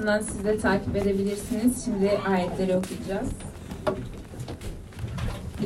sayfasından 0.00 0.20
siz 0.20 0.44
de 0.44 0.58
takip 0.58 0.96
edebilirsiniz. 0.96 1.84
Şimdi 1.84 2.10
ayetleri 2.28 2.76
okuyacağız. 2.76 3.28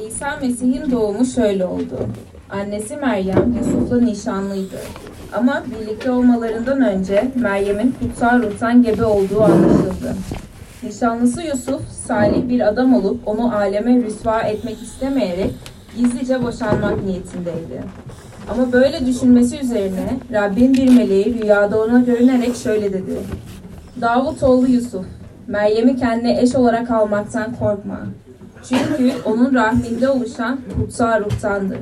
İsa 0.09 0.37
Mesih'in 0.43 0.91
doğumu 0.91 1.27
şöyle 1.27 1.65
oldu. 1.65 2.09
Annesi 2.51 2.97
Meryem 2.97 3.57
Yusuf'la 3.59 4.01
nişanlıydı. 4.01 4.77
Ama 5.33 5.63
birlikte 5.67 6.11
olmalarından 6.11 6.81
önce 6.81 7.31
Meryem'in 7.35 7.95
kutsal 8.01 8.43
ruhtan 8.43 8.83
gebe 8.83 9.05
olduğu 9.05 9.43
anlaşıldı. 9.43 10.17
Nişanlısı 10.83 11.43
Yusuf, 11.43 11.83
salih 12.07 12.49
bir 12.49 12.69
adam 12.69 12.95
olup 12.95 13.29
onu 13.29 13.57
aleme 13.57 14.03
rüsva 14.03 14.41
etmek 14.41 14.83
istemeyerek 14.83 15.51
gizlice 15.97 16.43
boşanmak 16.43 17.05
niyetindeydi. 17.05 17.83
Ama 18.51 18.73
böyle 18.73 19.07
düşünmesi 19.07 19.59
üzerine 19.59 20.19
Rabbin 20.33 20.75
bir 20.75 20.91
meleği 20.91 21.43
rüyada 21.43 21.83
ona 21.83 22.01
görünerek 22.01 22.57
şöyle 22.57 22.93
dedi. 22.93 23.19
Davut 24.05 24.43
oğlu 24.43 24.67
Yusuf, 24.67 25.07
Meryem'i 25.47 25.97
kendine 25.97 26.41
eş 26.41 26.55
olarak 26.55 26.91
almaktan 26.91 27.55
korkma. 27.55 28.01
Çünkü 28.69 29.13
onun 29.25 29.55
rahminde 29.55 30.09
oluşan 30.09 30.61
kutsal 30.77 31.21
ruhtandır. 31.21 31.79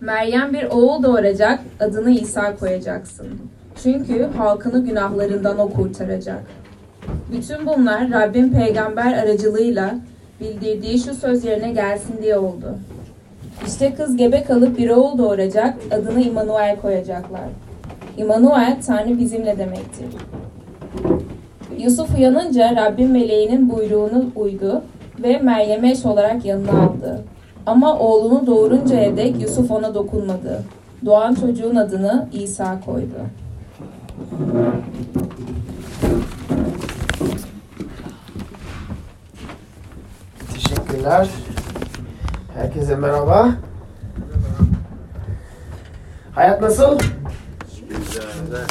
Meryem 0.00 0.52
bir 0.52 0.64
oğul 0.64 1.02
doğuracak, 1.02 1.60
adını 1.80 2.10
İsa 2.10 2.56
koyacaksın. 2.56 3.26
Çünkü 3.82 4.28
halkını 4.36 4.84
günahlarından 4.84 5.58
o 5.58 5.70
kurtaracak. 5.70 6.42
Bütün 7.32 7.66
bunlar 7.66 8.10
Rabbin 8.10 8.52
peygamber 8.52 9.12
aracılığıyla 9.12 9.94
bildirdiği 10.40 10.98
şu 10.98 11.14
söz 11.14 11.44
yerine 11.44 11.72
gelsin 11.72 12.14
diye 12.22 12.38
oldu. 12.38 12.78
İşte 13.66 13.94
kız 13.94 14.16
gebe 14.16 14.44
kalıp 14.44 14.78
bir 14.78 14.90
oğul 14.90 15.18
doğuracak, 15.18 15.74
adını 15.90 16.20
İmanuel 16.20 16.76
koyacaklar. 16.80 17.48
İmanuel, 18.16 18.76
Tanrı 18.86 19.18
bizimle 19.18 19.58
demektir. 19.58 20.06
Yusuf 21.80 22.14
uyanınca 22.14 22.76
Rabbin 22.76 23.10
meleğinin 23.10 23.70
buyruğunu 23.70 24.24
uydu 24.36 24.82
ve 25.22 25.38
Meryem'e 25.38 25.90
eş 25.90 26.06
olarak 26.06 26.44
yanına 26.44 26.70
aldı. 26.70 27.24
Ama 27.66 27.98
oğlunu 27.98 28.46
doğuruncaya 28.46 29.16
dek 29.16 29.42
Yusuf 29.42 29.70
ona 29.70 29.94
dokunmadı. 29.94 30.62
Doğan 31.04 31.34
çocuğun 31.34 31.76
adını 31.76 32.28
İsa 32.32 32.80
koydu. 32.80 33.14
Teşekkürler. 40.54 41.28
Herkese 42.54 42.96
merhaba. 42.96 43.48
Hayat 46.34 46.62
nasıl? 46.62 46.98
Güzel. 47.88 48.66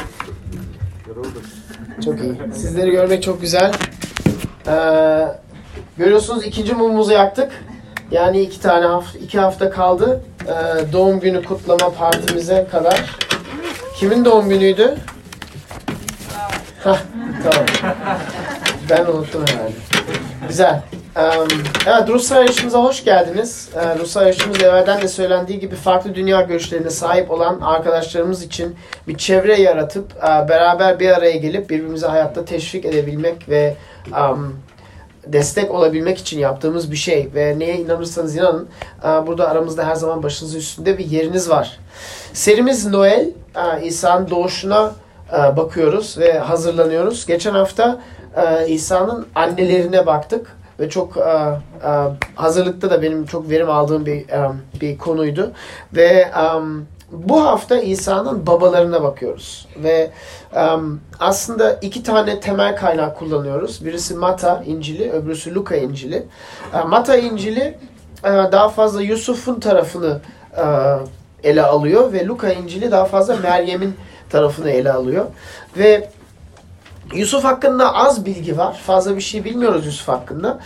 Çok 2.05 2.19
iyi. 2.19 2.35
Sizleri 2.53 2.91
görmek 2.91 3.23
çok 3.23 3.41
güzel. 3.41 3.71
Ee, 4.67 5.27
görüyorsunuz 5.97 6.45
ikinci 6.45 6.73
mumumuzu 6.73 7.11
yaktık. 7.13 7.51
Yani 8.11 8.41
iki 8.41 8.61
tane 8.61 8.85
hafta, 8.85 9.19
iki 9.19 9.39
hafta 9.39 9.69
kaldı. 9.69 10.21
Ee, 10.47 10.53
doğum 10.93 11.19
günü 11.19 11.43
kutlama 11.43 11.93
partimize 11.93 12.67
kadar. 12.71 13.17
Kimin 13.95 14.25
doğum 14.25 14.49
günüydü? 14.49 14.97
Hah, 16.83 16.99
tamam. 17.43 17.95
Ben 18.89 19.05
unuttum 19.05 19.45
herhalde. 19.47 19.73
Güzel. 20.47 20.81
Evet, 21.87 22.09
Rus 22.09 22.31
Arayışımıza 22.31 22.83
hoş 22.83 23.03
geldiniz. 23.03 23.69
Ee, 23.75 23.99
Rus 23.99 24.17
Arayışımız 24.17 24.63
evvelden 24.63 25.01
de 25.01 25.07
söylendiği 25.07 25.59
gibi 25.59 25.75
farklı 25.75 26.15
dünya 26.15 26.41
görüşlerine 26.41 26.89
sahip 26.89 27.31
olan 27.31 27.61
arkadaşlarımız 27.61 28.43
için 28.43 28.75
bir 29.07 29.17
çevre 29.17 29.61
yaratıp 29.61 30.11
e, 30.17 30.49
beraber 30.49 30.99
bir 30.99 31.09
araya 31.09 31.37
gelip 31.37 31.69
birbirimizi 31.69 32.05
hayatta 32.05 32.45
teşvik 32.45 32.85
edebilmek 32.85 33.49
ve 33.49 33.75
destek 35.27 35.71
olabilmek 35.71 36.17
için 36.17 36.39
yaptığımız 36.39 36.91
bir 36.91 36.97
şey. 36.97 37.29
Ve 37.35 37.59
neye 37.59 37.77
inanırsanız 37.77 38.35
inanın 38.35 38.67
e, 39.03 39.07
burada 39.27 39.49
aramızda 39.49 39.87
her 39.87 39.95
zaman 39.95 40.23
başınızın 40.23 40.57
üstünde 40.57 40.97
bir 40.97 41.05
yeriniz 41.05 41.49
var. 41.49 41.79
Serimiz 42.33 42.85
Noel, 42.85 43.29
e, 43.55 43.83
İsa'nın 43.83 44.29
doğuşuna 44.29 44.91
bakıyoruz 45.57 46.17
ve 46.17 46.39
hazırlanıyoruz. 46.39 47.25
Geçen 47.25 47.53
hafta 47.53 48.01
İsa'nın 48.67 49.27
annelerine 49.35 50.05
baktık 50.05 50.58
ve 50.79 50.89
çok 50.89 51.17
e, 51.17 51.21
e, 51.21 51.91
hazırlıkta 52.35 52.89
da 52.89 53.01
benim 53.01 53.25
çok 53.25 53.49
verim 53.49 53.69
aldığım 53.69 54.05
bir 54.05 54.29
e, 54.29 54.51
bir 54.81 54.97
konuydu 54.97 55.51
ve 55.93 56.05
e, 56.05 56.43
bu 57.11 57.45
hafta 57.45 57.79
İsa'nın 57.79 58.47
babalarına 58.47 59.03
bakıyoruz 59.03 59.67
ve 59.83 60.11
e, 60.55 60.67
aslında 61.19 61.73
iki 61.73 62.03
tane 62.03 62.39
temel 62.39 62.75
kaynak 62.75 63.17
kullanıyoruz. 63.17 63.85
Birisi 63.85 64.15
Mata 64.15 64.63
İncili, 64.65 65.11
öbürüsü 65.11 65.55
Luka 65.55 65.75
İncili. 65.75 66.25
E, 66.73 66.81
Mata 66.83 67.17
İncili 67.17 67.77
e, 68.23 68.29
daha 68.29 68.69
fazla 68.69 69.01
Yusuf'un 69.01 69.59
tarafını 69.59 70.19
e, 70.57 70.63
ele 71.49 71.63
alıyor 71.63 72.13
ve 72.13 72.25
Luka 72.25 72.53
İncili 72.53 72.91
daha 72.91 73.05
fazla 73.05 73.35
Meryem'in 73.35 73.95
tarafını 74.29 74.69
ele 74.69 74.91
alıyor 74.91 75.25
ve 75.77 76.09
Yusuf 77.13 77.43
hakkında 77.43 77.95
az 77.95 78.25
bilgi 78.25 78.57
var. 78.57 78.81
Fazla 78.85 79.15
bir 79.15 79.21
şey 79.21 79.43
bilmiyoruz 79.43 79.85
Yusuf 79.85 80.07
hakkında. 80.07 80.59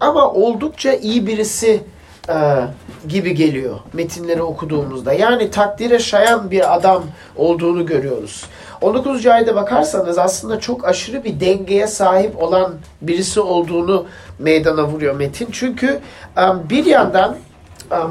Ama 0.00 0.30
oldukça 0.30 0.92
iyi 0.92 1.26
birisi 1.26 1.82
gibi 3.08 3.34
geliyor 3.34 3.78
metinleri 3.92 4.42
okuduğumuzda. 4.42 5.12
Yani 5.12 5.50
takdire 5.50 5.98
şayan 5.98 6.50
bir 6.50 6.74
adam 6.74 7.02
olduğunu 7.36 7.86
görüyoruz. 7.86 8.44
19. 8.80 9.26
ayda 9.26 9.54
bakarsanız 9.54 10.18
aslında 10.18 10.60
çok 10.60 10.84
aşırı 10.84 11.24
bir 11.24 11.40
dengeye 11.40 11.86
sahip 11.86 12.42
olan 12.42 12.74
birisi 13.02 13.40
olduğunu 13.40 14.06
meydana 14.38 14.84
vuruyor 14.84 15.16
metin. 15.16 15.48
Çünkü 15.52 16.00
bir 16.70 16.84
yandan 16.84 17.36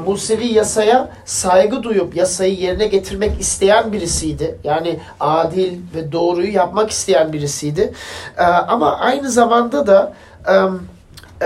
Musevi 0.06 0.46
yasaya 0.46 1.08
saygı 1.24 1.82
duyup 1.82 2.16
yasayı 2.16 2.54
yerine 2.54 2.86
getirmek 2.86 3.40
isteyen 3.40 3.92
birisiydi. 3.92 4.58
Yani 4.64 5.00
adil 5.20 5.72
ve 5.94 6.12
doğruyu 6.12 6.52
yapmak 6.52 6.90
isteyen 6.90 7.32
birisiydi. 7.32 7.92
E, 8.38 8.42
Ama 8.42 8.98
aynı 8.98 9.30
zamanda 9.30 9.86
da 9.86 10.12
e, 10.48 10.52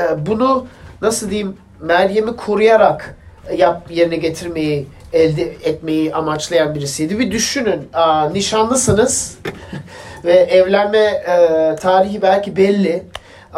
e, 0.00 0.26
bunu 0.26 0.66
nasıl 1.02 1.30
diyeyim 1.30 1.56
Meryem'i 1.80 2.36
koruyarak 2.36 3.16
yap 3.56 3.90
yerine 3.90 4.16
getirmeyi 4.16 4.86
elde 5.12 5.42
etmeyi 5.42 6.14
amaçlayan 6.14 6.74
birisiydi. 6.74 7.18
Bir 7.18 7.30
düşünün 7.30 7.88
nişanlısınız 8.32 9.38
ve 10.24 10.32
evlenme 10.32 10.98
e, 10.98 11.76
tarihi 11.80 12.22
belki 12.22 12.56
belli 12.56 13.02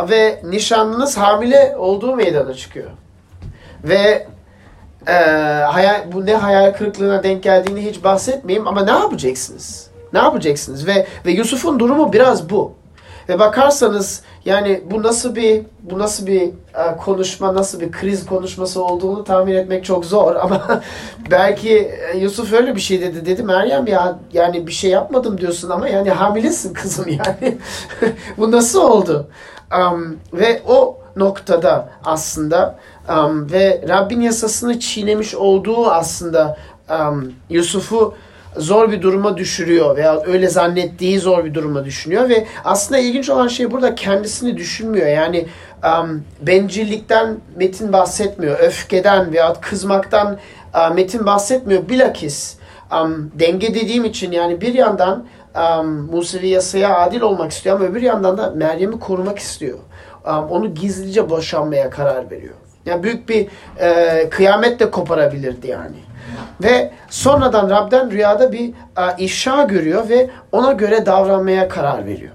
ve 0.08 0.40
nişanlınız 0.44 1.16
hamile 1.16 1.76
olduğu 1.78 2.16
meydana 2.16 2.54
çıkıyor. 2.54 2.90
Ve 3.84 4.26
e, 5.08 5.12
hayal, 5.62 6.12
bu 6.12 6.26
ne 6.26 6.34
hayal 6.34 6.72
kırıklığına 6.72 7.22
denk 7.22 7.42
geldiğini 7.42 7.90
hiç 7.90 8.04
bahsetmeyeyim 8.04 8.68
ama 8.68 8.84
ne 8.84 8.90
yapacaksınız? 8.90 9.90
Ne 10.12 10.18
yapacaksınız? 10.18 10.86
Ve 10.86 11.06
ve 11.26 11.30
Yusuf'un 11.30 11.78
durumu 11.78 12.12
biraz 12.12 12.50
bu. 12.50 12.72
Ve 13.28 13.38
bakarsanız 13.38 14.22
yani 14.44 14.82
bu 14.90 15.02
nasıl 15.02 15.34
bir 15.34 15.62
bu 15.82 15.98
nasıl 15.98 16.26
bir 16.26 16.42
e, 16.42 16.96
konuşma, 17.04 17.54
nasıl 17.54 17.80
bir 17.80 17.92
kriz 17.92 18.26
konuşması 18.26 18.84
olduğunu 18.84 19.24
tahmin 19.24 19.54
etmek 19.54 19.84
çok 19.84 20.04
zor 20.04 20.36
ama 20.36 20.82
belki 21.30 21.78
e, 22.12 22.18
Yusuf 22.18 22.52
öyle 22.52 22.76
bir 22.76 22.80
şey 22.80 23.00
dedi. 23.00 23.26
Dedi 23.26 23.42
Meryem 23.42 23.86
ya 23.86 24.18
yani 24.32 24.66
bir 24.66 24.72
şey 24.72 24.90
yapmadım 24.90 25.38
diyorsun 25.38 25.70
ama 25.70 25.88
yani 25.88 26.10
hamilesin 26.10 26.74
kızım 26.74 27.06
yani. 27.08 27.58
bu 28.38 28.50
nasıl 28.50 28.80
oldu? 28.80 29.28
Um, 29.78 30.18
ve 30.32 30.62
o 30.68 30.98
noktada 31.16 31.88
aslında 32.04 32.78
um, 33.10 33.52
ve 33.52 33.84
Rabbin 33.88 34.20
yasasını 34.20 34.80
çiğnemiş 34.80 35.34
olduğu 35.34 35.90
aslında 35.90 36.56
um, 36.90 37.32
Yusuf'u 37.50 38.14
zor 38.56 38.92
bir 38.92 39.02
duruma 39.02 39.36
düşürüyor 39.36 39.96
veya 39.96 40.22
öyle 40.26 40.48
zannettiği 40.48 41.18
zor 41.18 41.44
bir 41.44 41.54
duruma 41.54 41.84
düşünüyor 41.84 42.28
ve 42.28 42.46
aslında 42.64 43.00
ilginç 43.00 43.30
olan 43.30 43.48
şey 43.48 43.70
burada 43.70 43.94
kendisini 43.94 44.56
düşünmüyor. 44.56 45.06
Yani 45.06 45.46
um, 45.84 46.24
bencillikten 46.40 47.36
Metin 47.56 47.92
bahsetmiyor, 47.92 48.58
öfkeden 48.58 49.32
veya 49.32 49.52
kızmaktan 49.60 50.38
uh, 50.74 50.94
Metin 50.94 51.26
bahsetmiyor. 51.26 51.88
Bilakis 51.88 52.56
um, 53.02 53.30
denge 53.34 53.74
dediğim 53.74 54.04
için 54.04 54.32
yani 54.32 54.60
bir 54.60 54.74
yandan 54.74 55.26
um, 55.56 55.86
Musevi 55.86 56.48
yasaya 56.48 56.98
adil 56.98 57.20
olmak 57.20 57.52
istiyor 57.52 57.76
ama 57.76 57.84
öbür 57.84 58.02
yandan 58.02 58.38
da 58.38 58.50
Meryem'i 58.50 59.00
korumak 59.00 59.38
istiyor. 59.38 59.78
Um, 60.26 60.44
onu 60.50 60.74
gizlice 60.74 61.30
boşanmaya 61.30 61.90
karar 61.90 62.30
veriyor. 62.30 62.54
Yani 62.86 63.02
büyük 63.02 63.28
bir 63.28 63.48
e, 63.80 64.28
kıyamet 64.30 64.80
de 64.80 64.90
koparabilirdi 64.90 65.66
yani. 65.66 65.96
Ve 66.62 66.92
sonradan 67.10 67.70
Rab'den 67.70 68.10
rüyada 68.10 68.52
bir 68.52 68.68
e, 68.68 69.16
ifşa 69.18 69.62
görüyor 69.62 70.08
ve 70.08 70.30
ona 70.52 70.72
göre 70.72 71.06
davranmaya 71.06 71.68
karar 71.68 72.06
veriyor. 72.06 72.32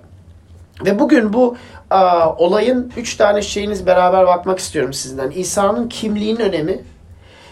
Ve 0.86 1.00
bugün 1.00 1.34
bu 1.34 1.56
e, 1.92 1.96
olayın 2.38 2.94
üç 2.98 3.16
tane 3.16 3.42
şeyiniz 3.42 3.86
beraber 3.86 4.28
bakmak 4.28 4.60
istiyorum 4.60 4.94
sizden. 4.94 5.32
İsa'nın 5.32 5.90
kimliğinin 5.90 6.40
önemi, 6.40 6.80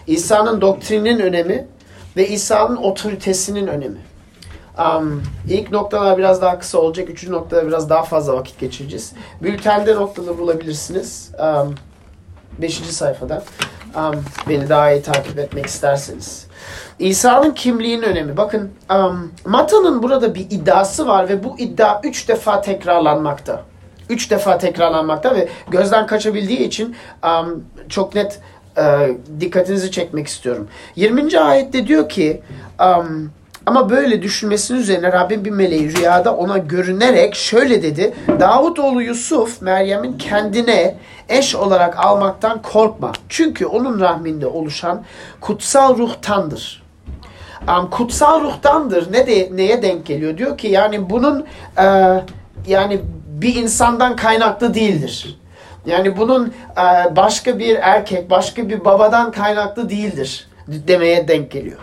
İsa'nın 0.06 0.60
doktrininin 0.60 1.18
önemi 1.18 1.66
ve 2.16 2.28
İsa'nın 2.28 2.76
otoritesinin 2.76 3.66
önemi. 3.66 3.98
Um, 4.78 5.22
ilk 5.48 5.70
noktalar 5.70 6.18
biraz 6.18 6.42
daha 6.42 6.58
kısa 6.58 6.78
olacak. 6.78 7.10
Üçüncü 7.10 7.32
noktada 7.32 7.66
biraz 7.66 7.90
daha 7.90 8.02
fazla 8.02 8.34
vakit 8.34 8.60
geçireceğiz. 8.60 9.12
Bültende 9.42 9.94
noktaları 9.94 10.38
bulabilirsiniz. 10.38 11.30
Um, 11.38 11.74
beşinci 12.58 12.92
sayfada. 12.92 13.42
Um, 13.96 14.24
beni 14.48 14.68
daha 14.68 14.92
iyi 14.92 15.02
takip 15.02 15.38
etmek 15.38 15.66
isterseniz. 15.66 16.46
İsa'nın 16.98 17.50
kimliğinin 17.50 18.02
önemi. 18.02 18.36
Bakın 18.36 18.70
um, 18.90 19.32
Mata'nın 19.44 20.02
burada 20.02 20.34
bir 20.34 20.40
iddiası 20.40 21.06
var 21.06 21.28
ve 21.28 21.44
bu 21.44 21.58
iddia 21.58 22.00
üç 22.04 22.28
defa 22.28 22.60
tekrarlanmakta. 22.60 23.62
Üç 24.10 24.30
defa 24.30 24.58
tekrarlanmakta 24.58 25.34
ve 25.34 25.48
gözden 25.70 26.06
kaçabildiği 26.06 26.58
için 26.58 26.96
um, 27.24 27.64
çok 27.88 28.14
net 28.14 28.40
e, 28.78 29.16
dikkatinizi 29.40 29.90
çekmek 29.90 30.26
istiyorum. 30.26 30.68
20. 30.96 31.40
ayette 31.40 31.86
diyor 31.86 32.08
ki 32.08 32.42
um, 32.80 33.30
ama 33.66 33.90
böyle 33.90 34.22
düşünmesinin 34.22 34.78
üzerine 34.78 35.12
Rabbim 35.12 35.44
bir 35.44 35.50
meleği 35.50 35.96
rüyada 35.96 36.36
ona 36.36 36.58
görünerek 36.58 37.34
şöyle 37.34 37.82
dedi. 37.82 38.14
Davut 38.40 38.78
oğlu 38.78 39.02
Yusuf 39.02 39.62
Meryem'in 39.62 40.18
kendine 40.18 40.96
eş 41.28 41.54
olarak 41.54 42.04
almaktan 42.04 42.62
korkma. 42.62 43.12
Çünkü 43.28 43.66
onun 43.66 44.00
rahminde 44.00 44.46
oluşan 44.46 45.02
kutsal 45.40 45.98
ruhtandır. 45.98 46.84
Um, 47.68 47.90
kutsal 47.90 48.40
ruhtandır. 48.40 49.12
Ne 49.12 49.26
de, 49.26 49.48
neye 49.52 49.82
denk 49.82 50.06
geliyor? 50.06 50.38
Diyor 50.38 50.58
ki 50.58 50.68
yani 50.68 51.10
bunun 51.10 51.46
e, 51.78 51.84
yani 52.66 53.00
bir 53.26 53.54
insandan 53.54 54.16
kaynaklı 54.16 54.74
değildir. 54.74 55.38
Yani 55.86 56.16
bunun 56.16 56.54
e, 56.76 57.16
başka 57.16 57.58
bir 57.58 57.76
erkek, 57.76 58.30
başka 58.30 58.68
bir 58.68 58.84
babadan 58.84 59.32
kaynaklı 59.32 59.88
değildir 59.90 60.48
demeye 60.68 61.28
denk 61.28 61.50
geliyor. 61.50 61.78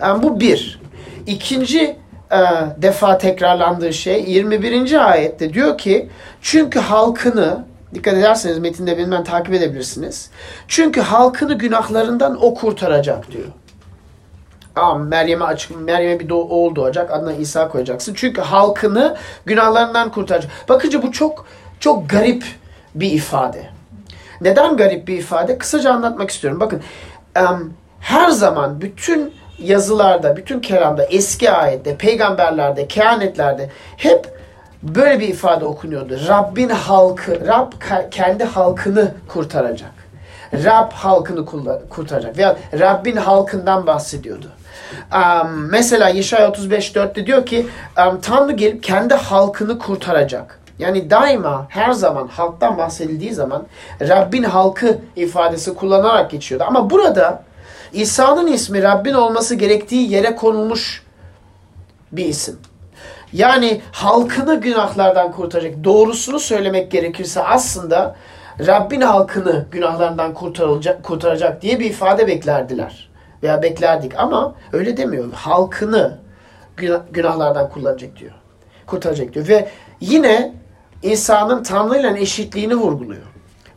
Yani 0.00 0.22
bu 0.22 0.40
bir. 0.40 0.79
İkinci 1.26 1.96
e, 2.32 2.38
defa 2.76 3.18
tekrarlandığı 3.18 3.92
şey 3.92 4.24
21. 4.30 5.10
ayette 5.10 5.54
diyor 5.54 5.78
ki 5.78 6.08
çünkü 6.42 6.78
halkını 6.78 7.64
dikkat 7.94 8.14
ederseniz 8.14 8.58
metinde 8.58 8.98
bilmem 8.98 9.24
takip 9.24 9.54
edebilirsiniz. 9.54 10.30
Çünkü 10.68 11.00
halkını 11.00 11.54
günahlarından 11.54 12.44
o 12.44 12.54
kurtaracak 12.54 13.32
diyor. 13.32 13.46
Tamam 14.74 15.08
Meryem'e 15.08 15.44
açık 15.44 15.80
Meryem'e 15.80 16.20
bir 16.20 16.28
doğ, 16.28 16.42
oğul 16.42 16.74
doğacak. 16.74 17.10
Adına 17.10 17.32
İsa 17.32 17.68
koyacaksın. 17.68 18.14
Çünkü 18.14 18.40
halkını 18.40 19.16
günahlarından 19.46 20.10
kurtaracak. 20.10 20.52
Bakınca 20.68 21.02
bu 21.02 21.12
çok 21.12 21.46
çok 21.80 22.10
garip 22.10 22.44
bir 22.94 23.10
ifade. 23.10 23.66
Neden 24.40 24.76
garip 24.76 25.08
bir 25.08 25.18
ifade? 25.18 25.58
Kısaca 25.58 25.92
anlatmak 25.92 26.30
istiyorum. 26.30 26.60
Bakın 26.60 26.82
her 28.00 28.30
zaman 28.30 28.80
bütün 28.80 29.34
yazılarda, 29.60 30.36
bütün 30.36 30.60
kelamda, 30.60 31.04
eski 31.04 31.50
ayette, 31.50 31.96
peygamberlerde, 31.96 32.88
kehanetlerde 32.88 33.70
hep 33.96 34.40
böyle 34.82 35.20
bir 35.20 35.28
ifade 35.28 35.64
okunuyordu. 35.64 36.18
Rabbin 36.28 36.68
halkı, 36.68 37.46
Rab 37.46 37.72
kendi 38.10 38.44
halkını 38.44 39.14
kurtaracak. 39.28 39.90
Rab 40.54 40.92
halkını 40.92 41.44
kurtaracak. 41.88 42.38
Veya 42.38 42.56
Rabbin 42.78 43.16
halkından 43.16 43.86
bahsediyordu. 43.86 44.46
Um, 45.14 45.68
mesela 45.70 46.08
Yeşaya 46.08 46.48
35.4'te 46.48 47.26
diyor 47.26 47.46
ki 47.46 47.66
um, 47.98 48.20
Tanrı 48.20 48.52
gelip 48.52 48.82
kendi 48.82 49.14
halkını 49.14 49.78
kurtaracak. 49.78 50.60
Yani 50.78 51.10
daima 51.10 51.66
her 51.68 51.92
zaman 51.92 52.28
halktan 52.28 52.78
bahsedildiği 52.78 53.34
zaman 53.34 53.66
Rabbin 54.00 54.42
halkı 54.42 54.98
ifadesi 55.16 55.74
kullanarak 55.74 56.30
geçiyordu. 56.30 56.64
Ama 56.68 56.90
burada 56.90 57.42
İsa'nın 57.92 58.46
ismi 58.46 58.82
Rabbin 58.82 59.14
olması 59.14 59.54
gerektiği 59.54 60.12
yere 60.12 60.36
konulmuş 60.36 61.02
bir 62.12 62.24
isim. 62.24 62.58
Yani 63.32 63.80
halkını 63.92 64.60
günahlardan 64.60 65.32
kurtaracak. 65.32 65.84
Doğrusunu 65.84 66.40
söylemek 66.40 66.90
gerekirse 66.90 67.42
aslında 67.42 68.16
Rabbin 68.66 69.00
halkını 69.00 69.66
günahlardan 69.70 70.34
kurtaracak, 70.34 71.02
kurtaracak 71.02 71.62
diye 71.62 71.80
bir 71.80 71.84
ifade 71.84 72.26
beklerdiler. 72.26 73.10
Veya 73.42 73.62
beklerdik 73.62 74.12
ama 74.18 74.54
öyle 74.72 74.96
demiyor. 74.96 75.32
Halkını 75.32 76.18
günahlardan 77.12 77.68
kullanacak 77.70 78.16
diyor. 78.16 78.32
Kurtaracak 78.86 79.34
diyor. 79.34 79.48
Ve 79.48 79.68
yine 80.00 80.54
insanın 81.02 81.62
Tanrı 81.62 81.98
ile 81.98 82.20
eşitliğini 82.20 82.74
vurguluyor. 82.74 83.29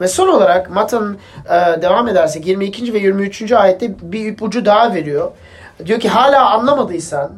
Ve 0.03 0.07
son 0.07 0.27
olarak 0.27 0.69
Mata'nın 0.69 1.17
e, 1.45 1.81
devam 1.81 2.07
edersek 2.07 2.47
22. 2.47 2.93
ve 2.93 2.99
23. 2.99 3.51
ayette 3.51 3.95
bir 4.01 4.25
ipucu 4.25 4.65
daha 4.65 4.93
veriyor. 4.93 5.31
Diyor 5.85 5.99
ki 5.99 6.09
hala 6.09 6.49
anlamadıysan, 6.51 7.31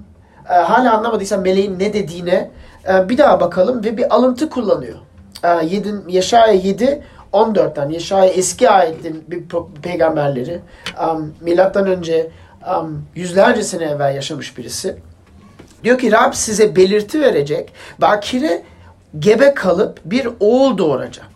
e, 0.49 0.53
hala 0.53 0.97
anlamadıysan 0.97 1.41
meleğin 1.41 1.79
ne 1.79 1.93
dediğine 1.93 2.51
e, 2.89 3.09
bir 3.09 3.17
daha 3.17 3.39
bakalım 3.39 3.83
ve 3.83 3.97
bir 3.97 4.15
alıntı 4.15 4.49
kullanıyor. 4.49 4.97
E, 5.43 5.65
7, 5.65 5.93
Yaşaya 6.07 6.53
7 6.53 7.03
14'ten 7.33 7.89
Yaşaya 7.89 8.25
eski 8.25 8.69
ayetlerin 8.69 9.23
bir 9.27 9.43
peygamberleri 9.81 10.59
um, 11.09 11.33
milattan 11.41 11.87
önce 11.87 12.31
um, 12.79 13.05
yüzlerce 13.15 13.63
sene 13.63 13.83
evvel 13.83 14.15
yaşamış 14.15 14.57
birisi. 14.57 14.97
Diyor 15.83 15.97
ki 15.97 16.11
Rab 16.11 16.33
size 16.33 16.75
belirti 16.75 17.21
verecek. 17.21 17.73
Bakire 18.01 18.63
gebe 19.19 19.53
kalıp 19.53 19.99
bir 20.05 20.27
oğul 20.39 20.77
doğuracak. 20.77 21.34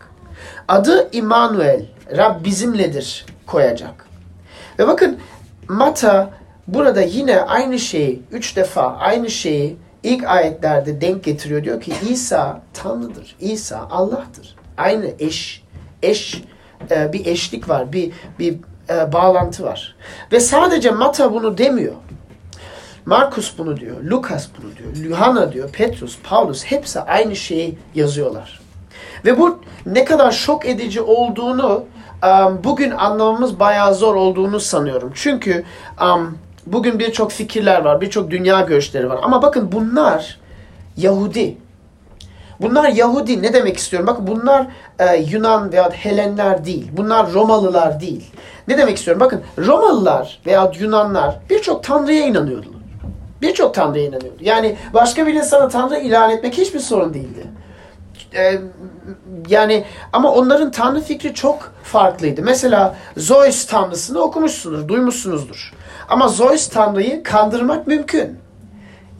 Adı 0.70 1.08
İmanuel, 1.12 1.82
Rab 2.16 2.44
bizimledir 2.44 3.26
koyacak. 3.46 4.06
Ve 4.78 4.86
bakın 4.86 5.18
Mata 5.68 6.30
burada 6.66 7.00
yine 7.00 7.40
aynı 7.40 7.78
şeyi, 7.78 8.22
üç 8.32 8.56
defa 8.56 8.96
aynı 8.96 9.30
şeyi 9.30 9.76
ilk 10.02 10.24
ayetlerde 10.24 11.00
denk 11.00 11.24
getiriyor. 11.24 11.64
Diyor 11.64 11.80
ki 11.80 11.92
İsa 12.10 12.62
Tanrı'dır, 12.74 13.36
İsa 13.40 13.88
Allah'tır. 13.90 14.56
Aynı 14.76 15.06
eş, 15.18 15.62
eş 16.02 16.42
e, 16.90 17.12
bir 17.12 17.26
eşlik 17.26 17.68
var, 17.68 17.92
bir, 17.92 18.12
bir 18.38 18.56
e, 18.90 19.12
bağlantı 19.12 19.62
var. 19.62 19.96
Ve 20.32 20.40
sadece 20.40 20.90
Mata 20.90 21.32
bunu 21.32 21.58
demiyor. 21.58 21.94
Markus 23.06 23.58
bunu 23.58 23.76
diyor, 23.76 24.04
Lukas 24.04 24.48
bunu 24.58 24.76
diyor, 24.76 25.10
Yuhanna 25.10 25.52
diyor, 25.52 25.70
Petrus, 25.70 26.18
Paulus 26.22 26.64
hepsi 26.64 27.00
aynı 27.00 27.36
şeyi 27.36 27.78
yazıyorlar. 27.94 28.59
Ve 29.24 29.38
bu 29.38 29.58
ne 29.86 30.04
kadar 30.04 30.32
şok 30.32 30.66
edici 30.66 31.00
olduğunu 31.00 31.84
um, 32.24 32.60
bugün 32.64 32.90
anlamamız 32.90 33.60
bayağı 33.60 33.94
zor 33.94 34.14
olduğunu 34.14 34.60
sanıyorum. 34.60 35.12
Çünkü 35.14 35.64
um, 36.02 36.38
bugün 36.66 36.98
birçok 36.98 37.32
fikirler 37.32 37.84
var, 37.84 38.00
birçok 38.00 38.30
dünya 38.30 38.60
görüşleri 38.60 39.08
var. 39.08 39.18
Ama 39.22 39.42
bakın 39.42 39.72
bunlar 39.72 40.40
Yahudi. 40.96 41.56
Bunlar 42.60 42.88
Yahudi 42.88 43.42
ne 43.42 43.52
demek 43.52 43.76
istiyorum? 43.76 44.06
Bakın 44.06 44.26
bunlar 44.26 44.66
e, 44.98 45.16
Yunan 45.16 45.72
veya 45.72 45.90
Helenler 45.90 46.64
değil. 46.64 46.88
Bunlar 46.96 47.32
Romalılar 47.32 48.00
değil. 48.00 48.30
Ne 48.68 48.78
demek 48.78 48.96
istiyorum? 48.96 49.20
Bakın 49.20 49.42
Romalılar 49.58 50.40
veya 50.46 50.72
Yunanlar 50.78 51.38
birçok 51.50 51.84
tanrıya 51.84 52.26
inanıyordular. 52.26 52.80
Birçok 53.42 53.74
tanrıya 53.74 54.04
inanıyordu. 54.04 54.38
Yani 54.40 54.76
başka 54.94 55.26
bir 55.26 55.34
insana 55.34 55.68
tanrı 55.68 55.98
ilan 55.98 56.30
etmek 56.30 56.58
hiçbir 56.58 56.80
sorun 56.80 57.14
değildi. 57.14 57.46
Ee, 58.34 58.58
yani 59.48 59.84
ama 60.12 60.32
onların 60.32 60.70
tanrı 60.70 61.00
fikri 61.00 61.34
çok 61.34 61.72
farklıydı. 61.82 62.42
Mesela 62.42 62.96
Zeus 63.16 63.66
tanrısını 63.66 64.20
okumuşsunuz, 64.20 64.88
duymuşsunuzdur. 64.88 65.72
Ama 66.08 66.28
Zeus 66.28 66.68
tanrıyı 66.68 67.22
kandırmak 67.22 67.86
mümkün. 67.86 68.38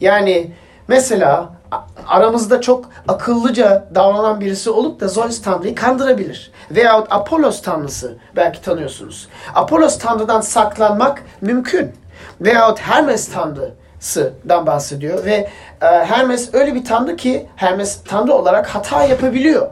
Yani 0.01 0.51
mesela 0.87 1.49
aramızda 2.07 2.61
çok 2.61 2.85
akıllıca 3.07 3.87
davranan 3.95 4.41
birisi 4.41 4.69
olup 4.69 4.99
da 4.99 5.07
Zeus 5.07 5.41
tanrıyı 5.41 5.75
kandırabilir. 5.75 6.51
Veyahut 6.71 7.07
Apollos 7.09 7.61
tanrısı 7.61 8.17
belki 8.35 8.61
tanıyorsunuz. 8.61 9.27
Apollos 9.55 9.97
tanrıdan 9.97 10.41
saklanmak 10.41 11.23
mümkün. 11.41 11.91
Veyahut 12.41 12.79
Hermes 12.79 13.31
tanrı 13.31 13.73
dan 14.49 14.65
bahsediyor 14.65 15.25
ve 15.25 15.49
e, 15.81 15.85
Hermes 15.85 16.53
öyle 16.53 16.75
bir 16.75 16.85
tanrı 16.85 17.15
ki 17.15 17.47
Hermes 17.55 17.99
tanrı 18.03 18.33
olarak 18.33 18.67
hata 18.67 19.03
yapabiliyor. 19.03 19.67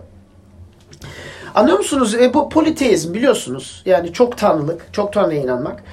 Anlıyor 1.55 1.77
musunuz? 1.77 2.15
E, 2.15 2.33
bu 2.33 2.49
politeizm 2.49 3.13
biliyorsunuz. 3.13 3.81
Yani 3.85 4.13
çok 4.13 4.37
tanrılık, 4.37 4.93
çok 4.93 5.13
tanrıya 5.13 5.41
inanmak. 5.41 5.83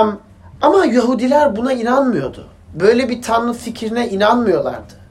Um, 0.00 0.18
ama 0.62 0.86
Yahudiler 0.86 1.56
buna 1.56 1.72
inanmıyordu. 1.72 2.46
Böyle 2.74 3.08
bir 3.08 3.22
tanrı 3.22 3.52
fikrine 3.52 4.08
inanmıyorlardı. 4.08 5.04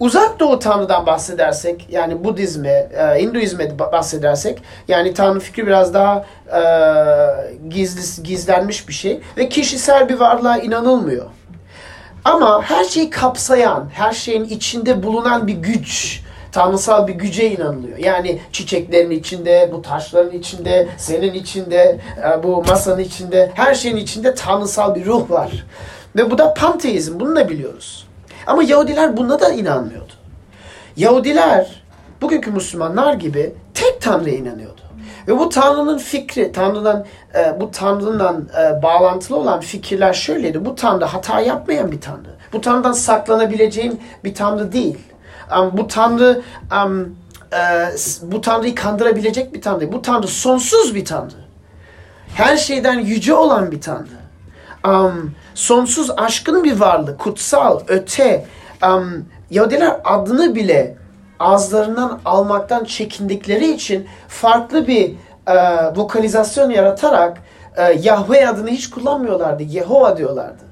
Uzak 0.00 0.40
Doğu 0.40 0.58
Tanrı'dan 0.58 1.06
bahsedersek, 1.06 1.86
yani 1.90 2.24
Budizme, 2.24 2.88
e, 2.98 3.22
Hinduizme 3.22 3.78
bahsedersek, 3.78 4.62
yani 4.88 5.14
Tanrı 5.14 5.40
fikri 5.40 5.66
biraz 5.66 5.94
daha 5.94 6.24
e, 6.52 6.62
gizli, 7.68 8.22
gizlenmiş 8.22 8.88
bir 8.88 8.92
şey 8.92 9.20
ve 9.36 9.48
kişisel 9.48 10.08
bir 10.08 10.20
varlığa 10.20 10.58
inanılmıyor. 10.58 11.24
Ama 12.26 12.62
her 12.62 12.84
şeyi 12.84 13.10
kapsayan, 13.10 13.88
her 13.94 14.12
şeyin 14.12 14.44
içinde 14.44 15.02
bulunan 15.02 15.46
bir 15.46 15.54
güç, 15.54 16.22
tanrısal 16.52 17.08
bir 17.08 17.14
güce 17.14 17.50
inanılıyor. 17.50 17.98
Yani 17.98 18.40
çiçeklerin 18.52 19.10
içinde, 19.10 19.70
bu 19.72 19.82
taşların 19.82 20.32
içinde, 20.32 20.88
senin 20.96 21.34
içinde, 21.34 22.00
e, 22.28 22.42
bu 22.42 22.64
masanın 22.68 22.98
içinde, 22.98 23.50
her 23.54 23.74
şeyin 23.74 23.96
içinde 23.96 24.34
tanrısal 24.34 24.94
bir 24.94 25.06
ruh 25.06 25.30
var. 25.30 25.66
Ve 26.16 26.30
bu 26.30 26.38
da 26.38 26.54
panteizm, 26.54 27.20
bunu 27.20 27.36
da 27.36 27.48
biliyoruz. 27.48 28.06
Ama 28.46 28.62
Yahudiler 28.62 29.16
buna 29.16 29.40
da 29.40 29.50
inanmıyordu. 29.50 30.12
Yahudiler 30.96 31.82
bugünkü 32.22 32.50
Müslümanlar 32.50 33.14
gibi 33.14 33.54
tek 33.74 34.00
Tanrı'ya 34.00 34.36
inanıyordu. 34.36 34.85
Ve 35.28 35.38
bu 35.38 35.48
Tanrı'nın 35.48 35.98
fikri, 35.98 36.52
Tanrı'dan 36.52 37.06
e, 37.34 37.60
bu 37.60 37.70
Tanrı'dan 37.70 38.48
e, 38.58 38.82
bağlantılı 38.82 39.36
olan 39.36 39.60
fikirler 39.60 40.12
şöyleydi. 40.12 40.64
Bu 40.64 40.74
Tanrı 40.74 41.04
hata 41.04 41.40
yapmayan 41.40 41.92
bir 41.92 42.00
Tanrı. 42.00 42.36
Bu 42.52 42.60
Tanrı'dan 42.60 42.92
saklanabileceğin 42.92 44.00
bir 44.24 44.34
Tanrı 44.34 44.72
değil. 44.72 44.98
Um, 45.58 45.70
bu 45.72 45.88
Tanrı 45.88 46.42
um, 46.84 47.16
e, 47.52 47.58
bu 48.22 48.40
Tanrı'yı 48.40 48.74
kandırabilecek 48.74 49.54
bir 49.54 49.62
Tanrı. 49.62 49.92
Bu 49.92 50.02
Tanrı 50.02 50.28
sonsuz 50.28 50.94
bir 50.94 51.04
Tanrı. 51.04 51.46
Her 52.34 52.56
şeyden 52.56 52.98
yüce 52.98 53.34
olan 53.34 53.70
bir 53.70 53.80
Tanrı. 53.80 54.26
Um, 54.86 55.34
sonsuz 55.54 56.10
aşkın 56.16 56.64
bir 56.64 56.80
varlık, 56.80 57.18
kutsal, 57.18 57.80
öte. 57.88 58.46
Um, 58.86 59.24
Yahudiler 59.50 60.00
adını 60.04 60.54
bile 60.54 60.96
ağızlarından 61.40 62.20
almaktan 62.24 62.84
çekindikleri 62.84 63.74
için 63.74 64.06
farklı 64.28 64.86
bir 64.86 65.14
e, 65.46 65.54
vokalizasyon 65.96 66.70
yaratarak 66.70 67.42
e, 67.76 67.82
Yahweh 67.92 68.48
adını 68.48 68.68
hiç 68.68 68.90
kullanmıyorlardı. 68.90 69.62
Yehova 69.62 70.16
diyorlardı. 70.16 70.64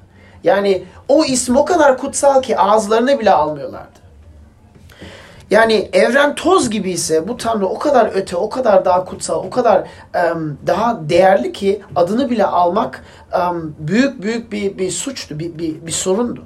Yani 0.43 0.83
o 1.07 1.25
isim 1.25 1.57
o 1.57 1.65
kadar 1.65 1.97
kutsal 1.97 2.41
ki 2.41 2.57
ağızlarına 2.57 3.19
bile 3.19 3.31
almıyorlardı. 3.31 4.05
Yani 5.51 5.89
evren 5.93 6.35
toz 6.35 6.69
gibi 6.69 6.91
ise 6.91 7.27
bu 7.27 7.37
Tanrı 7.37 7.67
o 7.67 7.79
kadar 7.79 8.11
öte, 8.13 8.37
o 8.37 8.49
kadar 8.49 8.85
daha 8.85 9.05
kutsal, 9.05 9.43
o 9.43 9.49
kadar 9.49 9.87
um, 10.31 10.57
daha 10.67 11.09
değerli 11.09 11.53
ki 11.53 11.81
adını 11.95 12.29
bile 12.29 12.45
almak 12.45 13.05
um, 13.51 13.75
büyük 13.79 14.21
büyük 14.21 14.51
bir, 14.51 14.77
bir 14.77 14.91
suçtu, 14.91 15.39
bir, 15.39 15.57
bir, 15.57 15.85
bir 15.85 15.91
sorundu. 15.91 16.43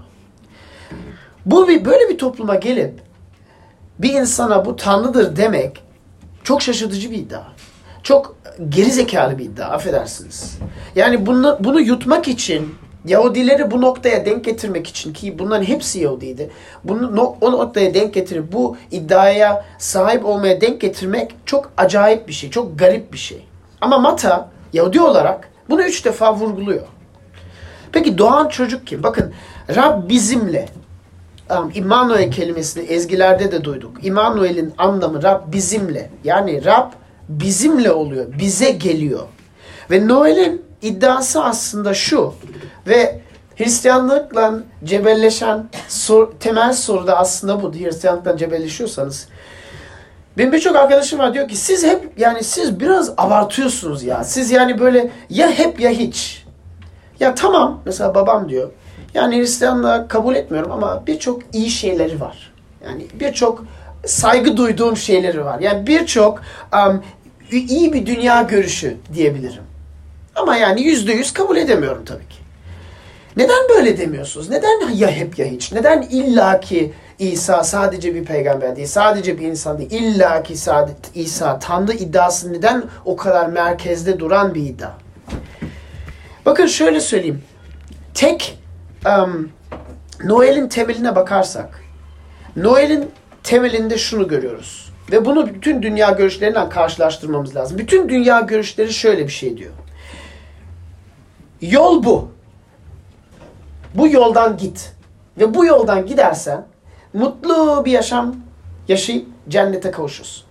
Bu 1.45 1.67
bir, 1.67 1.85
böyle 1.85 2.09
bir 2.09 2.17
topluma 2.17 2.55
gelip 2.55 3.01
bir 3.99 4.13
insana 4.13 4.65
bu 4.65 4.75
Tanrı'dır 4.75 5.35
demek 5.35 5.83
çok 6.43 6.61
şaşırtıcı 6.61 7.11
bir 7.11 7.17
iddia. 7.17 7.41
Çok 8.03 8.35
geri 8.69 8.91
zekalı 8.91 9.37
bir 9.37 9.45
iddia, 9.45 9.67
affedersiniz. 9.67 10.57
Yani 10.95 11.25
bunu, 11.25 11.57
bunu 11.59 11.81
yutmak 11.81 12.27
için 12.27 12.75
Yahudileri 13.05 13.71
bu 13.71 13.81
noktaya 13.81 14.25
denk 14.25 14.45
getirmek 14.45 14.87
için 14.87 15.13
ki 15.13 15.39
bunların 15.39 15.63
hepsi 15.63 15.99
Yahudiydi. 15.99 16.49
Bunu 16.83 17.15
no, 17.15 17.35
o 17.41 17.51
noktaya 17.51 17.93
denk 17.93 18.13
getirip 18.13 18.53
bu 18.53 18.77
iddiaya 18.91 19.65
sahip 19.77 20.25
olmaya 20.25 20.61
denk 20.61 20.81
getirmek 20.81 21.35
çok 21.45 21.71
acayip 21.77 22.27
bir 22.27 22.33
şey, 22.33 22.49
çok 22.49 22.79
garip 22.79 23.13
bir 23.13 23.17
şey. 23.17 23.45
Ama 23.81 23.97
Mata 23.97 24.49
Yahudi 24.73 25.01
olarak 25.01 25.49
bunu 25.69 25.83
üç 25.83 26.05
defa 26.05 26.35
vurguluyor. 26.35 26.87
Peki 27.91 28.17
doğan 28.17 28.47
çocuk 28.47 28.87
kim? 28.87 29.03
Bakın 29.03 29.33
Rab 29.75 30.09
bizimle. 30.09 30.69
Um, 31.57 31.71
İmmanuel 31.73 32.31
kelimesini 32.31 32.83
ezgilerde 32.85 33.51
de 33.51 33.63
duyduk. 33.63 34.05
İmmanuel'in 34.05 34.73
anlamı 34.77 35.23
Rab 35.23 35.53
bizimle. 35.53 36.09
Yani 36.23 36.65
Rab 36.65 36.91
bizimle 37.29 37.91
oluyor. 37.91 38.25
Bize 38.39 38.71
geliyor. 38.71 39.23
Ve 39.91 40.07
Noel'in 40.07 40.65
iddiası 40.81 41.43
aslında 41.43 41.93
şu. 41.93 42.33
Ve 42.87 43.21
Hristiyanlıkla 43.57 44.53
cebelleşen 44.83 45.69
sor, 45.87 46.31
temel 46.39 46.73
soru 46.73 47.07
da 47.07 47.17
aslında 47.17 47.63
bu. 47.63 47.73
Hristiyanlıkla 47.73 48.37
cebelleşiyorsanız. 48.37 49.27
Benim 50.37 50.51
birçok 50.51 50.75
arkadaşım 50.75 51.19
var 51.19 51.33
diyor 51.33 51.47
ki 51.47 51.55
siz 51.55 51.83
hep 51.83 52.11
yani 52.17 52.43
siz 52.43 52.79
biraz 52.79 53.13
abartıyorsunuz 53.17 54.03
ya. 54.03 54.23
Siz 54.23 54.51
yani 54.51 54.79
böyle 54.79 55.11
ya 55.29 55.51
hep 55.51 55.79
ya 55.79 55.89
hiç. 55.89 56.45
Ya 57.19 57.35
tamam 57.35 57.81
mesela 57.85 58.15
babam 58.15 58.49
diyor. 58.49 58.69
Yani 59.13 59.37
Hristiyanlığı 59.37 60.05
kabul 60.09 60.35
etmiyorum 60.35 60.71
ama 60.71 61.03
birçok 61.07 61.41
iyi 61.53 61.69
şeyleri 61.69 62.21
var. 62.21 62.53
Yani 62.85 63.05
birçok 63.19 63.65
saygı 64.05 64.57
duyduğum 64.57 64.97
şeyleri 64.97 65.45
var. 65.45 65.59
Yani 65.59 65.87
birçok 65.87 66.41
um, 66.73 67.03
iyi 67.51 67.93
bir 67.93 68.05
dünya 68.05 68.41
görüşü 68.41 68.97
diyebilirim. 69.13 69.63
Ama 70.35 70.57
yani 70.57 70.81
yüzde 70.81 71.13
yüz 71.13 71.33
kabul 71.33 71.57
edemiyorum 71.57 72.05
tabii 72.05 72.27
ki. 72.27 72.39
Neden 73.37 73.69
böyle 73.69 73.97
demiyorsunuz? 73.97 74.49
Neden 74.49 74.89
ya 74.95 75.11
hep 75.11 75.39
ya 75.39 75.45
hiç? 75.45 75.71
Neden 75.71 76.01
illaki 76.01 76.93
İsa 77.19 77.63
sadece 77.63 78.15
bir 78.15 78.25
peygamber 78.25 78.75
değil, 78.75 78.87
sadece 78.87 79.39
bir 79.39 79.47
insan 79.47 79.77
değil, 79.77 79.91
illaki 79.91 80.57
sadece 80.57 80.95
İsa 81.15 81.59
Tanrı 81.59 81.93
iddiası 81.93 82.53
neden 82.53 82.83
o 83.05 83.15
kadar 83.15 83.45
merkezde 83.45 84.19
duran 84.19 84.55
bir 84.55 84.61
iddia? 84.61 84.91
Bakın 86.45 86.65
şöyle 86.65 86.99
söyleyeyim. 86.99 87.43
Tek 88.13 88.58
um, 89.05 89.49
Noel'in 90.23 90.67
temeline 90.67 91.15
bakarsak, 91.15 91.83
Noel'in 92.55 93.11
temelinde 93.43 93.97
şunu 93.97 94.27
görüyoruz. 94.27 94.89
Ve 95.11 95.25
bunu 95.25 95.47
bütün 95.47 95.81
dünya 95.81 96.11
görüşleriyle 96.11 96.69
karşılaştırmamız 96.69 97.55
lazım. 97.55 97.77
Bütün 97.77 98.09
dünya 98.09 98.39
görüşleri 98.39 98.93
şöyle 98.93 99.23
bir 99.23 99.31
şey 99.31 99.57
diyor. 99.57 99.71
Yol 101.61 102.03
bu. 102.03 102.31
Bu 103.95 104.07
yoldan 104.07 104.57
git. 104.57 104.93
Ve 105.39 105.53
bu 105.53 105.65
yoldan 105.65 106.05
gidersen 106.05 106.65
mutlu 107.13 107.85
bir 107.85 107.91
yaşam 107.91 108.35
yaşayıp 108.87 109.27
cennete 109.49 109.91
kavuşursun. 109.91 110.48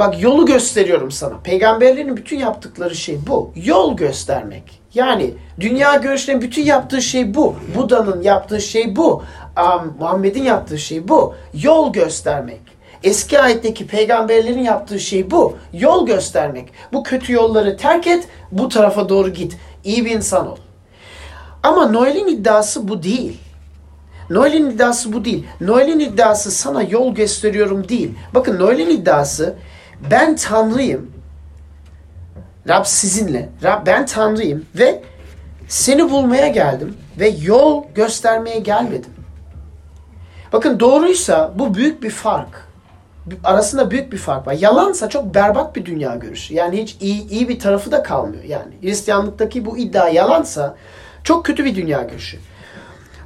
Bak 0.00 0.22
yolu 0.22 0.46
gösteriyorum 0.46 1.10
sana. 1.10 1.38
Peygamberlerin 1.44 2.16
bütün 2.16 2.38
yaptıkları 2.38 2.94
şey 2.94 3.18
bu. 3.26 3.52
Yol 3.56 3.96
göstermek. 3.96 4.80
Yani 4.94 5.34
dünya 5.60 5.94
görüşlerinin 5.94 6.42
bütün 6.42 6.64
yaptığı 6.64 7.02
şey 7.02 7.34
bu. 7.34 7.54
Buda'nın 7.76 8.22
yaptığı 8.22 8.60
şey 8.60 8.96
bu. 8.96 9.22
Um, 9.56 9.96
Muhammed'in 9.98 10.42
yaptığı 10.42 10.78
şey 10.78 11.08
bu. 11.08 11.34
Yol 11.54 11.92
göstermek. 11.92 12.60
Eski 13.02 13.40
ayetteki 13.40 13.86
peygamberlerin 13.86 14.62
yaptığı 14.62 15.00
şey 15.00 15.30
bu. 15.30 15.56
Yol 15.72 16.06
göstermek. 16.06 16.68
Bu 16.92 17.02
kötü 17.02 17.32
yolları 17.32 17.76
terk 17.76 18.06
et, 18.06 18.28
bu 18.52 18.68
tarafa 18.68 19.08
doğru 19.08 19.28
git. 19.28 19.56
İyi 19.84 20.04
bir 20.04 20.10
insan 20.10 20.48
ol. 20.48 20.56
Ama 21.62 21.86
Noel'in 21.86 22.26
iddiası 22.26 22.88
bu 22.88 23.02
değil. 23.02 23.40
Noel'in 24.30 24.70
iddiası 24.70 25.12
bu 25.12 25.24
değil. 25.24 25.46
Noel'in 25.60 26.00
iddiası 26.00 26.50
sana 26.50 26.82
yol 26.82 27.14
gösteriyorum 27.14 27.88
değil. 27.88 28.14
Bakın 28.34 28.60
Noel'in 28.60 28.90
iddiası 28.90 29.56
ben 30.10 30.36
Tanrıyım. 30.36 31.10
Rab 32.68 32.84
sizinle. 32.84 33.48
Rab 33.62 33.86
ben 33.86 34.06
Tanrıyım 34.06 34.66
ve 34.78 35.02
seni 35.68 36.10
bulmaya 36.10 36.48
geldim 36.48 36.96
ve 37.18 37.28
yol 37.28 37.84
göstermeye 37.94 38.58
gelmedim. 38.58 39.10
Bakın 40.52 40.80
doğruysa 40.80 41.52
bu 41.54 41.74
büyük 41.74 42.02
bir 42.02 42.10
fark. 42.10 42.70
Arasında 43.44 43.90
büyük 43.90 44.12
bir 44.12 44.18
fark 44.18 44.46
var. 44.46 44.52
Yalansa 44.52 45.08
çok 45.08 45.34
berbat 45.34 45.76
bir 45.76 45.86
dünya 45.86 46.16
görüşü. 46.16 46.54
Yani 46.54 46.82
hiç 46.82 46.96
iyi, 47.00 47.28
iyi 47.28 47.48
bir 47.48 47.58
tarafı 47.58 47.92
da 47.92 48.02
kalmıyor. 48.02 48.44
Yani 48.44 48.72
Hristiyanlıktaki 48.82 49.64
bu 49.64 49.78
iddia 49.78 50.08
yalansa 50.08 50.74
çok 51.24 51.44
kötü 51.44 51.64
bir 51.64 51.74
dünya 51.74 52.02
görüşü. 52.02 52.38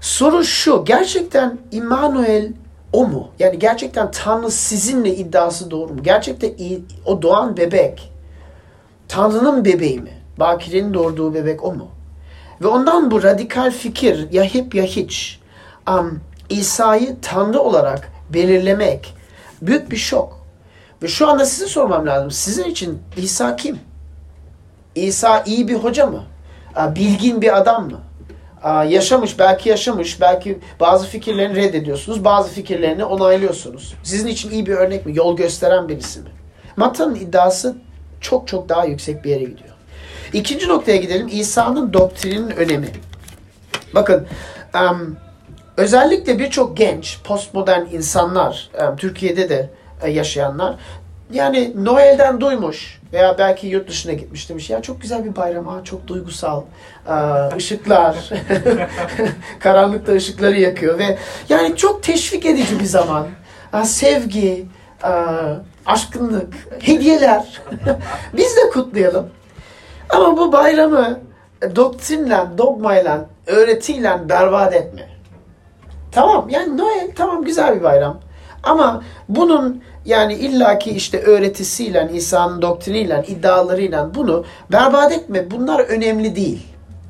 Soru 0.00 0.44
şu, 0.44 0.84
gerçekten 0.84 1.58
İmmanuel 1.72 2.52
o 2.94 3.06
mu? 3.06 3.28
Yani 3.38 3.58
gerçekten 3.58 4.10
Tanrı 4.10 4.50
sizinle 4.50 5.16
iddiası 5.16 5.70
doğru 5.70 5.94
mu? 5.94 6.02
Gerçekten 6.02 6.54
o 7.04 7.22
doğan 7.22 7.56
bebek 7.56 8.12
Tanrı'nın 9.08 9.64
bebeği 9.64 10.00
mi? 10.00 10.12
Bakire'nin 10.38 10.94
doğurduğu 10.94 11.34
bebek 11.34 11.64
o 11.64 11.72
mu? 11.72 11.88
Ve 12.62 12.66
ondan 12.66 13.10
bu 13.10 13.22
radikal 13.22 13.70
fikir 13.70 14.32
ya 14.32 14.44
hep 14.44 14.74
ya 14.74 14.84
hiç 14.84 15.40
um, 15.88 16.20
İsa'yı 16.48 17.16
Tanrı 17.22 17.60
olarak 17.60 18.12
belirlemek 18.30 19.14
büyük 19.62 19.90
bir 19.90 19.96
şok. 19.96 20.44
Ve 21.02 21.08
şu 21.08 21.28
anda 21.28 21.46
size 21.46 21.66
sormam 21.66 22.06
lazım. 22.06 22.30
Sizin 22.30 22.64
için 22.64 23.02
İsa 23.16 23.56
kim? 23.56 23.78
İsa 24.94 25.42
iyi 25.46 25.68
bir 25.68 25.74
hoca 25.74 26.06
mı? 26.06 26.22
Bilgin 26.96 27.42
bir 27.42 27.56
adam 27.56 27.90
mı? 27.90 28.00
Yaşamış, 28.68 29.38
belki 29.38 29.68
yaşamış, 29.68 30.20
belki 30.20 30.58
bazı 30.80 31.06
fikirlerini 31.06 31.56
reddediyorsunuz, 31.56 32.24
bazı 32.24 32.50
fikirlerini 32.50 33.04
onaylıyorsunuz. 33.04 33.94
Sizin 34.02 34.28
için 34.28 34.50
iyi 34.50 34.66
bir 34.66 34.74
örnek 34.74 35.06
mi? 35.06 35.12
Yol 35.16 35.36
gösteren 35.36 35.88
birisi 35.88 36.20
mi? 36.20 36.28
Mata'nın 36.76 37.14
iddiası 37.14 37.76
çok 38.20 38.48
çok 38.48 38.68
daha 38.68 38.84
yüksek 38.84 39.24
bir 39.24 39.30
yere 39.30 39.44
gidiyor. 39.44 39.74
İkinci 40.32 40.68
noktaya 40.68 40.96
gidelim. 40.96 41.28
İsa'nın 41.32 41.92
doktrinin 41.92 42.50
önemi. 42.50 42.88
Bakın, 43.94 44.26
özellikle 45.76 46.38
birçok 46.38 46.76
genç, 46.76 47.18
postmodern 47.24 47.86
insanlar, 47.92 48.70
Türkiye'de 48.96 49.48
de 49.48 49.70
uh, 50.02 50.14
yaşayanlar, 50.14 50.76
yani 51.32 51.72
Noel'den 51.84 52.40
duymuş 52.40 53.00
veya 53.14 53.38
belki 53.38 53.66
yurt 53.66 53.88
dışına 53.88 54.12
gitmiş 54.12 54.50
demiş. 54.50 54.70
Ya 54.70 54.82
çok 54.82 55.00
güzel 55.00 55.24
bir 55.24 55.36
bayram, 55.36 55.66
ha, 55.66 55.84
çok 55.84 56.06
duygusal, 56.06 56.62
ışıklar, 57.56 58.30
karanlıkta 59.60 60.12
ışıkları 60.12 60.60
yakıyor 60.60 60.98
ve 60.98 61.18
yani 61.48 61.76
çok 61.76 62.02
teşvik 62.02 62.46
edici 62.46 62.80
bir 62.80 62.84
zaman. 62.84 63.26
Sevgi, 63.84 64.66
aşkınlık, 65.86 66.54
hediyeler. 66.80 67.62
Biz 68.36 68.56
de 68.56 68.70
kutlayalım. 68.72 69.30
Ama 70.10 70.36
bu 70.36 70.52
bayramı 70.52 71.20
doktrinle, 71.76 72.38
dogmayla, 72.58 73.26
öğretiyle 73.46 74.28
berbat 74.28 74.74
etme. 74.74 75.08
Tamam 76.12 76.48
yani 76.48 76.78
Noel 76.78 77.10
tamam 77.16 77.44
güzel 77.44 77.76
bir 77.76 77.82
bayram. 77.82 78.20
Ama 78.62 79.02
bunun 79.28 79.82
yani 80.04 80.34
illaki 80.34 80.90
işte 80.90 81.20
öğretisiyle, 81.20 82.10
İsa'nın 82.12 82.62
doktriniyle, 82.62 83.24
iddialarıyla 83.28 84.14
bunu 84.14 84.44
berbat 84.72 85.12
etme. 85.12 85.50
Bunlar 85.50 85.80
önemli 85.80 86.36
değil. 86.36 86.66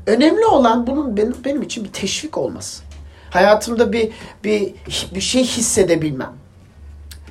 Önemli 0.06 0.46
olan 0.46 0.86
bunun 0.86 1.16
benim, 1.16 1.34
benim 1.44 1.62
için 1.62 1.84
bir 1.84 1.92
teşvik 1.92 2.38
olması. 2.38 2.82
Hayatımda 3.30 3.92
bir 3.92 4.12
bir 4.44 4.74
bir 5.14 5.20
şey 5.20 5.44
hissedebilmem. 5.44 6.32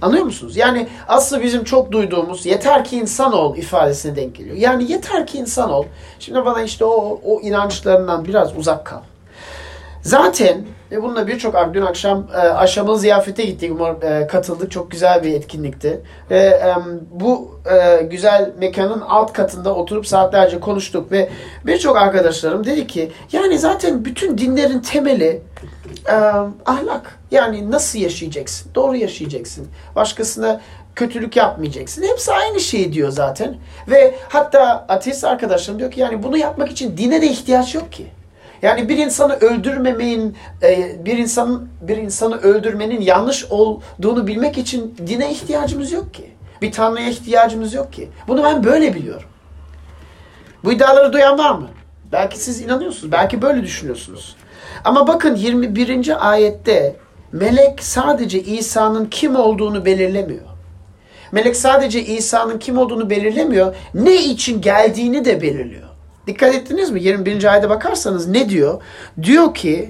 Anlıyor 0.01 0.25
musunuz? 0.25 0.57
Yani 0.57 0.87
aslında 1.07 1.43
bizim 1.43 1.63
çok 1.63 1.91
duyduğumuz 1.91 2.45
yeter 2.45 2.83
ki 2.83 2.97
insan 2.97 3.33
ol 3.33 3.57
ifadesine 3.57 4.15
denk 4.15 4.35
geliyor. 4.35 4.55
Yani 4.55 4.91
yeter 4.91 5.27
ki 5.27 5.37
insan 5.37 5.71
ol. 5.71 5.85
Şimdi 6.19 6.45
bana 6.45 6.61
işte 6.61 6.85
o, 6.85 7.21
o 7.23 7.41
inançlarından 7.41 8.25
biraz 8.25 8.57
uzak 8.57 8.85
kal. 8.85 9.01
Zaten 10.01 10.65
ve 10.93 11.03
bununla 11.03 11.27
birçok 11.27 11.55
dün 11.73 11.81
akşam 11.81 12.27
e, 12.33 12.37
aşamalı 12.37 12.99
ziyafete 12.99 13.45
gittik. 13.45 13.71
Umarım 13.73 13.99
e, 14.03 14.27
katıldık. 14.27 14.71
Çok 14.71 14.91
güzel 14.91 15.23
bir 15.23 15.33
etkinlikti. 15.33 16.01
Ve 16.29 16.39
e, 16.39 16.75
bu 17.11 17.59
e, 17.71 18.03
güzel 18.03 18.51
mekanın 18.59 19.01
alt 19.01 19.33
katında 19.33 19.75
oturup 19.75 20.07
saatlerce 20.07 20.59
konuştuk 20.59 21.11
ve 21.11 21.29
birçok 21.65 21.97
arkadaşlarım 21.97 22.65
dedi 22.65 22.87
ki 22.87 23.11
yani 23.31 23.59
zaten 23.59 24.05
bütün 24.05 24.37
dinlerin 24.37 24.79
temeli 24.79 25.41
e, 26.09 26.13
ahlak. 26.65 27.19
Yani 27.31 27.71
nasıl 27.71 27.99
yaşayacaksın? 27.99 28.71
Doğru 28.75 28.95
yaşayacaksın. 28.95 29.67
Başkasına 29.95 30.61
kötülük 30.95 31.35
yapmayacaksın. 31.35 32.03
Hepsi 32.03 32.33
aynı 32.33 32.59
şeyi 32.59 32.93
diyor 32.93 33.09
zaten. 33.09 33.55
Ve 33.87 34.15
hatta 34.29 34.85
ateist 34.89 35.23
arkadaşlarım 35.23 35.79
diyor 35.79 35.91
ki 35.91 35.99
yani 35.99 36.23
bunu 36.23 36.37
yapmak 36.37 36.71
için 36.71 36.97
dine 36.97 37.21
de 37.21 37.27
ihtiyaç 37.27 37.75
yok 37.75 37.91
ki. 37.91 38.07
Yani 38.63 38.89
bir 38.89 38.97
insanı 38.97 39.33
öldürmemeyin, 39.33 40.37
e, 40.63 41.05
bir 41.05 41.17
insanın 41.17 41.69
bir 41.81 41.97
insanı 41.97 42.37
öldürmenin 42.37 43.01
yanlış 43.01 43.45
olduğunu 43.45 44.27
bilmek 44.27 44.57
için 44.57 44.95
dine 45.07 45.31
ihtiyacımız 45.31 45.91
yok 45.91 46.13
ki. 46.13 46.31
Bir 46.61 46.71
tanrıya 46.71 47.09
ihtiyacımız 47.09 47.73
yok 47.73 47.93
ki. 47.93 48.09
Bunu 48.27 48.43
ben 48.43 48.63
böyle 48.63 48.93
biliyorum. 48.93 49.29
Bu 50.63 50.71
iddiaları 50.71 51.13
duyan 51.13 51.37
var 51.37 51.51
mı? 51.51 51.67
Belki 52.11 52.39
siz 52.39 52.61
inanıyorsunuz, 52.61 53.11
belki 53.11 53.41
böyle 53.41 53.63
düşünüyorsunuz. 53.63 54.35
Ama 54.83 55.07
bakın 55.07 55.35
21. 55.35 56.31
ayette 56.31 56.95
melek 57.31 57.83
sadece 57.83 58.43
İsa'nın 58.43 59.05
kim 59.05 59.35
olduğunu 59.35 59.85
belirlemiyor. 59.85 60.45
Melek 61.31 61.55
sadece 61.55 62.03
İsa'nın 62.03 62.59
kim 62.59 62.77
olduğunu 62.77 63.09
belirlemiyor, 63.09 63.75
ne 63.93 64.15
için 64.15 64.61
geldiğini 64.61 65.25
de 65.25 65.41
belirliyor. 65.41 65.92
Dikkat 66.27 66.55
ettiniz 66.55 66.91
mi? 66.91 67.03
21. 67.03 67.51
ayete 67.51 67.69
bakarsanız 67.69 68.27
ne 68.27 68.49
diyor? 68.49 68.81
Diyor 69.21 69.53
ki 69.53 69.89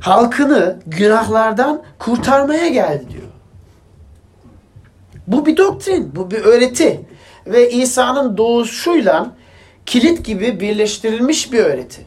halkını 0.00 0.78
günahlardan 0.86 1.82
kurtarmaya 1.98 2.68
geldi 2.68 3.04
diyor. 3.12 3.28
Bu 5.26 5.46
bir 5.46 5.56
doktrin, 5.56 6.16
bu 6.16 6.30
bir 6.30 6.38
öğreti. 6.38 7.00
Ve 7.46 7.70
İsa'nın 7.70 8.36
doğuşuyla 8.36 9.30
kilit 9.86 10.24
gibi 10.24 10.60
birleştirilmiş 10.60 11.52
bir 11.52 11.58
öğreti. 11.58 12.02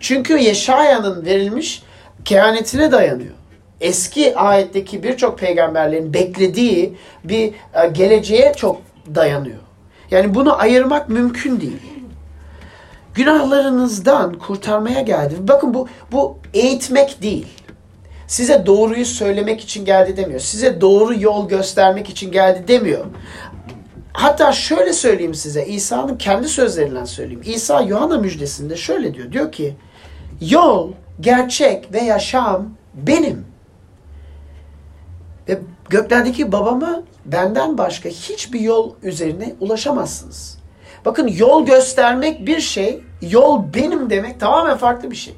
Çünkü 0.00 0.38
Yeşaya'nın 0.38 1.24
verilmiş 1.24 1.82
kehanetine 2.24 2.92
dayanıyor. 2.92 3.34
Eski 3.80 4.36
ayetteki 4.36 5.02
birçok 5.02 5.38
peygamberlerin 5.38 6.14
beklediği 6.14 6.96
bir 7.24 7.52
e, 7.74 7.88
geleceğe 7.92 8.52
çok 8.56 8.82
dayanıyor. 9.14 9.58
Yani 10.10 10.34
bunu 10.34 10.60
ayırmak 10.60 11.08
mümkün 11.08 11.60
değil 11.60 11.91
günahlarınızdan 13.14 14.38
kurtarmaya 14.38 15.00
geldi. 15.00 15.34
Bakın 15.40 15.74
bu 15.74 15.88
bu 16.12 16.38
eğitmek 16.54 17.22
değil. 17.22 17.46
Size 18.26 18.66
doğruyu 18.66 19.06
söylemek 19.06 19.60
için 19.60 19.84
geldi 19.84 20.16
demiyor. 20.16 20.40
Size 20.40 20.80
doğru 20.80 21.20
yol 21.20 21.48
göstermek 21.48 22.08
için 22.08 22.32
geldi 22.32 22.64
demiyor. 22.68 23.04
Hatta 24.12 24.52
şöyle 24.52 24.92
söyleyeyim 24.92 25.34
size. 25.34 25.66
İsa'nın 25.66 26.18
kendi 26.18 26.48
sözlerinden 26.48 27.04
söyleyeyim. 27.04 27.42
İsa 27.44 27.80
Yuhanna 27.80 28.18
müjdesinde 28.18 28.76
şöyle 28.76 29.14
diyor. 29.14 29.32
Diyor 29.32 29.52
ki 29.52 29.76
yol, 30.40 30.92
gerçek 31.20 31.92
ve 31.92 32.00
yaşam 32.00 32.68
benim. 32.94 33.44
Ve 35.48 35.58
göklerdeki 35.90 36.52
babama 36.52 37.02
benden 37.24 37.78
başka 37.78 38.08
hiçbir 38.08 38.60
yol 38.60 38.92
üzerine 39.02 39.54
ulaşamazsınız. 39.60 40.58
Bakın 41.04 41.28
yol 41.28 41.66
göstermek 41.66 42.46
bir 42.46 42.60
şey, 42.60 43.00
yol 43.22 43.74
benim 43.74 44.10
demek 44.10 44.40
tamamen 44.40 44.76
farklı 44.76 45.10
bir 45.10 45.16
şey. 45.16 45.34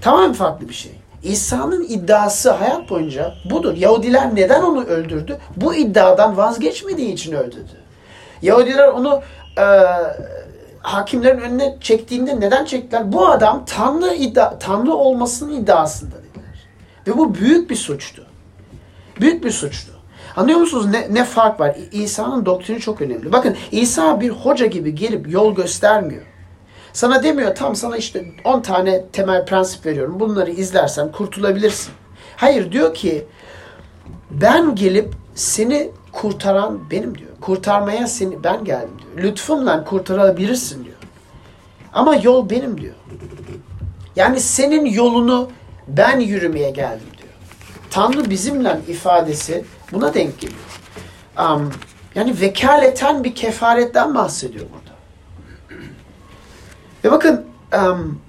Tamamen 0.00 0.32
farklı 0.32 0.68
bir 0.68 0.74
şey. 0.74 0.92
İsa'nın 1.22 1.82
iddiası 1.82 2.50
hayat 2.50 2.90
boyunca 2.90 3.34
budur. 3.50 3.76
Yahudiler 3.76 4.34
neden 4.34 4.62
onu 4.62 4.84
öldürdü? 4.84 5.38
Bu 5.56 5.74
iddiadan 5.74 6.36
vazgeçmediği 6.36 7.12
için 7.12 7.32
öldürdü. 7.32 7.80
Yahudiler 8.42 8.88
onu 8.88 9.22
e, 9.58 9.64
hakimlerin 10.80 11.40
önüne 11.40 11.76
çektiğinde 11.80 12.40
neden 12.40 12.64
çektiler? 12.64 13.12
Bu 13.12 13.26
adam 13.26 13.64
Tanrı 13.66 14.14
iddia, 14.14 14.58
Tanrı 14.58 14.94
olmasının 14.94 15.52
iddiasında 15.62 16.14
dediler. 16.16 16.68
Ve 17.06 17.18
bu 17.18 17.34
büyük 17.34 17.70
bir 17.70 17.76
suçtu. 17.76 18.26
Büyük 19.20 19.44
bir 19.44 19.50
suçtu. 19.50 19.91
Anlıyor 20.36 20.58
musunuz 20.58 20.86
ne, 20.86 21.06
ne 21.10 21.24
fark 21.24 21.60
var? 21.60 21.76
İsa'nın 21.92 22.46
doktrini 22.46 22.80
çok 22.80 23.00
önemli. 23.00 23.32
Bakın 23.32 23.56
İsa 23.70 24.20
bir 24.20 24.30
hoca 24.30 24.66
gibi 24.66 24.94
gelip 24.94 25.32
yol 25.32 25.54
göstermiyor. 25.54 26.22
Sana 26.92 27.22
demiyor 27.22 27.54
tam 27.54 27.76
sana 27.76 27.96
işte 27.96 28.24
10 28.44 28.60
tane 28.60 29.04
temel 29.12 29.46
prensip 29.46 29.86
veriyorum. 29.86 30.20
Bunları 30.20 30.50
izlersen 30.50 31.12
kurtulabilirsin. 31.12 31.92
Hayır 32.36 32.72
diyor 32.72 32.94
ki 32.94 33.24
ben 34.30 34.74
gelip 34.74 35.14
seni 35.34 35.90
kurtaran 36.12 36.90
benim 36.90 37.18
diyor. 37.18 37.30
Kurtarmaya 37.40 38.06
seni 38.06 38.44
ben 38.44 38.64
geldim 38.64 38.90
diyor. 38.98 39.24
Lütfumla 39.24 39.84
kurtarabilirsin 39.84 40.84
diyor. 40.84 40.96
Ama 41.92 42.16
yol 42.16 42.50
benim 42.50 42.80
diyor. 42.80 42.94
Yani 44.16 44.40
senin 44.40 44.84
yolunu 44.84 45.50
ben 45.88 46.20
yürümeye 46.20 46.70
geldim 46.70 47.06
diyor. 47.18 47.32
Tanrı 47.90 48.30
bizimle 48.30 48.80
ifadesi 48.88 49.64
Buna 49.92 50.14
denk 50.14 50.40
geliyor. 50.40 50.60
Um, 51.38 51.72
yani 52.14 52.40
vekaleten 52.40 53.24
bir 53.24 53.34
kefaretten 53.34 54.14
bahsediyor 54.14 54.66
burada. 54.72 54.96
Ve 57.04 57.10
bakın 57.10 57.44
um, 57.74 58.20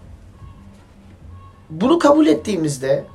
bunu 1.70 2.00
kabul 2.00 2.28
ettiğimizde 2.28 3.06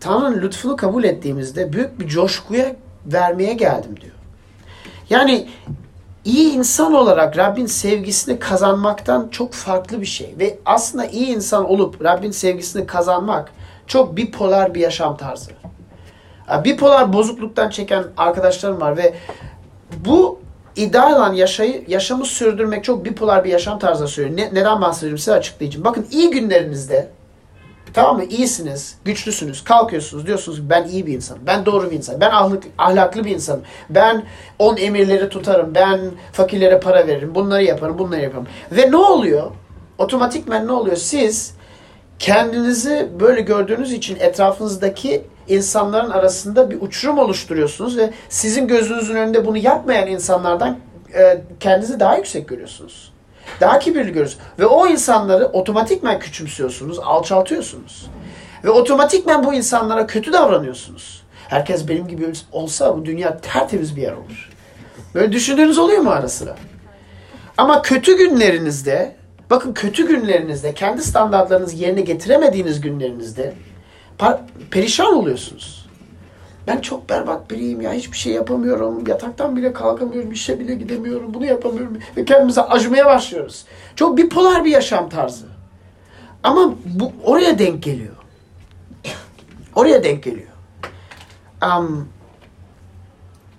Tanrı'nın 0.00 0.42
lütfunu 0.42 0.76
kabul 0.76 1.04
ettiğimizde 1.04 1.72
büyük 1.72 2.00
bir 2.00 2.08
coşkuya 2.08 2.76
vermeye 3.06 3.52
geldim 3.52 4.00
diyor. 4.00 4.14
Yani 5.10 5.48
iyi 6.24 6.52
insan 6.52 6.94
olarak 6.94 7.38
Rabbin 7.38 7.66
sevgisini 7.66 8.38
kazanmaktan 8.38 9.28
çok 9.30 9.52
farklı 9.52 10.00
bir 10.00 10.06
şey. 10.06 10.34
Ve 10.38 10.58
aslında 10.64 11.06
iyi 11.06 11.26
insan 11.26 11.70
olup 11.70 12.04
Rabbin 12.04 12.30
sevgisini 12.30 12.86
kazanmak 12.86 13.52
çok 13.86 14.16
bipolar 14.16 14.74
bir 14.74 14.80
yaşam 14.80 15.16
tarzı. 15.16 15.50
Bipolar 16.64 17.12
bozukluktan 17.12 17.70
çeken 17.70 18.04
arkadaşlarım 18.16 18.80
var 18.80 18.96
ve 18.96 19.14
bu 20.04 20.40
idealan 20.76 21.32
yaşayı, 21.32 21.84
yaşamı 21.88 22.24
sürdürmek 22.24 22.84
çok 22.84 23.04
bipolar 23.04 23.44
bir 23.44 23.50
yaşam 23.50 23.78
tarzı 23.78 24.08
söylüyor. 24.08 24.36
Ne, 24.36 24.60
neden 24.60 24.80
bahsediyorum 24.80 25.18
size 25.18 25.32
açıklayacağım. 25.32 25.84
Bakın 25.84 26.06
iyi 26.10 26.30
günlerinizde 26.30 27.08
tamam 27.92 28.16
mı 28.16 28.24
iyisiniz, 28.24 28.98
güçlüsünüz, 29.04 29.64
kalkıyorsunuz 29.64 30.26
diyorsunuz 30.26 30.70
ben 30.70 30.84
iyi 30.84 31.06
bir 31.06 31.12
insanım, 31.12 31.42
ben 31.46 31.66
doğru 31.66 31.90
bir 31.90 31.96
insanım, 31.96 32.20
ben 32.20 32.30
ahlak, 32.30 32.62
ahlaklı 32.78 33.24
bir 33.24 33.30
insanım, 33.30 33.62
ben 33.90 34.24
on 34.58 34.76
emirleri 34.76 35.28
tutarım, 35.28 35.74
ben 35.74 36.00
fakirlere 36.32 36.80
para 36.80 37.06
veririm, 37.06 37.34
bunları 37.34 37.64
yaparım, 37.64 37.98
bunları 37.98 38.20
yaparım. 38.20 38.46
Ve 38.72 38.90
ne 38.90 38.96
oluyor? 38.96 39.50
Otomatikmen 39.98 40.66
ne 40.66 40.72
oluyor? 40.72 40.96
Siz 40.96 41.54
kendinizi 42.18 43.08
böyle 43.20 43.40
gördüğünüz 43.40 43.92
için 43.92 44.16
etrafınızdaki 44.20 45.24
insanların 45.48 46.10
arasında 46.10 46.70
bir 46.70 46.80
uçurum 46.80 47.18
oluşturuyorsunuz 47.18 47.96
ve 47.96 48.10
sizin 48.28 48.68
gözünüzün 48.68 49.16
önünde 49.16 49.46
bunu 49.46 49.56
yapmayan 49.56 50.06
insanlardan 50.06 50.78
e, 51.14 51.40
kendinizi 51.60 52.00
daha 52.00 52.16
yüksek 52.16 52.48
görüyorsunuz. 52.48 53.12
Daha 53.60 53.78
kibirli 53.78 54.12
görüyorsunuz. 54.12 54.44
Ve 54.58 54.66
o 54.66 54.86
insanları 54.86 55.46
otomatikmen 55.46 56.18
küçümsüyorsunuz, 56.18 56.98
alçaltıyorsunuz. 56.98 58.10
Ve 58.64 58.70
otomatikmen 58.70 59.44
bu 59.44 59.54
insanlara 59.54 60.06
kötü 60.06 60.32
davranıyorsunuz. 60.32 61.22
Herkes 61.48 61.88
benim 61.88 62.08
gibi 62.08 62.32
olsa 62.52 62.96
bu 62.96 63.04
dünya 63.04 63.38
tertemiz 63.38 63.96
bir 63.96 64.02
yer 64.02 64.12
olur. 64.12 64.50
Böyle 65.14 65.32
düşündüğünüz 65.32 65.78
oluyor 65.78 66.00
mu 66.00 66.10
ara 66.10 66.28
sıra? 66.28 66.56
Ama 67.56 67.82
kötü 67.82 68.16
günlerinizde, 68.16 69.16
bakın 69.50 69.72
kötü 69.72 70.08
günlerinizde, 70.08 70.74
kendi 70.74 71.02
standartlarınızı 71.02 71.76
yerine 71.76 72.00
getiremediğiniz 72.00 72.80
günlerinizde 72.80 73.54
perişan 74.70 75.14
oluyorsunuz. 75.14 75.80
Ben 76.66 76.80
çok 76.80 77.08
berbat 77.08 77.50
biriyim 77.50 77.80
ya. 77.80 77.92
Hiçbir 77.92 78.16
şey 78.16 78.32
yapamıyorum. 78.32 79.06
Yataktan 79.06 79.56
bile 79.56 79.72
kalkamıyorum. 79.72 80.32
işe 80.32 80.60
bile 80.60 80.74
gidemiyorum. 80.74 81.34
Bunu 81.34 81.46
yapamıyorum. 81.46 81.98
Ve 82.16 82.24
kendimize 82.24 82.62
acımaya 82.62 83.06
başlıyoruz. 83.06 83.64
Çok 83.96 84.18
bipolar 84.18 84.64
bir 84.64 84.70
yaşam 84.70 85.08
tarzı. 85.08 85.46
Ama 86.42 86.74
bu 86.84 87.12
oraya 87.24 87.58
denk 87.58 87.82
geliyor. 87.82 88.14
Oraya 89.74 90.04
denk 90.04 90.22
geliyor. 90.22 90.48
Um, 91.62 92.08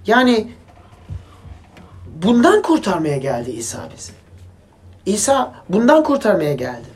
yani 0.07 0.51
bundan 2.23 2.61
kurtarmaya 2.61 3.17
geldi 3.17 3.51
İsa 3.51 3.89
bizi. 3.97 4.11
İsa 5.05 5.53
bundan 5.69 6.03
kurtarmaya 6.03 6.53
geldi. 6.53 6.87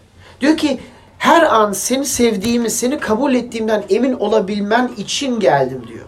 Diyor 0.42 0.58
ki 0.58 0.80
her 1.18 1.44
an 1.44 1.72
seni 1.72 2.06
sevdiğimi, 2.06 2.70
seni 2.70 3.00
kabul 3.00 3.34
ettiğimden 3.34 3.84
emin 3.90 4.14
olabilmen 4.14 4.92
için 4.98 5.40
geldim 5.40 5.84
diyor. 5.88 6.06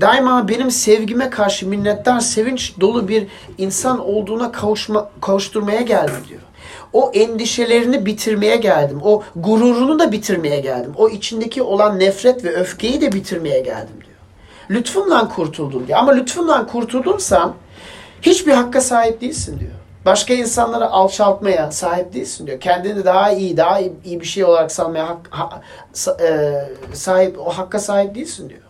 Daima 0.00 0.48
benim 0.48 0.70
sevgime 0.70 1.30
karşı 1.30 1.68
minnettar, 1.68 2.20
sevinç 2.20 2.80
dolu 2.80 3.08
bir 3.08 3.26
insan 3.58 3.98
olduğuna 3.98 4.52
kavuşma, 4.52 5.10
kavuşturmaya 5.20 5.80
geldim 5.80 6.24
diyor. 6.28 6.40
O 6.92 7.10
endişelerini 7.14 8.06
bitirmeye 8.06 8.56
geldim. 8.56 9.00
O 9.04 9.22
gururunu 9.36 9.98
da 9.98 10.12
bitirmeye 10.12 10.60
geldim. 10.60 10.92
O 10.96 11.08
içindeki 11.08 11.62
olan 11.62 11.98
nefret 11.98 12.44
ve 12.44 12.54
öfkeyi 12.54 13.00
de 13.00 13.12
bitirmeye 13.12 13.60
geldim 13.60 13.96
diyor. 14.00 14.18
Lütfumla 14.70 15.28
kurtuldun 15.28 15.86
diyor. 15.86 15.98
Ama 15.98 16.12
lütfumla 16.12 16.66
kurtuldunsan 16.66 17.54
hiçbir 18.22 18.52
hakka 18.52 18.80
sahip 18.80 19.20
değilsin 19.20 19.60
diyor. 19.60 19.81
Başka 20.06 20.34
insanları 20.34 20.90
alçaltmaya 20.90 21.70
sahip 21.70 22.12
değilsin 22.12 22.46
diyor. 22.46 22.60
Kendini 22.60 23.04
daha 23.04 23.32
iyi, 23.32 23.56
daha 23.56 23.80
iyi, 23.80 24.20
bir 24.20 24.24
şey 24.24 24.44
olarak 24.44 24.72
sanmaya 24.72 25.08
hak, 25.08 25.18
ha, 25.30 25.62
e, 26.20 26.52
sahip, 26.92 27.38
o 27.38 27.50
hakka 27.50 27.78
sahip 27.78 28.14
değilsin 28.14 28.48
diyor. 28.48 28.60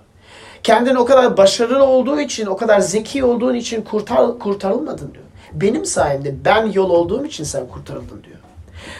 Kendin 0.62 0.94
o 0.94 1.04
kadar 1.04 1.36
başarılı 1.36 1.84
olduğu 1.84 2.20
için, 2.20 2.46
o 2.46 2.56
kadar 2.56 2.80
zeki 2.80 3.24
olduğun 3.24 3.54
için 3.54 3.82
kurtar, 3.82 4.38
kurtarılmadın 4.38 5.14
diyor. 5.14 5.24
Benim 5.52 5.84
sayemde, 5.84 6.44
ben 6.44 6.66
yol 6.66 6.90
olduğum 6.90 7.24
için 7.24 7.44
sen 7.44 7.66
kurtarıldın 7.66 8.24
diyor. 8.24 8.38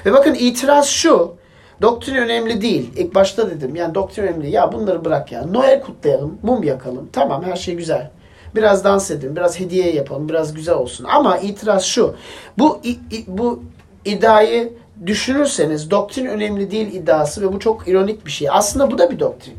Ve 0.06 0.12
bakın 0.12 0.34
itiraz 0.34 0.86
şu, 0.86 1.34
doktrin 1.82 2.14
önemli 2.14 2.62
değil. 2.62 2.90
İlk 2.96 3.14
başta 3.14 3.50
dedim 3.50 3.76
yani 3.76 3.94
doktrin 3.94 4.22
önemli. 4.22 4.50
Ya 4.50 4.72
bunları 4.72 5.04
bırak 5.04 5.32
ya. 5.32 5.46
Noel 5.46 5.82
kutlayalım, 5.82 6.38
mum 6.42 6.62
yakalım. 6.62 7.08
Tamam 7.12 7.44
her 7.44 7.56
şey 7.56 7.74
güzel. 7.74 8.10
Biraz 8.54 8.84
dans 8.84 9.10
edin, 9.10 9.36
biraz 9.36 9.60
hediye 9.60 9.92
yapalım, 9.92 10.28
biraz 10.28 10.54
güzel 10.54 10.74
olsun. 10.74 11.04
Ama 11.04 11.38
itiraz 11.38 11.84
şu, 11.84 12.14
bu, 12.58 12.80
bu 13.26 13.62
iddiayı 14.04 14.72
düşünürseniz 15.06 15.90
doktrin 15.90 16.26
önemli 16.26 16.70
değil 16.70 16.94
iddiası 16.94 17.42
ve 17.42 17.52
bu 17.52 17.60
çok 17.60 17.88
ironik 17.88 18.26
bir 18.26 18.30
şey. 18.30 18.48
Aslında 18.50 18.90
bu 18.90 18.98
da 18.98 19.10
bir 19.10 19.18
doktrin. 19.18 19.54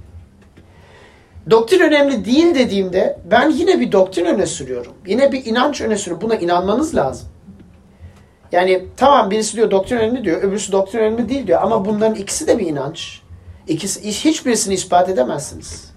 Doktrin 1.50 1.80
önemli 1.80 2.26
değil 2.26 2.56
dediğimde 2.56 3.20
ben 3.32 3.50
yine 3.50 3.80
bir 3.80 3.92
doktrin 3.92 4.26
öne 4.26 4.46
sürüyorum. 4.46 4.94
Yine 5.08 5.32
bir 5.32 5.46
inanç 5.46 5.82
öne 5.82 5.98
sürüyorum. 5.98 6.30
Buna 6.30 6.36
inanmanız 6.36 6.96
lazım. 6.96 7.28
Yani 8.52 8.86
tamam 8.98 9.32
birisi 9.32 9.56
diyor 9.56 9.72
doktrin 9.72 9.98
önemli 9.98 10.24
diyor, 10.24 10.44
öbürsü 10.44 10.72
doktrin 10.72 11.00
önemli 11.00 11.30
değil 11.30 11.48
diyor. 11.48 11.62
Ama 11.62 11.86
bunların 11.86 12.16
ikisi 12.16 12.48
de 12.48 12.60
bir 12.60 12.68
inanç. 12.68 13.22
İkisi, 13.68 14.26
hiçbirisini 14.30 14.74
ispat 14.74 15.10
edemezsiniz. 15.10 15.93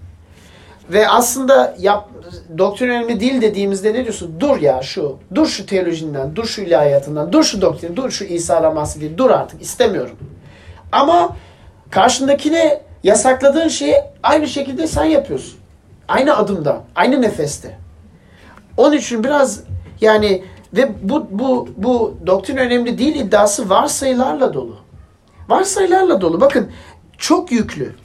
Ve 0.91 1.09
aslında 1.09 1.75
yap, 1.79 2.09
doktrin 2.57 2.89
önemli 2.89 3.19
değil 3.19 3.41
dediğimizde 3.41 3.93
ne 3.93 4.03
diyorsun? 4.03 4.35
Dur 4.39 4.61
ya 4.61 4.81
şu, 4.81 5.17
dur 5.35 5.47
şu 5.47 5.65
teolojinden, 5.65 6.35
dur 6.35 6.45
şu 6.45 6.61
ilahiyatından, 6.61 7.33
dur 7.33 7.43
şu 7.43 7.61
doktrin, 7.61 7.95
dur 7.95 8.11
şu 8.11 8.25
İsa'la 8.25 8.75
bahsediyor, 8.75 9.17
dur 9.17 9.29
artık 9.29 9.61
istemiyorum. 9.61 10.15
Ama 10.91 11.35
karşındakine 11.89 12.81
yasakladığın 13.03 13.67
şeyi 13.67 13.95
aynı 14.23 14.47
şekilde 14.47 14.87
sen 14.87 15.03
yapıyorsun. 15.03 15.59
Aynı 16.07 16.37
adımda, 16.37 16.81
aynı 16.95 17.21
nefeste. 17.21 17.77
Onun 18.77 18.97
için 18.97 19.23
biraz 19.23 19.63
yani 20.01 20.43
ve 20.73 20.89
bu 21.03 21.27
bu 21.31 21.69
bu 21.77 22.17
doktrin 22.27 22.57
önemli 22.57 22.97
değil 22.97 23.15
iddiası 23.15 23.69
varsayılarla 23.69 24.53
dolu. 24.53 24.77
Varsayılarla 25.49 26.21
dolu. 26.21 26.41
Bakın 26.41 26.71
çok 27.17 27.51
yüklü. 27.51 27.95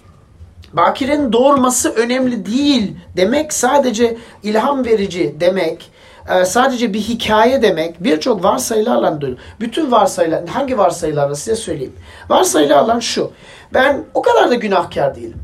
Bakire'nin 0.73 1.33
doğurması 1.33 1.91
önemli 1.91 2.47
değil 2.47 2.97
demek 3.17 3.53
sadece 3.53 4.17
ilham 4.43 4.85
verici 4.85 5.37
demek, 5.41 5.91
e, 6.29 6.45
sadece 6.45 6.95
bir 6.95 7.01
hikaye 7.01 7.63
demek 7.63 8.05
birçok 8.05 8.45
varsayılarla 8.45 9.21
dolu. 9.21 9.37
Bütün 9.61 9.91
varsayılar, 9.91 10.49
hangi 10.49 10.79
varsayılarla 10.79 11.35
size 11.35 11.57
söyleyeyim. 11.57 11.97
Varsayılarla 12.29 13.01
şu, 13.01 13.31
ben 13.75 14.05
o 14.15 14.23
kadar 14.23 14.51
da 14.51 14.55
günahkar 14.55 15.15
değilim. 15.15 15.39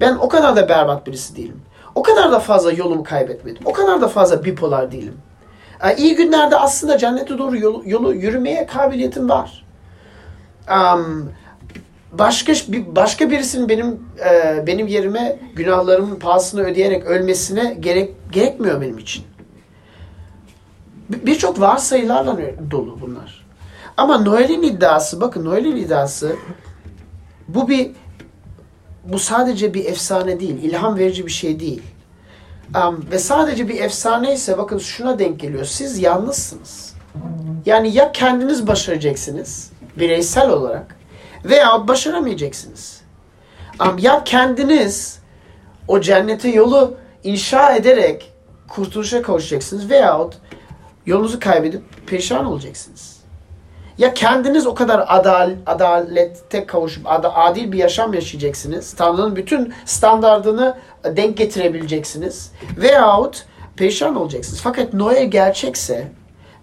Ben 0.00 0.14
o 0.14 0.28
kadar 0.28 0.56
da 0.56 0.68
berbat 0.68 1.06
birisi 1.06 1.36
değilim. 1.36 1.62
O 1.94 2.02
kadar 2.02 2.32
da 2.32 2.38
fazla 2.40 2.72
yolumu 2.72 3.04
kaybetmedim. 3.04 3.62
O 3.64 3.72
kadar 3.72 4.00
da 4.00 4.08
fazla 4.08 4.44
bipolar 4.44 4.92
değilim. 4.92 5.16
E, 5.84 5.96
iyi 5.96 6.14
günlerde 6.14 6.56
aslında 6.56 6.98
cennete 6.98 7.38
doğru 7.38 7.56
yolu, 7.56 7.82
yolu 7.86 8.14
yürümeye 8.14 8.66
kabiliyetim 8.66 9.28
var. 9.28 9.66
Um, 10.70 11.32
başka 12.18 12.52
başka 12.86 13.30
birisinin 13.30 13.68
benim 13.68 14.00
e, 14.30 14.66
benim 14.66 14.86
yerime 14.86 15.38
günahlarımın 15.54 16.16
pahasını 16.16 16.62
ödeyerek 16.62 17.04
ölmesine 17.04 17.76
gerek 17.80 18.14
gerekmiyor 18.32 18.80
benim 18.80 18.98
için. 18.98 19.24
Birçok 21.08 21.60
varsayılarla 21.60 22.38
dolu 22.70 22.98
bunlar. 23.00 23.46
Ama 23.96 24.18
Noel'in 24.18 24.62
iddiası, 24.62 25.20
bakın 25.20 25.44
Noel'in 25.44 25.76
iddiası 25.76 26.36
bu 27.48 27.68
bir 27.68 27.90
bu 29.04 29.18
sadece 29.18 29.74
bir 29.74 29.84
efsane 29.84 30.40
değil, 30.40 30.62
ilham 30.62 30.98
verici 30.98 31.26
bir 31.26 31.32
şey 31.32 31.60
değil. 31.60 31.82
Um, 32.74 33.04
ve 33.10 33.18
sadece 33.18 33.68
bir 33.68 33.80
efsane 33.80 34.34
ise 34.34 34.58
bakın 34.58 34.78
şuna 34.78 35.18
denk 35.18 35.40
geliyor. 35.40 35.64
Siz 35.64 35.98
yalnızsınız. 35.98 36.94
Yani 37.66 37.94
ya 37.94 38.12
kendiniz 38.12 38.66
başaracaksınız 38.66 39.70
bireysel 39.98 40.50
olarak 40.50 40.96
veya 41.44 41.88
başaramayacaksınız. 41.88 43.00
Ya 43.98 44.24
kendiniz 44.24 45.18
o 45.88 46.00
cennete 46.00 46.48
yolu 46.48 46.96
inşa 47.24 47.76
ederek 47.76 48.32
kurtuluşa 48.68 49.22
kavuşacaksınız 49.22 49.90
veyahut 49.90 50.34
yolunuzu 51.06 51.40
kaybedip 51.40 51.82
perişan 52.06 52.46
olacaksınız. 52.46 53.16
Ya 53.98 54.14
kendiniz 54.14 54.66
o 54.66 54.74
kadar 54.74 55.04
adal, 55.08 55.54
adalette 55.66 56.66
kavuşup 56.66 57.06
ad, 57.06 57.24
adil 57.34 57.72
bir 57.72 57.78
yaşam 57.78 58.14
yaşayacaksınız. 58.14 58.92
Tanrı'nın 58.92 59.36
bütün 59.36 59.74
standartını 59.84 60.78
denk 61.04 61.36
getirebileceksiniz. 61.36 62.52
Veyahut 62.76 63.44
perişan 63.76 64.16
olacaksınız. 64.16 64.60
Fakat 64.60 64.94
Noel 64.94 65.30
gerçekse 65.30 66.08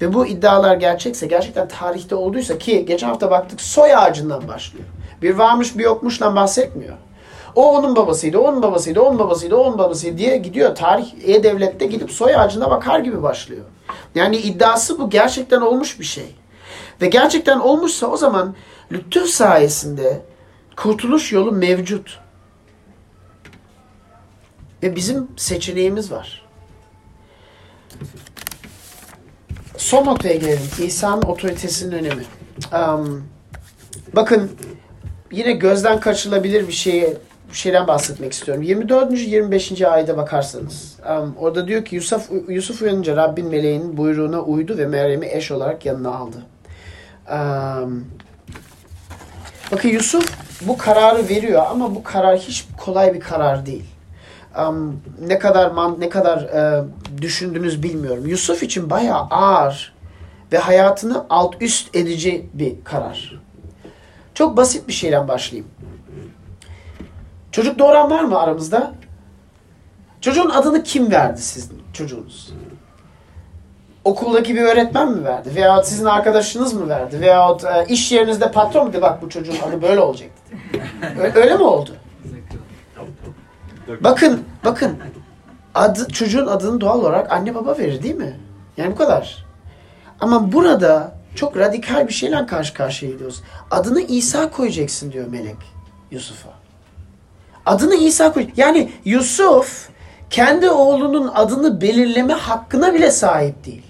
ve 0.04 0.14
bu 0.14 0.26
iddialar 0.26 0.76
gerçekse, 0.76 1.28
gerçekten 1.28 1.68
tarihte 1.68 2.16
olduysa 2.16 2.58
ki 2.58 2.86
geçen 2.86 3.08
hafta 3.08 3.32
baktık 3.32 3.62
soy 3.62 3.96
ağacından 3.96 4.48
başlıyor. 4.48 4.86
Bir 5.22 5.36
varmış 5.36 5.78
bir 5.78 5.84
yokmuşla 5.84 6.36
bahsetmiyor. 6.36 6.98
O 7.56 7.78
onun 7.78 7.96
babasıydı, 7.96 8.40
onun 8.40 8.64
babasıydı, 8.64 9.02
onun 9.02 9.20
babasıydı, 9.20 9.56
onun 9.56 9.78
babasıydı 9.78 10.18
diye 10.18 10.38
gidiyor. 10.38 10.76
Tarih 10.76 11.14
E-Devlet'te 11.26 11.86
gidip 11.86 12.12
soy 12.12 12.36
ağacına 12.36 12.72
bakar 12.72 13.00
gibi 13.00 13.24
başlıyor. 13.24 13.66
Yani 14.16 14.38
iddiası 14.38 15.00
bu 15.00 15.10
gerçekten 15.10 15.62
olmuş 15.62 16.00
bir 16.00 16.06
şey. 16.06 16.36
Ve 17.02 17.08
gerçekten 17.08 17.60
olmuşsa 17.60 18.08
o 18.08 18.18
zaman 18.18 18.56
lütuf 18.92 19.28
sayesinde 19.28 20.22
kurtuluş 20.76 21.32
yolu 21.32 21.52
mevcut. 21.52 22.20
Ve 24.84 24.96
bizim 24.96 25.28
seçeneğimiz 25.38 26.12
var. 26.12 26.46
Son 29.84 30.06
noktaya 30.06 30.36
gelelim. 30.36 30.70
İsa'nın 30.84 31.22
otoritesinin 31.22 31.92
önemi. 31.92 32.24
Um, 32.74 33.24
bakın 34.14 34.52
yine 35.32 35.52
gözden 35.52 36.00
kaçırılabilir 36.00 36.68
bir 36.68 36.74
şeye 36.74 37.18
bir 37.52 37.58
şeyden 37.58 37.88
bahsetmek 37.88 38.34
istiyorum. 38.34 38.64
24. 38.64 39.20
25. 39.20 39.82
ayda 39.82 40.18
bakarsanız 40.18 40.96
um, 41.10 41.36
orada 41.40 41.68
diyor 41.68 41.86
ki 41.86 41.96
Yusuf 41.96 42.30
Yusuf 42.48 42.82
uyanınca 42.82 43.16
Rabbin 43.16 43.48
meleğinin 43.48 43.98
buyruğuna 43.98 44.40
uydu 44.40 44.78
ve 44.78 44.88
Meryem'i 44.88 45.28
eş 45.32 45.52
olarak 45.52 45.86
yanına 45.86 46.16
aldı. 46.16 46.38
Um, 47.32 48.06
bakın 49.72 49.90
Yusuf 49.90 50.38
bu 50.62 50.78
kararı 50.78 51.30
veriyor 51.30 51.64
ama 51.70 51.96
bu 51.96 52.04
karar 52.04 52.40
hiç 52.40 52.66
kolay 52.78 53.14
bir 53.14 53.20
karar 53.20 53.66
değil. 53.66 53.93
Um, 54.60 55.02
ne 55.28 55.40
kadar 55.40 55.72
man, 55.72 55.96
ne 56.00 56.10
kadar 56.10 56.38
uh, 56.38 56.88
düşündünüz 57.22 57.84
bilmiyorum. 57.84 58.28
Yusuf 58.28 58.64
için 58.64 58.90
bayağı 58.90 59.22
ağır 59.22 59.94
ve 60.52 60.58
hayatını 60.58 61.26
alt 61.30 61.62
üst 61.62 61.96
edici 61.96 62.50
bir 62.54 62.84
karar. 62.84 63.42
Çok 64.34 64.58
basit 64.58 64.88
bir 64.88 64.94
şeyden 64.94 65.28
başlayayım. 65.28 65.72
Çocuk 67.52 67.80
doğuran 67.80 68.12
var 68.12 68.24
mı 68.24 68.40
aramızda? 68.40 68.94
Çocuğun 70.22 70.50
adını 70.50 70.84
kim 70.84 71.12
verdi 71.12 71.42
sizin 71.42 71.84
çocuğunuz? 71.94 72.54
Okuldaki 74.04 74.56
bir 74.56 74.62
öğretmen 74.62 75.12
mi 75.12 75.24
verdi? 75.24 75.56
Veya 75.56 75.84
sizin 75.84 76.06
arkadaşınız 76.06 76.74
mı 76.74 76.90
verdi? 76.90 77.22
Veya 77.22 77.58
e, 77.76 77.86
iş 77.88 78.12
yerinizde 78.12 78.52
patron 78.52 78.88
mu 78.88 78.94
dedi 78.94 79.02
bak 79.02 79.22
bu 79.22 79.30
çocuğun 79.30 79.56
adı 79.68 79.82
böyle 79.82 80.00
olacak 80.00 80.30
dedi. 80.74 81.32
Öyle 81.36 81.58
mi 81.58 81.64
oldu? 81.64 81.92
Bakın, 84.02 84.44
bakın. 84.66 84.98
Adı, 85.76 86.08
çocuğun 86.08 86.48
adını 86.48 86.82
doğal 86.82 87.00
olarak 87.00 87.32
anne 87.32 87.56
baba 87.56 87.78
verir 87.78 88.04
değil 88.04 88.16
mi? 88.16 88.40
Yani 88.78 88.92
bu 88.92 88.96
kadar. 88.96 89.46
Ama 90.20 90.52
burada 90.52 91.16
çok 91.36 91.58
radikal 91.58 92.08
bir 92.08 92.14
şeyle 92.14 92.46
karşı 92.46 92.74
karşıya 92.74 93.12
gidiyoruz. 93.12 93.42
Adını 93.72 94.02
İsa 94.02 94.52
koyacaksın 94.52 95.12
diyor 95.12 95.28
melek 95.28 95.58
Yusuf'a. 96.12 96.50
Adını 97.66 97.96
İsa 97.96 98.34
koy. 98.34 98.48
Yani 98.58 98.92
Yusuf 99.06 99.90
kendi 100.30 100.70
oğlunun 100.70 101.32
adını 101.36 101.82
belirleme 101.82 102.34
hakkına 102.34 102.94
bile 102.94 103.12
sahip 103.12 103.66
değil. 103.66 103.84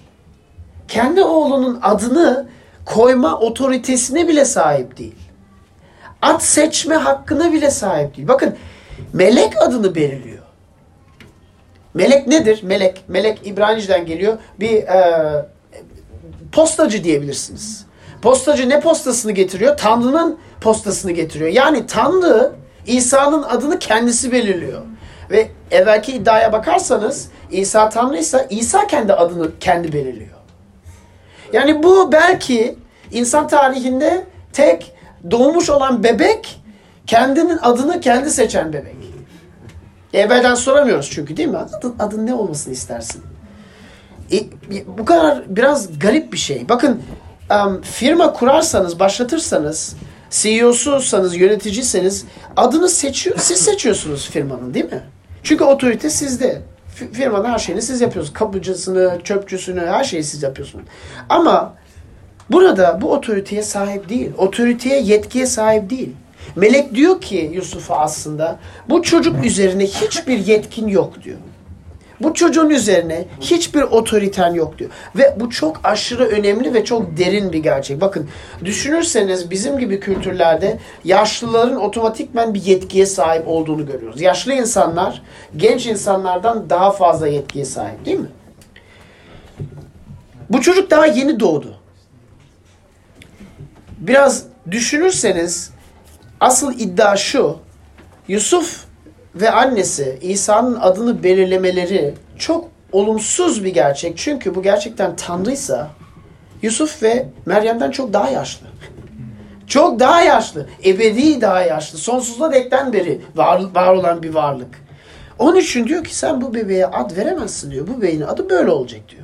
Kendi 0.88 1.22
oğlunun 1.22 1.78
adını 1.82 2.48
koyma 2.84 3.38
otoritesine 3.38 4.28
bile 4.28 4.44
sahip 4.44 4.98
değil. 4.98 5.18
Ad 6.22 6.40
seçme 6.40 6.94
hakkına 6.94 7.52
bile 7.52 7.70
sahip 7.70 8.16
değil. 8.16 8.28
Bakın 8.28 8.56
melek 9.12 9.62
adını 9.62 9.94
belirliyor. 9.94 10.44
Melek 11.94 12.26
nedir? 12.26 12.60
Melek, 12.62 13.02
melek 13.08 13.40
İbranice'den 13.44 14.06
geliyor. 14.06 14.38
Bir 14.60 14.72
e, 14.72 15.46
postacı 16.52 17.04
diyebilirsiniz. 17.04 17.86
Postacı 18.22 18.68
ne 18.68 18.80
postasını 18.80 19.32
getiriyor? 19.32 19.76
Tanrı'nın 19.76 20.38
postasını 20.60 21.12
getiriyor. 21.12 21.50
Yani 21.50 21.86
Tanrı 21.86 22.52
İsa'nın 22.86 23.42
adını 23.42 23.78
kendisi 23.78 24.32
belirliyor. 24.32 24.82
Ve 25.30 25.48
evvelki 25.70 26.12
iddiaya 26.12 26.52
bakarsanız 26.52 27.28
İsa 27.50 27.88
Tanrı 27.88 28.18
ise 28.18 28.46
İsa 28.50 28.86
kendi 28.86 29.12
adını 29.12 29.58
kendi 29.58 29.92
belirliyor. 29.92 30.38
Yani 31.52 31.82
bu 31.82 32.12
belki 32.12 32.76
insan 33.12 33.48
tarihinde 33.48 34.24
tek 34.52 34.92
doğmuş 35.30 35.70
olan 35.70 36.04
bebek 36.04 36.60
kendinin 37.06 37.58
adını 37.62 38.00
kendi 38.00 38.30
seçen 38.30 38.72
bebek. 38.72 38.96
Evvelden 40.12 40.54
soramıyoruz 40.54 41.10
çünkü 41.10 41.36
değil 41.36 41.48
mi? 41.48 41.56
Adın, 41.56 41.94
adın 41.98 42.26
ne 42.26 42.34
olmasını 42.34 42.72
istersin? 42.72 43.22
E, 44.32 44.36
bu 44.98 45.04
kadar 45.04 45.56
biraz 45.56 45.98
garip 45.98 46.32
bir 46.32 46.38
şey. 46.38 46.68
Bakın 46.68 47.02
um, 47.50 47.82
firma 47.82 48.32
kurarsanız, 48.32 48.98
başlatırsanız, 48.98 49.96
CEO'susanız, 50.30 51.36
yöneticiyseniz 51.36 52.24
adını 52.56 52.88
seçiyor, 52.88 53.36
siz 53.38 53.58
seçiyorsunuz 53.58 54.30
firmanın 54.30 54.74
değil 54.74 54.84
mi? 54.92 55.02
Çünkü 55.42 55.64
otorite 55.64 56.10
sizde. 56.10 56.62
F- 56.94 57.12
firmanın 57.12 57.44
her 57.44 57.58
şeyini 57.58 57.82
siz 57.82 58.00
yapıyorsunuz. 58.00 58.38
Kapıcısını, 58.38 59.18
çöpçüsünü, 59.24 59.80
her 59.80 60.04
şeyi 60.04 60.24
siz 60.24 60.42
yapıyorsunuz. 60.42 60.84
Ama 61.28 61.74
burada 62.50 62.98
bu 63.00 63.12
otoriteye 63.12 63.62
sahip 63.62 64.08
değil. 64.08 64.30
Otoriteye, 64.38 65.00
yetkiye 65.02 65.46
sahip 65.46 65.90
değil. 65.90 66.12
Melek 66.56 66.94
diyor 66.94 67.20
ki 67.20 67.50
Yusuf'a 67.54 67.96
aslında 67.96 68.58
bu 68.88 69.02
çocuk 69.02 69.44
üzerine 69.44 69.86
hiçbir 69.86 70.38
yetkin 70.38 70.88
yok 70.88 71.22
diyor. 71.24 71.38
Bu 72.20 72.34
çocuğun 72.34 72.70
üzerine 72.70 73.24
hiçbir 73.40 73.82
otoriten 73.82 74.54
yok 74.54 74.78
diyor. 74.78 74.90
Ve 75.16 75.36
bu 75.40 75.50
çok 75.50 75.80
aşırı 75.84 76.24
önemli 76.24 76.74
ve 76.74 76.84
çok 76.84 77.16
derin 77.16 77.52
bir 77.52 77.58
gerçek. 77.58 78.00
Bakın 78.00 78.28
düşünürseniz 78.64 79.50
bizim 79.50 79.78
gibi 79.78 80.00
kültürlerde 80.00 80.78
yaşlıların 81.04 81.76
otomatikmen 81.76 82.54
bir 82.54 82.62
yetkiye 82.62 83.06
sahip 83.06 83.48
olduğunu 83.48 83.86
görüyoruz. 83.86 84.20
Yaşlı 84.20 84.52
insanlar 84.52 85.22
genç 85.56 85.86
insanlardan 85.86 86.70
daha 86.70 86.90
fazla 86.90 87.28
yetkiye 87.28 87.64
sahip 87.64 88.04
değil 88.04 88.18
mi? 88.18 88.30
Bu 90.50 90.60
çocuk 90.60 90.90
daha 90.90 91.06
yeni 91.06 91.40
doğdu. 91.40 91.74
Biraz 93.98 94.44
düşünürseniz 94.70 95.70
asıl 96.44 96.78
iddia 96.78 97.16
şu. 97.16 97.56
Yusuf 98.28 98.84
ve 99.34 99.50
annesi 99.50 100.18
İsa'nın 100.22 100.80
adını 100.80 101.22
belirlemeleri 101.22 102.14
çok 102.38 102.68
olumsuz 102.92 103.64
bir 103.64 103.74
gerçek. 103.74 104.18
Çünkü 104.18 104.54
bu 104.54 104.62
gerçekten 104.62 105.16
Tanrıysa 105.16 105.90
Yusuf 106.62 107.02
ve 107.02 107.28
Meryem'den 107.46 107.90
çok 107.90 108.12
daha 108.12 108.28
yaşlı. 108.28 108.66
Çok 109.66 110.00
daha 110.00 110.20
yaşlı. 110.20 110.66
Ebedi 110.84 111.40
daha 111.40 111.62
yaşlı. 111.62 111.98
Sonsuza 111.98 112.52
dekten 112.52 112.92
beri 112.92 113.20
var, 113.34 113.62
var 113.74 113.94
olan 113.94 114.22
bir 114.22 114.34
varlık. 114.34 114.84
Onun 115.38 115.56
için 115.56 115.86
diyor 115.86 116.04
ki 116.04 116.16
sen 116.16 116.40
bu 116.40 116.54
bebeğe 116.54 116.86
ad 116.86 117.16
veremezsin 117.16 117.70
diyor. 117.70 117.86
Bu 117.86 118.00
bebeğin 118.00 118.20
adı 118.20 118.50
böyle 118.50 118.70
olacak 118.70 119.00
diyor. 119.08 119.22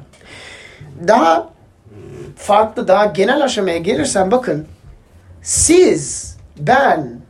Daha 1.08 1.50
farklı, 2.36 2.88
daha 2.88 3.06
genel 3.06 3.44
aşamaya 3.44 3.78
gelirsen 3.78 4.30
bakın 4.30 4.66
siz, 5.42 6.36
ben, 6.60 7.20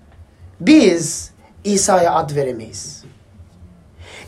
biz 0.61 1.31
İsa'ya 1.65 2.15
ad 2.15 2.37
veremeyiz. 2.37 3.05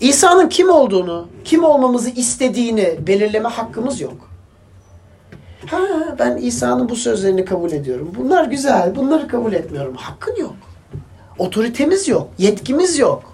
İsa'nın 0.01 0.49
kim 0.49 0.71
olduğunu, 0.71 1.29
kim 1.45 1.65
olmamızı 1.65 2.11
istediğini 2.11 2.95
belirleme 3.07 3.49
hakkımız 3.49 4.01
yok. 4.01 4.31
Ha 5.67 5.81
ben 6.19 6.37
İsa'nın 6.37 6.88
bu 6.88 6.97
sözlerini 6.97 7.45
kabul 7.45 7.73
ediyorum. 7.73 8.12
Bunlar 8.19 8.45
güzel, 8.45 8.97
bunları 8.97 9.29
kabul 9.29 9.53
etmiyorum. 9.53 9.97
Hakkın 9.97 10.37
yok. 10.37 10.55
Otoritemiz 11.38 12.09
yok, 12.09 12.29
yetkimiz 12.38 12.99
yok. 12.99 13.33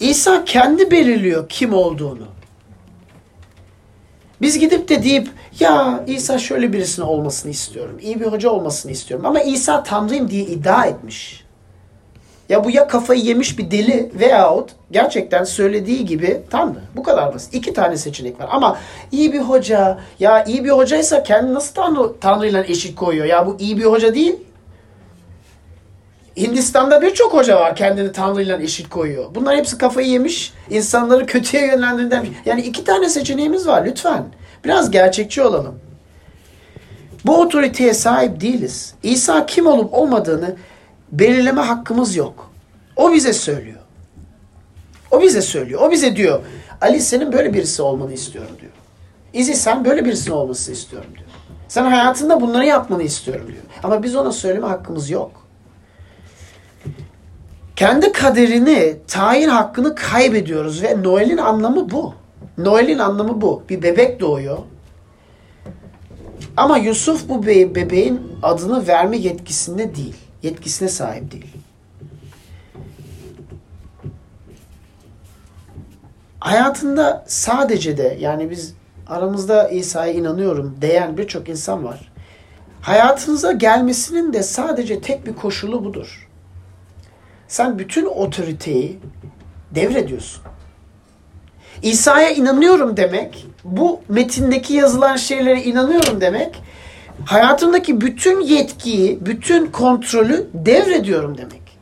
İsa 0.00 0.44
kendi 0.44 0.90
belirliyor 0.90 1.48
kim 1.48 1.74
olduğunu. 1.74 2.26
Biz 4.40 4.58
gidip 4.58 4.88
de 4.88 5.02
deyip 5.02 5.28
ya 5.60 6.04
İsa 6.06 6.38
şöyle 6.38 6.72
birisine 6.72 7.04
olmasını 7.04 7.50
istiyorum. 7.50 7.98
iyi 8.02 8.20
bir 8.20 8.26
hoca 8.26 8.50
olmasını 8.50 8.92
istiyorum. 8.92 9.26
Ama 9.26 9.40
İsa 9.40 9.82
Tanrıyım 9.82 10.30
diye 10.30 10.42
iddia 10.44 10.86
etmiş. 10.86 11.44
Ya 12.48 12.64
bu 12.64 12.70
ya 12.70 12.88
kafayı 12.88 13.20
yemiş 13.20 13.58
bir 13.58 13.70
deli 13.70 14.12
veyahut 14.20 14.70
gerçekten 14.90 15.44
söylediği 15.44 16.04
gibi 16.04 16.42
Tanrı. 16.50 16.78
Bu 16.96 17.02
kadar 17.02 17.34
basit. 17.34 17.54
İki 17.54 17.72
tane 17.74 17.96
seçenek 17.96 18.40
var. 18.40 18.48
Ama 18.50 18.78
iyi 19.12 19.32
bir 19.32 19.40
hoca, 19.40 19.98
ya 20.20 20.44
iyi 20.44 20.64
bir 20.64 20.70
hocaysa 20.70 21.22
kendi 21.22 21.54
nasıl 21.54 21.74
Tanrı, 21.74 22.20
Tanrı'yla 22.20 22.64
eşit 22.64 22.96
koyuyor? 22.96 23.26
Ya 23.26 23.46
bu 23.46 23.56
iyi 23.58 23.78
bir 23.78 23.84
hoca 23.84 24.14
değil. 24.14 24.36
Hindistan'da 26.36 27.02
birçok 27.02 27.34
hoca 27.34 27.56
var 27.56 27.76
kendini 27.76 28.12
Tanrı'yla 28.12 28.62
eşit 28.62 28.88
koyuyor. 28.88 29.34
Bunlar 29.34 29.56
hepsi 29.56 29.78
kafayı 29.78 30.08
yemiş, 30.08 30.52
insanları 30.70 31.26
kötüye 31.26 31.66
yönlendiren. 31.66 32.26
Yani 32.46 32.62
iki 32.62 32.84
tane 32.84 33.08
seçeneğimiz 33.08 33.66
var 33.66 33.86
lütfen. 33.86 34.24
Biraz 34.64 34.90
gerçekçi 34.90 35.42
olalım. 35.42 35.78
Bu 37.26 37.40
otoriteye 37.40 37.94
sahip 37.94 38.40
değiliz. 38.40 38.94
İsa 39.02 39.46
kim 39.46 39.66
olup 39.66 39.94
olmadığını 39.94 40.56
belirleme 41.12 41.60
hakkımız 41.60 42.16
yok. 42.16 42.50
O 42.96 43.12
bize 43.12 43.32
söylüyor. 43.32 43.78
O 45.10 45.22
bize 45.22 45.42
söylüyor. 45.42 45.80
O 45.80 45.90
bize 45.90 46.16
diyor. 46.16 46.40
Ali 46.80 47.00
senin 47.00 47.32
böyle 47.32 47.54
birisi 47.54 47.82
olmanı 47.82 48.12
istiyorum 48.12 48.56
diyor. 48.60 48.72
İzi 49.32 49.54
sen 49.54 49.84
böyle 49.84 50.04
birisinin 50.04 50.34
olmasını 50.34 50.74
istiyorum 50.74 51.10
diyor. 51.14 51.26
Sen 51.68 51.84
hayatında 51.84 52.40
bunları 52.40 52.66
yapmanı 52.66 53.02
istiyorum 53.02 53.46
diyor. 53.46 53.62
Ama 53.82 54.02
biz 54.02 54.16
ona 54.16 54.32
söyleme 54.32 54.66
hakkımız 54.66 55.10
yok. 55.10 55.43
Kendi 57.76 58.12
kaderini, 58.12 58.96
tayin 59.08 59.48
hakkını 59.48 59.94
kaybediyoruz 59.94 60.82
ve 60.82 61.02
Noel'in 61.02 61.36
anlamı 61.36 61.90
bu. 61.90 62.14
Noel'in 62.58 62.98
anlamı 62.98 63.40
bu. 63.40 63.62
Bir 63.68 63.82
bebek 63.82 64.20
doğuyor. 64.20 64.58
Ama 66.56 66.78
Yusuf 66.78 67.28
bu 67.28 67.46
be 67.46 67.74
bebeğin 67.74 68.20
adını 68.42 68.86
verme 68.86 69.16
yetkisinde 69.16 69.94
değil. 69.94 70.16
Yetkisine 70.42 70.88
sahip 70.88 71.32
değil. 71.32 71.54
Hayatında 76.40 77.24
sadece 77.26 77.96
de 77.96 78.16
yani 78.20 78.50
biz 78.50 78.74
aramızda 79.06 79.68
İsa'ya 79.68 80.12
inanıyorum 80.12 80.76
diyen 80.80 81.18
birçok 81.18 81.48
insan 81.48 81.84
var. 81.84 82.12
Hayatınıza 82.80 83.52
gelmesinin 83.52 84.32
de 84.32 84.42
sadece 84.42 85.00
tek 85.00 85.26
bir 85.26 85.34
koşulu 85.34 85.84
budur. 85.84 86.23
Sen 87.48 87.78
bütün 87.78 88.06
otoriteyi 88.06 88.98
devrediyorsun. 89.74 90.42
İsa'ya 91.82 92.30
inanıyorum 92.30 92.96
demek, 92.96 93.46
bu 93.64 94.00
metindeki 94.08 94.74
yazılan 94.74 95.16
şeylere 95.16 95.62
inanıyorum 95.62 96.20
demek, 96.20 96.62
hayatımdaki 97.24 98.00
bütün 98.00 98.40
yetkiyi, 98.40 99.26
bütün 99.26 99.66
kontrolü 99.66 100.46
devrediyorum 100.54 101.38
demek. 101.38 101.78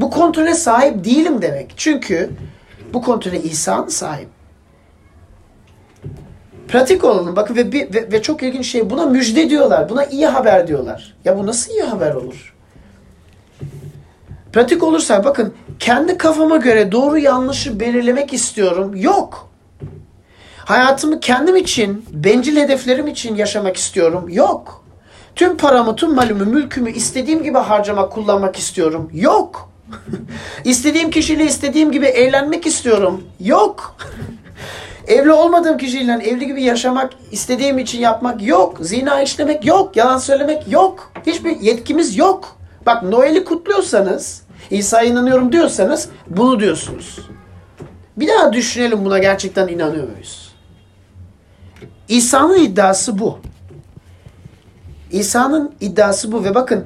Bu 0.00 0.10
kontrole 0.10 0.54
sahip 0.54 1.04
değilim 1.04 1.42
demek. 1.42 1.72
Çünkü 1.76 2.30
bu 2.92 3.02
kontrole 3.02 3.42
İsa'nın 3.42 3.88
sahip. 3.88 4.28
Pratik 6.68 7.04
olalım. 7.04 7.36
Bakın 7.36 7.56
ve, 7.56 7.72
ve, 7.72 8.12
ve 8.12 8.22
çok 8.22 8.42
ilginç 8.42 8.66
şey 8.66 8.90
buna 8.90 9.06
müjde 9.06 9.50
diyorlar. 9.50 9.88
Buna 9.88 10.04
iyi 10.04 10.26
haber 10.26 10.66
diyorlar. 10.66 11.14
Ya 11.24 11.38
bu 11.38 11.46
nasıl 11.46 11.72
iyi 11.72 11.82
haber 11.82 12.14
olur? 12.14 12.54
Pratik 14.52 14.82
olursa 14.82 15.24
bakın 15.24 15.54
kendi 15.78 16.18
kafama 16.18 16.56
göre 16.56 16.92
doğru 16.92 17.18
yanlışı 17.18 17.80
belirlemek 17.80 18.32
istiyorum. 18.32 18.96
Yok. 18.96 19.48
Hayatımı 20.64 21.20
kendim 21.20 21.56
için, 21.56 22.04
bencil 22.12 22.56
hedeflerim 22.56 23.06
için 23.06 23.36
yaşamak 23.36 23.76
istiyorum. 23.76 24.28
Yok. 24.28 24.84
Tüm 25.36 25.56
paramı, 25.56 25.96
tüm 25.96 26.14
malımı, 26.14 26.46
mülkümü 26.46 26.92
istediğim 26.92 27.42
gibi 27.42 27.58
harcamak, 27.58 28.12
kullanmak 28.12 28.56
istiyorum. 28.56 29.10
Yok. 29.14 29.70
istediğim 30.64 31.10
kişiyle 31.10 31.44
istediğim 31.44 31.92
gibi 31.92 32.06
eğlenmek 32.06 32.66
istiyorum. 32.66 33.24
Yok. 33.40 33.96
Evli 35.08 35.32
olmadığım 35.32 35.78
kişiyle 35.78 36.12
evli 36.12 36.46
gibi 36.46 36.62
yaşamak 36.62 37.10
istediğim 37.30 37.78
için 37.78 38.00
yapmak 38.00 38.42
yok. 38.42 38.76
Zina 38.80 39.22
işlemek 39.22 39.66
yok. 39.66 39.96
Yalan 39.96 40.18
söylemek 40.18 40.72
yok. 40.72 41.12
Hiçbir 41.26 41.60
yetkimiz 41.60 42.16
yok. 42.16 42.56
Bak 42.86 43.02
Noel'i 43.02 43.44
kutluyorsanız 43.44 44.42
İsa'ya 44.70 45.10
inanıyorum 45.10 45.52
diyorsanız 45.52 46.08
bunu 46.26 46.60
diyorsunuz. 46.60 47.18
Bir 48.16 48.28
daha 48.28 48.52
düşünelim 48.52 49.04
buna 49.04 49.18
gerçekten 49.18 49.68
inanıyor 49.68 50.08
muyuz? 50.08 50.52
İsa'nın 52.08 52.58
iddiası 52.58 53.18
bu. 53.18 53.38
İsa'nın 55.10 55.72
iddiası 55.80 56.32
bu 56.32 56.44
ve 56.44 56.54
bakın 56.54 56.84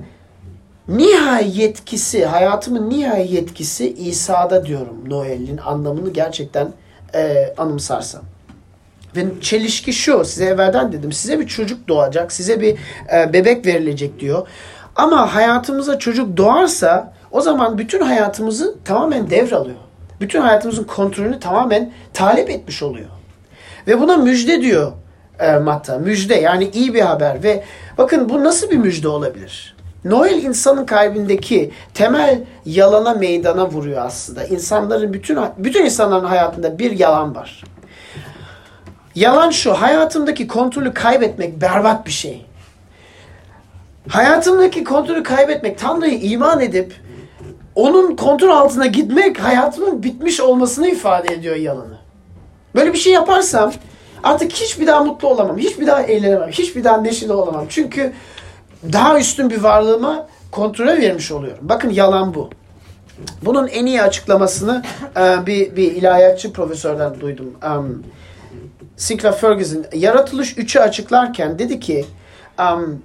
nihai 0.88 1.60
yetkisi, 1.60 2.26
hayatımın 2.26 2.90
nihai 2.90 3.34
yetkisi 3.34 3.92
İsa'da 3.92 4.66
diyorum 4.66 5.10
Noel'in 5.10 5.56
anlamını 5.58 6.12
gerçekten 6.12 6.68
e, 7.14 7.54
anımsarsam. 7.58 8.22
Ve 9.16 9.26
çelişki 9.40 9.92
şu, 9.92 10.24
size 10.24 10.44
evvelden 10.44 10.92
dedim, 10.92 11.12
size 11.12 11.40
bir 11.40 11.46
çocuk 11.46 11.88
doğacak, 11.88 12.32
size 12.32 12.60
bir 12.60 12.78
e, 13.12 13.32
bebek 13.32 13.66
verilecek 13.66 14.20
diyor. 14.20 14.48
Ama 14.96 15.34
hayatımıza 15.34 15.98
çocuk 15.98 16.36
doğarsa 16.36 17.12
o 17.30 17.40
zaman 17.40 17.78
bütün 17.78 18.00
hayatımızı 18.00 18.74
tamamen 18.84 19.30
devralıyor. 19.30 19.76
Bütün 20.20 20.40
hayatımızın 20.40 20.84
kontrolünü 20.84 21.40
tamamen 21.40 21.92
talep 22.14 22.50
etmiş 22.50 22.82
oluyor. 22.82 23.08
Ve 23.86 24.00
buna 24.00 24.16
müjde 24.16 24.60
diyor 24.60 24.92
e, 25.38 25.56
Matta. 25.56 25.98
Müjde 25.98 26.34
yani 26.34 26.70
iyi 26.74 26.94
bir 26.94 27.00
haber. 27.00 27.42
Ve 27.42 27.64
bakın 27.98 28.28
bu 28.28 28.44
nasıl 28.44 28.70
bir 28.70 28.76
müjde 28.76 29.08
olabilir? 29.08 29.76
Noel 30.04 30.42
insanın 30.42 30.86
kalbindeki 30.86 31.70
temel 31.94 32.44
yalana 32.66 33.14
meydana 33.14 33.70
vuruyor 33.70 34.06
aslında. 34.06 34.44
İnsanların 34.44 35.12
bütün 35.12 35.38
bütün 35.58 35.84
insanların 35.84 36.24
hayatında 36.24 36.78
bir 36.78 36.90
yalan 36.98 37.34
var. 37.34 37.64
Yalan 39.14 39.50
şu, 39.50 39.72
hayatımdaki 39.72 40.48
kontrolü 40.48 40.94
kaybetmek 40.94 41.60
berbat 41.60 42.06
bir 42.06 42.10
şey. 42.10 42.45
Hayatımdaki 44.08 44.84
kontrolü 44.84 45.22
kaybetmek, 45.22 45.78
Tanrı'ya 45.78 46.18
iman 46.18 46.60
edip 46.60 46.94
onun 47.74 48.16
kontrol 48.16 48.50
altına 48.50 48.86
gitmek 48.86 49.40
hayatımın 49.40 50.02
bitmiş 50.02 50.40
olmasını 50.40 50.88
ifade 50.88 51.34
ediyor 51.34 51.56
yalanı. 51.56 51.98
Böyle 52.74 52.92
bir 52.92 52.98
şey 52.98 53.12
yaparsam 53.12 53.72
artık 54.22 54.52
hiçbir 54.52 54.86
daha 54.86 55.04
mutlu 55.04 55.28
olamam, 55.28 55.58
hiçbir 55.58 55.86
daha 55.86 56.02
eğlenemem, 56.02 56.50
hiçbir 56.50 56.84
daha 56.84 56.96
neşeli 56.96 57.32
olamam. 57.32 57.66
Çünkü 57.68 58.12
daha 58.92 59.18
üstün 59.18 59.50
bir 59.50 59.62
varlığıma 59.62 60.26
kontrole 60.50 61.00
vermiş 61.00 61.32
oluyorum. 61.32 61.68
Bakın 61.68 61.90
yalan 61.90 62.34
bu. 62.34 62.50
Bunun 63.42 63.68
en 63.68 63.86
iyi 63.86 64.02
açıklamasını 64.02 64.82
e, 65.16 65.46
bir, 65.46 65.76
bir 65.76 65.92
ilahiyatçı 65.92 66.52
profesörden 66.52 67.20
duydum. 67.20 67.54
Um, 67.64 68.02
Sinclair 68.96 69.34
Ferguson 69.34 69.84
Yaratılış 69.92 70.52
3'ü 70.52 70.80
açıklarken 70.80 71.58
dedi 71.58 71.80
ki 71.80 72.04
um, 72.58 73.02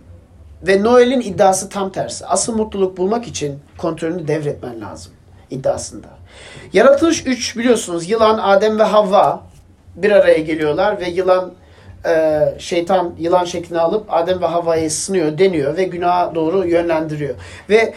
ve 0.68 0.84
Noel'in 0.84 1.22
iddiası 1.22 1.70
tam 1.70 1.92
tersi. 1.92 2.26
Asıl 2.26 2.56
mutluluk 2.56 2.98
bulmak 2.98 3.28
için 3.28 3.60
kontrolünü 3.78 4.28
devretmen 4.28 4.82
lazım 4.82 5.12
iddiasında. 5.50 6.08
Yaratılış 6.74 7.26
3 7.26 7.58
biliyorsunuz 7.58 8.10
yılan, 8.10 8.38
Adem 8.38 8.80
ve 8.80 8.84
Havva 8.84 9.44
bir 9.96 10.12
araya 10.12 10.40
geliyorlar 10.40 11.00
ve 11.00 11.10
yılan 11.10 11.54
e, 12.06 12.40
şeytan 12.58 13.14
yılan 13.20 13.46
şeklini 13.46 13.80
alıp 13.80 14.14
Adem 14.14 14.42
ve 14.42 14.46
Havva'yı 14.46 14.92
sınıyor, 14.92 15.38
deniyor 15.38 15.78
ve 15.78 15.84
günaha 15.84 16.36
doğru 16.36 16.68
yönlendiriyor. 16.68 17.36
Ve 17.70 17.94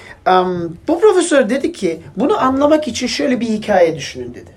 bu 0.88 1.00
profesör 1.00 1.48
dedi 1.48 1.72
ki 1.72 2.00
bunu 2.16 2.42
anlamak 2.42 2.88
için 2.88 3.06
şöyle 3.06 3.40
bir 3.40 3.46
hikaye 3.46 3.96
düşünün 3.96 4.34
dedi. 4.34 4.53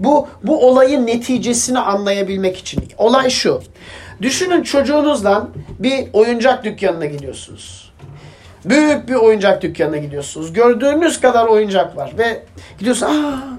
Bu, 0.00 0.28
bu 0.42 0.66
olayın 0.68 1.06
neticesini 1.06 1.78
anlayabilmek 1.78 2.56
için. 2.58 2.84
Olay 2.98 3.30
şu. 3.30 3.62
Düşünün 4.22 4.62
çocuğunuzla 4.62 5.48
bir 5.78 6.08
oyuncak 6.12 6.64
dükkanına 6.64 7.04
gidiyorsunuz. 7.06 7.92
Büyük 8.64 9.08
bir 9.08 9.14
oyuncak 9.14 9.62
dükkanına 9.62 9.96
gidiyorsunuz. 9.96 10.52
Gördüğünüz 10.52 11.20
kadar 11.20 11.46
oyuncak 11.46 11.96
var 11.96 12.12
ve 12.18 12.42
gidiyorsun. 12.78 13.06
Aa, 13.06 13.58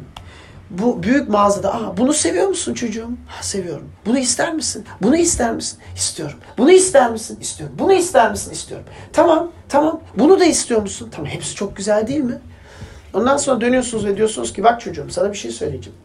bu 0.69 1.03
büyük 1.03 1.29
mağazada 1.29 1.73
aa 1.73 1.97
bunu 1.97 2.13
seviyor 2.13 2.47
musun 2.47 2.73
çocuğum? 2.73 3.09
Ha 3.27 3.43
seviyorum. 3.43 3.89
Bunu 4.05 4.17
ister 4.17 4.53
misin? 4.53 4.85
Bunu 5.01 5.15
ister 5.15 5.53
misin? 5.53 5.79
İstiyorum. 5.95 6.37
Bunu 6.57 6.71
ister 6.71 7.11
misin? 7.11 7.37
İstiyorum. 7.41 7.75
Bunu 7.79 7.93
ister 7.93 8.31
misin? 8.31 8.51
İstiyorum. 8.51 8.85
Tamam, 9.13 9.51
tamam. 9.69 10.01
Bunu 10.17 10.39
da 10.39 10.45
istiyor 10.45 10.81
musun? 10.81 11.09
Tamam. 11.15 11.31
Hepsi 11.31 11.55
çok 11.55 11.75
güzel 11.75 12.07
değil 12.07 12.23
mi? 12.23 12.37
Ondan 13.13 13.37
sonra 13.37 13.61
dönüyorsunuz 13.61 14.05
ve 14.05 14.17
diyorsunuz 14.17 14.53
ki 14.53 14.63
bak 14.63 14.81
çocuğum 14.81 15.07
sana 15.09 15.31
bir 15.31 15.37
şey 15.37 15.51
söyleyeceğim. 15.51 15.99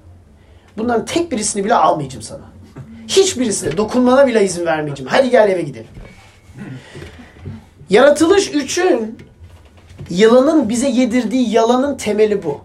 Bunların 0.78 1.04
tek 1.04 1.32
birisini 1.32 1.64
bile 1.64 1.74
almayacağım 1.74 2.22
sana. 2.22 2.40
Hiçbirisine 3.08 3.76
dokunmana 3.76 4.26
bile 4.26 4.44
izin 4.44 4.66
vermeyeceğim. 4.66 5.12
Hadi 5.12 5.30
gel 5.30 5.50
eve 5.50 5.62
gidelim. 5.62 5.86
Yaratılış 7.90 8.48
üçün 8.54 9.18
yılanın 10.10 10.68
bize 10.68 10.88
yedirdiği 10.88 11.50
yalanın 11.50 11.96
temeli 11.96 12.42
bu. 12.42 12.60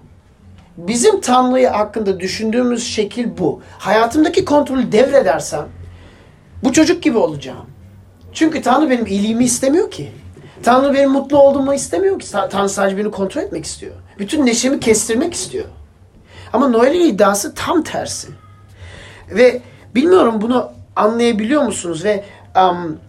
Bizim 0.78 1.22
Tanrı'yı 1.22 1.68
hakkında 1.68 2.20
düşündüğümüz 2.20 2.88
şekil 2.88 3.38
bu. 3.38 3.62
Hayatımdaki 3.80 4.46
kontrolü 4.46 4.92
devredersem 4.92 5.68
bu 6.64 6.74
çocuk 6.74 7.04
gibi 7.04 7.18
olacağım. 7.18 7.66
Çünkü 8.34 8.62
Tanrı 8.62 8.90
benim 8.90 9.06
iyiliğimi 9.06 9.44
istemiyor 9.44 9.92
ki. 9.92 10.12
Tanrı 10.64 10.94
benim 10.94 11.10
mutlu 11.10 11.38
olduğumu 11.38 11.74
istemiyor 11.74 12.20
ki. 12.20 12.32
Tanrı 12.32 12.70
sadece 12.70 12.98
beni 12.98 13.12
kontrol 13.12 13.42
etmek 13.42 13.66
istiyor. 13.66 13.94
Bütün 14.20 14.46
neşemi 14.46 14.80
kestirmek 14.80 15.34
istiyor. 15.34 15.66
Ama 16.54 16.68
Noel'in 16.68 17.06
iddiası 17.06 17.56
tam 17.56 17.84
tersi. 17.84 18.28
Ve 19.30 19.62
bilmiyorum 19.96 20.42
bunu 20.42 20.72
anlayabiliyor 20.96 21.64
musunuz? 21.64 22.06
Ve 22.06 22.24
um, 22.58 23.00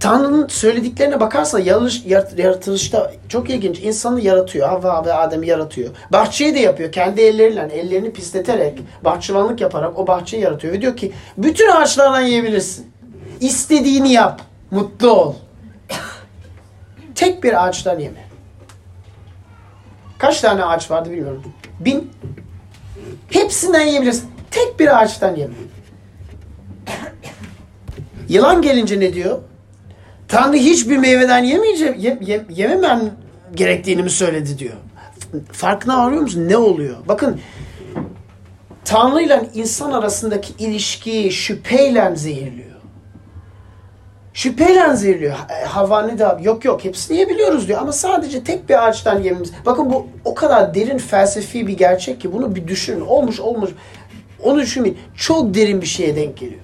Tanrı'nın 0.00 0.48
söylediklerine 0.48 1.20
bakarsa 1.20 1.60
yaratılışta 1.60 3.12
çok 3.28 3.50
ilginç. 3.50 3.80
İnsanı 3.80 4.20
yaratıyor. 4.20 4.68
Havva 4.68 5.04
ve 5.04 5.12
Adem'i 5.12 5.46
yaratıyor. 5.46 5.90
Bahçeyi 6.12 6.54
de 6.54 6.60
yapıyor. 6.60 6.92
Kendi 6.92 7.20
elleriyle, 7.20 7.68
ellerini 7.72 8.12
pisleterek, 8.12 8.78
bahçıvanlık 9.04 9.60
yaparak 9.60 9.98
o 9.98 10.06
bahçeyi 10.06 10.42
yaratıyor. 10.42 10.74
Ve 10.74 10.80
diyor 10.80 10.96
ki 10.96 11.12
bütün 11.38 11.70
ağaçlardan 11.70 12.20
yiyebilirsin. 12.20 12.92
İstediğini 13.40 14.12
yap. 14.12 14.40
Mutlu 14.70 15.10
ol. 15.10 15.34
Tek 17.14 17.44
bir 17.44 17.66
ağaçtan 17.66 17.98
yeme. 17.98 18.33
Kaç 20.24 20.40
tane 20.40 20.64
ağaç 20.64 20.90
vardı 20.90 21.10
bilmiyorum. 21.10 21.42
Bin. 21.80 22.10
Hepsinden 23.30 23.86
yiyebilirsin. 23.86 24.30
Tek 24.50 24.80
bir 24.80 25.02
ağaçtan 25.02 25.36
yeme. 25.36 25.54
Yılan 28.28 28.62
gelince 28.62 29.00
ne 29.00 29.14
diyor? 29.14 29.38
Tanrı 30.28 30.56
hiçbir 30.56 30.96
meyveden 30.96 31.44
yemeyeceğim, 31.44 31.94
ye, 31.98 32.18
ye, 32.20 32.44
yememem 32.50 33.10
gerektiğini 33.54 34.02
mi 34.02 34.10
söyledi 34.10 34.58
diyor. 34.58 34.74
Farkına 35.52 36.06
varıyor 36.06 36.22
musun? 36.22 36.48
Ne 36.48 36.56
oluyor? 36.56 36.96
Bakın 37.08 37.40
Tanrı 38.84 39.22
ile 39.22 39.50
insan 39.54 39.92
arasındaki 39.92 40.64
ilişkiyi 40.64 41.32
şüpheyle 41.32 42.16
zehirliyor. 42.16 42.73
Şüpheyle 44.34 44.96
zehirliyor. 44.96 45.34
E, 45.62 45.64
Havva 45.64 46.18
da 46.18 46.38
yok 46.42 46.64
yok 46.64 46.84
hepsini 46.84 47.16
yiyebiliyoruz 47.16 47.68
diyor 47.68 47.80
ama 47.80 47.92
sadece 47.92 48.44
tek 48.44 48.68
bir 48.68 48.88
ağaçtan 48.88 49.22
yememiz. 49.22 49.52
Bakın 49.66 49.90
bu 49.92 50.06
o 50.24 50.34
kadar 50.34 50.74
derin 50.74 50.98
felsefi 50.98 51.66
bir 51.66 51.76
gerçek 51.78 52.20
ki 52.20 52.32
bunu 52.32 52.54
bir 52.54 52.68
düşünün. 52.68 53.00
Olmuş 53.00 53.40
olmuş. 53.40 53.70
Onu 54.42 54.60
düşünmeyin. 54.60 54.98
Çok 55.16 55.54
derin 55.54 55.80
bir 55.80 55.86
şeye 55.86 56.16
denk 56.16 56.36
geliyor. 56.36 56.60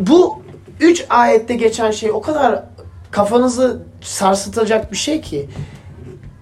Bu 0.00 0.42
üç 0.80 1.06
ayette 1.10 1.54
geçen 1.54 1.90
şey 1.90 2.10
o 2.10 2.20
kadar 2.20 2.64
kafanızı 3.10 3.82
sarsıtacak 4.00 4.92
bir 4.92 4.96
şey 4.96 5.20
ki. 5.20 5.48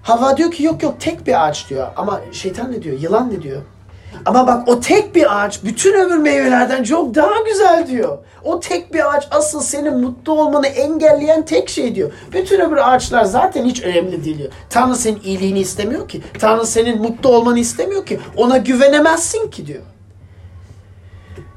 Hava 0.03 0.37
diyor 0.37 0.51
ki 0.51 0.63
yok 0.63 0.83
yok 0.83 1.01
tek 1.01 1.27
bir 1.27 1.47
ağaç 1.47 1.71
diyor. 1.71 1.87
Ama 1.97 2.21
şeytan 2.33 2.73
ne 2.73 2.83
diyor? 2.83 3.01
Yılan 3.01 3.31
ne 3.31 3.43
diyor? 3.43 3.63
Ama 4.27 4.47
bak 4.47 4.69
o 4.69 4.81
tek 4.81 5.15
bir 5.15 5.45
ağaç 5.45 5.65
bütün 5.65 6.01
öbür 6.01 6.17
meyvelerden 6.17 6.83
çok 6.83 7.15
daha 7.15 7.41
güzel 7.47 7.87
diyor. 7.87 8.19
O 8.45 8.61
tek 8.61 8.95
bir 8.95 9.15
ağaç 9.15 9.29
asıl 9.31 9.61
senin 9.61 9.99
mutlu 10.01 10.33
olmanı 10.33 10.67
engelleyen 10.67 11.45
tek 11.45 11.69
şey 11.69 11.95
diyor. 11.95 12.12
Bütün 12.33 12.61
öbür 12.61 12.77
ağaçlar 12.77 13.25
zaten 13.25 13.64
hiç 13.64 13.83
önemli 13.83 14.25
değil 14.25 14.39
diyor. 14.39 14.53
Tanrı 14.70 14.97
senin 14.97 15.20
iyiliğini 15.25 15.59
istemiyor 15.59 16.09
ki. 16.09 16.22
Tanrı 16.39 16.66
senin 16.66 17.03
mutlu 17.03 17.29
olmanı 17.29 17.59
istemiyor 17.59 18.07
ki. 18.07 18.20
Ona 18.37 18.57
güvenemezsin 18.57 19.51
ki 19.51 19.66
diyor. 19.66 19.83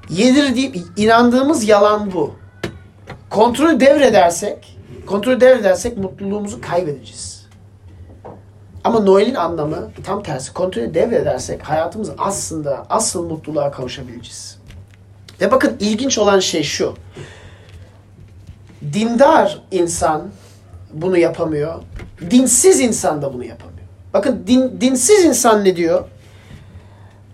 Yedirdiğim, 0.09 0.73
inandığımız 0.97 1.63
yalan 1.63 2.13
bu. 2.13 2.35
Kontrolü 3.29 3.79
devredersek, 3.79 4.77
kontrolü 5.05 5.41
devredersek 5.41 5.97
mutluluğumuzu 5.97 6.61
kaybedeceğiz. 6.61 7.36
Ama 8.87 8.99
Noel'in 8.99 9.35
anlamı 9.35 9.91
tam 10.03 10.23
tersi. 10.23 10.53
Kontrolü 10.53 10.93
devredersek 10.93 11.63
hayatımız 11.63 12.11
aslında 12.17 12.85
asıl 12.89 13.29
mutluluğa 13.29 13.71
kavuşabileceğiz. 13.71 14.57
Ve 15.41 15.51
bakın 15.51 15.77
ilginç 15.79 16.17
olan 16.17 16.39
şey 16.39 16.63
şu. 16.63 16.95
Dindar 18.93 19.61
insan 19.71 20.29
bunu 20.93 21.17
yapamıyor. 21.17 21.75
Dinsiz 22.31 22.79
insan 22.79 23.21
da 23.21 23.33
bunu 23.33 23.43
yapamıyor. 23.43 23.87
Bakın 24.13 24.43
din, 24.47 24.81
dinsiz 24.81 25.25
insan 25.25 25.65
ne 25.65 25.75
diyor? 25.75 26.03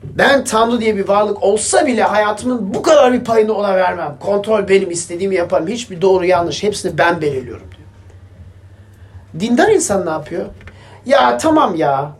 Ben 0.03 0.43
Tanrı 0.43 0.81
diye 0.81 0.97
bir 0.97 1.07
varlık 1.07 1.43
olsa 1.43 1.87
bile 1.87 2.03
hayatımın 2.03 2.73
bu 2.73 2.81
kadar 2.81 3.13
bir 3.13 3.23
payını 3.23 3.53
ona 3.53 3.75
vermem. 3.75 4.15
Kontrol 4.19 4.67
benim 4.67 4.91
istediğimi 4.91 5.35
yaparım. 5.35 5.67
Hiçbir 5.67 6.01
doğru 6.01 6.25
yanlış 6.25 6.63
hepsini 6.63 6.97
ben 6.97 7.21
belirliyorum 7.21 7.67
diyor. 7.71 7.89
Dindar 9.39 9.69
insan 9.69 10.05
ne 10.05 10.09
yapıyor? 10.09 10.45
Ya 11.05 11.37
tamam 11.37 11.75
ya. 11.75 12.11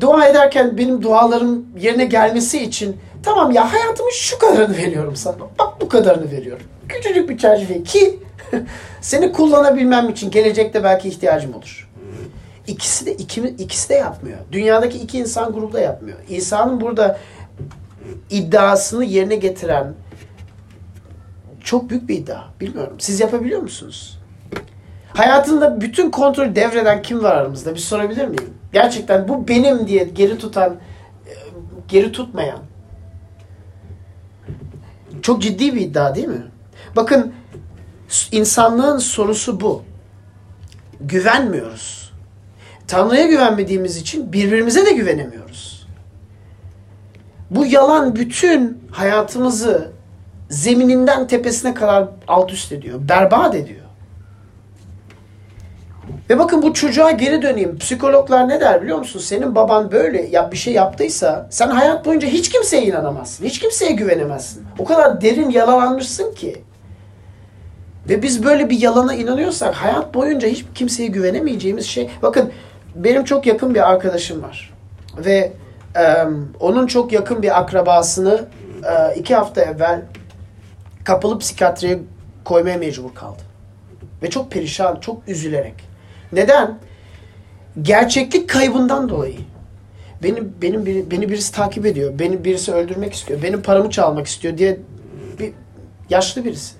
Dua 0.00 0.26
ederken 0.26 0.78
benim 0.78 1.02
dualarım 1.02 1.66
yerine 1.78 2.04
gelmesi 2.04 2.62
için 2.62 2.96
tamam 3.22 3.50
ya 3.50 3.72
hayatımın 3.72 4.10
şu 4.10 4.38
kadarını 4.38 4.76
veriyorum 4.76 5.16
sana. 5.16 5.36
Bak 5.58 5.80
bu 5.80 5.88
kadarını 5.88 6.30
veriyorum. 6.30 6.66
Küçücük 6.88 7.28
bir 7.28 7.38
çerçeve 7.38 7.82
ki 7.82 8.18
seni 9.00 9.32
kullanabilmem 9.32 10.08
için 10.08 10.30
gelecekte 10.30 10.84
belki 10.84 11.08
ihtiyacım 11.08 11.54
olur. 11.54 11.88
İkisi 12.66 13.06
de 13.06 13.14
iki, 13.14 13.42
ikisi 13.42 13.88
de 13.88 13.94
yapmıyor. 13.94 14.38
Dünyadaki 14.52 14.98
iki 14.98 15.18
insan 15.18 15.52
grubu 15.52 15.72
da 15.72 15.80
yapmıyor. 15.80 16.18
İsa'nın 16.28 16.80
burada 16.80 17.18
iddiasını 18.30 19.04
yerine 19.04 19.36
getiren 19.36 19.94
çok 21.64 21.90
büyük 21.90 22.08
bir 22.08 22.18
iddia. 22.18 22.40
Bilmiyorum. 22.60 22.96
Siz 22.98 23.20
yapabiliyor 23.20 23.62
musunuz? 23.62 24.21
Hayatında 25.14 25.80
bütün 25.80 26.10
kontrol 26.10 26.54
devreden 26.54 27.02
kim 27.02 27.22
var 27.22 27.36
aramızda? 27.36 27.74
Bir 27.74 27.80
sorabilir 27.80 28.28
miyim? 28.28 28.54
Gerçekten 28.72 29.28
bu 29.28 29.48
benim 29.48 29.86
diye 29.86 30.04
geri 30.04 30.38
tutan, 30.38 30.72
e, 31.26 31.32
geri 31.88 32.12
tutmayan. 32.12 32.58
Çok 35.22 35.42
ciddi 35.42 35.74
bir 35.74 35.80
iddia 35.80 36.14
değil 36.14 36.28
mi? 36.28 36.42
Bakın 36.96 37.34
insanlığın 38.32 38.98
sorusu 38.98 39.60
bu. 39.60 39.82
Güvenmiyoruz. 41.00 42.12
Tanrı'ya 42.88 43.26
güvenmediğimiz 43.26 43.96
için 43.96 44.32
birbirimize 44.32 44.86
de 44.86 44.92
güvenemiyoruz. 44.92 45.86
Bu 47.50 47.66
yalan 47.66 48.16
bütün 48.16 48.82
hayatımızı 48.90 49.92
zemininden 50.50 51.26
tepesine 51.26 51.74
kadar 51.74 52.08
alt 52.28 52.52
üst 52.52 52.72
ediyor. 52.72 52.98
Berbat 53.08 53.54
ediyor. 53.54 53.81
Ve 56.30 56.38
bakın 56.38 56.62
bu 56.62 56.74
çocuğa 56.74 57.10
geri 57.10 57.42
döneyim. 57.42 57.78
Psikologlar 57.78 58.48
ne 58.48 58.60
der 58.60 58.82
biliyor 58.82 58.98
musun? 58.98 59.20
Senin 59.20 59.54
baban 59.54 59.92
böyle 59.92 60.22
yap 60.22 60.52
bir 60.52 60.56
şey 60.56 60.74
yaptıysa 60.74 61.46
sen 61.50 61.68
hayat 61.68 62.06
boyunca 62.06 62.28
hiç 62.28 62.48
kimseye 62.48 62.82
inanamazsın. 62.82 63.44
Hiç 63.44 63.58
kimseye 63.58 63.92
güvenemezsin. 63.92 64.64
O 64.78 64.84
kadar 64.84 65.20
derin 65.20 65.50
yalalanmışsın 65.50 66.34
ki. 66.34 66.62
Ve 68.08 68.22
biz 68.22 68.44
böyle 68.44 68.70
bir 68.70 68.80
yalana 68.80 69.14
inanıyorsak 69.14 69.74
hayat 69.74 70.14
boyunca 70.14 70.48
hiç 70.48 70.64
kimseye 70.74 71.08
güvenemeyeceğimiz 71.08 71.86
şey. 71.86 72.10
Bakın 72.22 72.52
benim 72.94 73.24
çok 73.24 73.46
yakın 73.46 73.74
bir 73.74 73.90
arkadaşım 73.90 74.42
var. 74.42 74.74
Ve 75.18 75.52
e, 75.96 76.02
onun 76.60 76.86
çok 76.86 77.12
yakın 77.12 77.42
bir 77.42 77.58
akrabasını 77.60 78.44
e, 78.84 79.18
iki 79.18 79.34
hafta 79.34 79.62
evvel 79.62 80.02
kapalı 81.04 81.38
psikiyatriye 81.38 81.98
koymaya 82.44 82.78
mecbur 82.78 83.14
kaldı. 83.14 83.42
Ve 84.22 84.30
çok 84.30 84.50
perişan, 84.50 85.00
çok 85.00 85.28
üzülerek. 85.28 85.91
Neden? 86.32 86.78
Gerçeklik 87.82 88.50
kaybından 88.50 89.08
dolayı. 89.08 89.38
Benim 90.22 90.54
benim 90.62 90.86
biri, 90.86 91.10
beni 91.10 91.28
birisi 91.28 91.52
takip 91.52 91.86
ediyor. 91.86 92.18
Beni 92.18 92.44
birisi 92.44 92.72
öldürmek 92.72 93.14
istiyor. 93.14 93.42
Benim 93.42 93.62
paramı 93.62 93.90
çalmak 93.90 94.26
istiyor 94.26 94.58
diye 94.58 94.80
bir 95.38 95.52
yaşlı 96.10 96.44
birisi. 96.44 96.74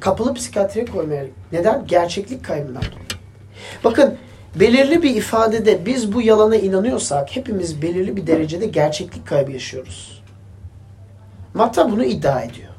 Kapalı 0.00 0.34
psikiyatriye 0.34 0.84
koymaya. 0.84 1.24
Neden? 1.52 1.86
Gerçeklik 1.86 2.44
kaybından 2.44 2.82
dolayı. 2.82 3.20
Bakın 3.84 4.16
belirli 4.54 5.02
bir 5.02 5.16
ifadede 5.16 5.86
biz 5.86 6.12
bu 6.12 6.22
yalana 6.22 6.56
inanıyorsak 6.56 7.36
hepimiz 7.36 7.82
belirli 7.82 8.16
bir 8.16 8.26
derecede 8.26 8.66
gerçeklik 8.66 9.26
kaybı 9.26 9.52
yaşıyoruz. 9.52 10.22
Matta 11.54 11.90
bunu 11.90 12.04
iddia 12.04 12.42
ediyor. 12.42 12.71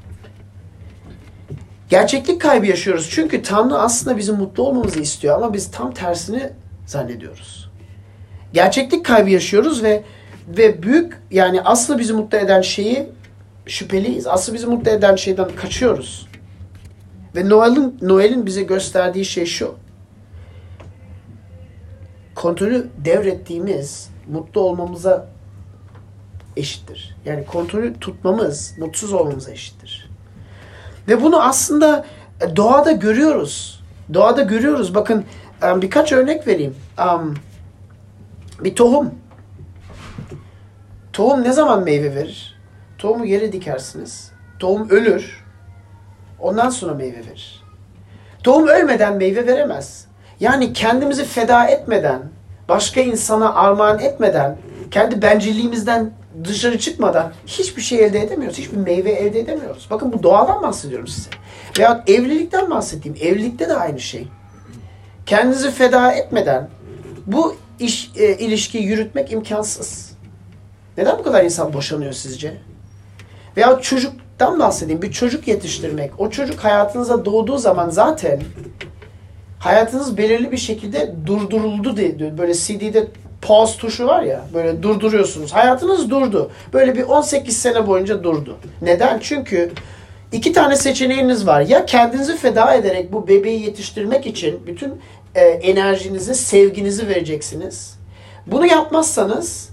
Gerçeklik 1.94 2.42
kaybı 2.42 2.66
yaşıyoruz. 2.66 3.10
Çünkü 3.12 3.42
Tanrı 3.42 3.78
aslında 3.78 4.18
bizim 4.18 4.36
mutlu 4.36 4.64
olmamızı 4.64 5.00
istiyor 5.00 5.36
ama 5.36 5.54
biz 5.54 5.72
tam 5.72 5.94
tersini 5.94 6.50
zannediyoruz. 6.86 7.72
Gerçeklik 8.54 9.06
kaybı 9.06 9.30
yaşıyoruz 9.30 9.84
ve 9.84 10.04
ve 10.48 10.84
büyük 10.84 11.22
yani 11.32 11.62
aslında 11.62 12.00
bizi 12.00 12.14
mutlu 12.14 12.38
eden 12.38 12.62
şeyi 12.62 13.10
şüpheliyiz. 13.66 14.28
Aslında 14.28 14.56
bizi 14.56 14.68
mutlu 14.68 14.92
eden 14.92 15.16
şeyden 15.16 15.50
kaçıyoruz. 15.56 16.28
Ve 17.36 17.50
Noel'in 17.50 17.98
Noel'in 18.02 18.46
bize 18.46 18.64
gösterdiği 18.64 19.26
şey 19.26 19.46
şu. 19.46 19.76
Kontrolü 22.36 22.88
devrettiğimiz 23.06 24.10
mutlu 24.28 24.62
olmamıza 24.62 25.28
eşittir. 26.58 27.16
Yani 27.26 27.46
kontrolü 27.46 28.00
tutmamız 28.00 28.74
mutsuz 28.78 29.14
olmamıza 29.14 29.52
eşittir. 29.52 30.13
Ve 31.08 31.22
bunu 31.24 31.44
aslında 31.44 32.06
e, 32.42 32.56
doğada 32.56 32.92
görüyoruz. 32.92 33.84
Doğada 34.14 34.42
görüyoruz. 34.42 34.96
Bakın 34.96 35.26
e, 35.64 35.82
birkaç 35.82 36.12
örnek 36.12 36.48
vereyim. 36.48 36.76
Bir 38.60 38.76
tohum. 38.76 39.12
Tohum 41.14 41.44
ne 41.44 41.54
zaman 41.54 41.84
meyve 41.84 42.16
verir? 42.16 42.60
Tohumu 42.98 43.26
yere 43.26 43.52
dikersiniz. 43.52 44.32
Tohum 44.60 44.90
ölür. 44.90 45.44
Ondan 46.40 46.70
sonra 46.70 46.94
meyve 46.94 47.18
verir. 47.18 47.64
Tohum 48.44 48.68
ölmeden 48.68 49.18
meyve 49.18 49.48
veremez. 49.48 50.08
Yani 50.40 50.74
kendimizi 50.74 51.26
feda 51.26 51.66
etmeden, 51.66 52.22
başka 52.70 53.02
insana 53.02 53.56
armağan 53.56 54.00
etmeden, 54.00 54.58
kendi 54.92 55.22
bencilliğimizden 55.22 56.12
dışarı 56.44 56.80
çıkmadan 56.80 57.34
hiçbir 57.48 57.82
şey 57.82 58.06
elde 58.06 58.20
edemiyoruz. 58.20 58.58
Hiçbir 58.58 58.78
meyve 58.78 59.12
elde 59.12 59.40
edemiyoruz. 59.40 59.88
Bakın 59.90 60.14
bu 60.14 60.24
doğadan 60.24 60.62
bahsediyorum 60.62 61.08
size. 61.08 61.30
Veya 61.80 62.04
evlilikten 62.08 62.70
bahsettiğim. 62.70 63.18
Evlilikte 63.22 63.70
de 63.70 63.76
aynı 63.76 64.00
şey. 64.00 64.28
Kendinizi 65.26 65.72
feda 65.72 66.12
etmeden 66.12 66.70
bu 67.26 67.56
iş 67.80 68.12
e, 68.16 68.38
ilişkiyi 68.38 68.84
yürütmek 68.84 69.32
imkansız. 69.32 70.14
Neden 70.98 71.18
bu 71.20 71.24
kadar 71.24 71.44
insan 71.44 71.74
boşanıyor 71.74 72.14
sizce? 72.14 72.58
Veya 73.58 73.80
çocuktan 73.82 74.60
bahsedeyim. 74.60 75.02
Bir 75.02 75.12
çocuk 75.12 75.48
yetiştirmek. 75.48 76.20
O 76.20 76.30
çocuk 76.30 76.60
hayatınıza 76.60 77.26
doğduğu 77.26 77.58
zaman 77.58 77.90
zaten 77.90 78.42
hayatınız 79.60 80.18
belirli 80.18 80.52
bir 80.52 80.58
şekilde 80.58 81.16
durduruldu 81.26 81.98
diye 81.98 82.38
böyle 82.38 82.54
CD'de 82.54 83.08
pause 83.44 83.78
tuşu 83.78 84.08
var 84.08 84.24
ya 84.24 84.46
böyle 84.54 84.84
durduruyorsunuz. 84.84 85.54
Hayatınız 85.54 86.10
durdu. 86.10 86.52
Böyle 86.74 86.96
bir 86.96 87.04
18 87.04 87.58
sene 87.58 87.88
boyunca 87.88 88.24
durdu. 88.24 88.58
Neden? 88.82 89.20
Çünkü 89.20 89.72
iki 90.32 90.54
tane 90.54 90.76
seçeneğiniz 90.76 91.48
var. 91.48 91.62
Ya 91.62 91.86
kendinizi 91.86 92.38
feda 92.38 92.74
ederek 92.74 93.14
bu 93.14 93.28
bebeği 93.28 93.62
yetiştirmek 93.62 94.26
için 94.26 94.68
bütün 94.68 95.02
e, 95.36 95.42
enerjinizi, 95.42 96.36
sevginizi 96.36 97.08
vereceksiniz. 97.08 98.00
Bunu 98.48 98.66
yapmazsanız 98.66 99.70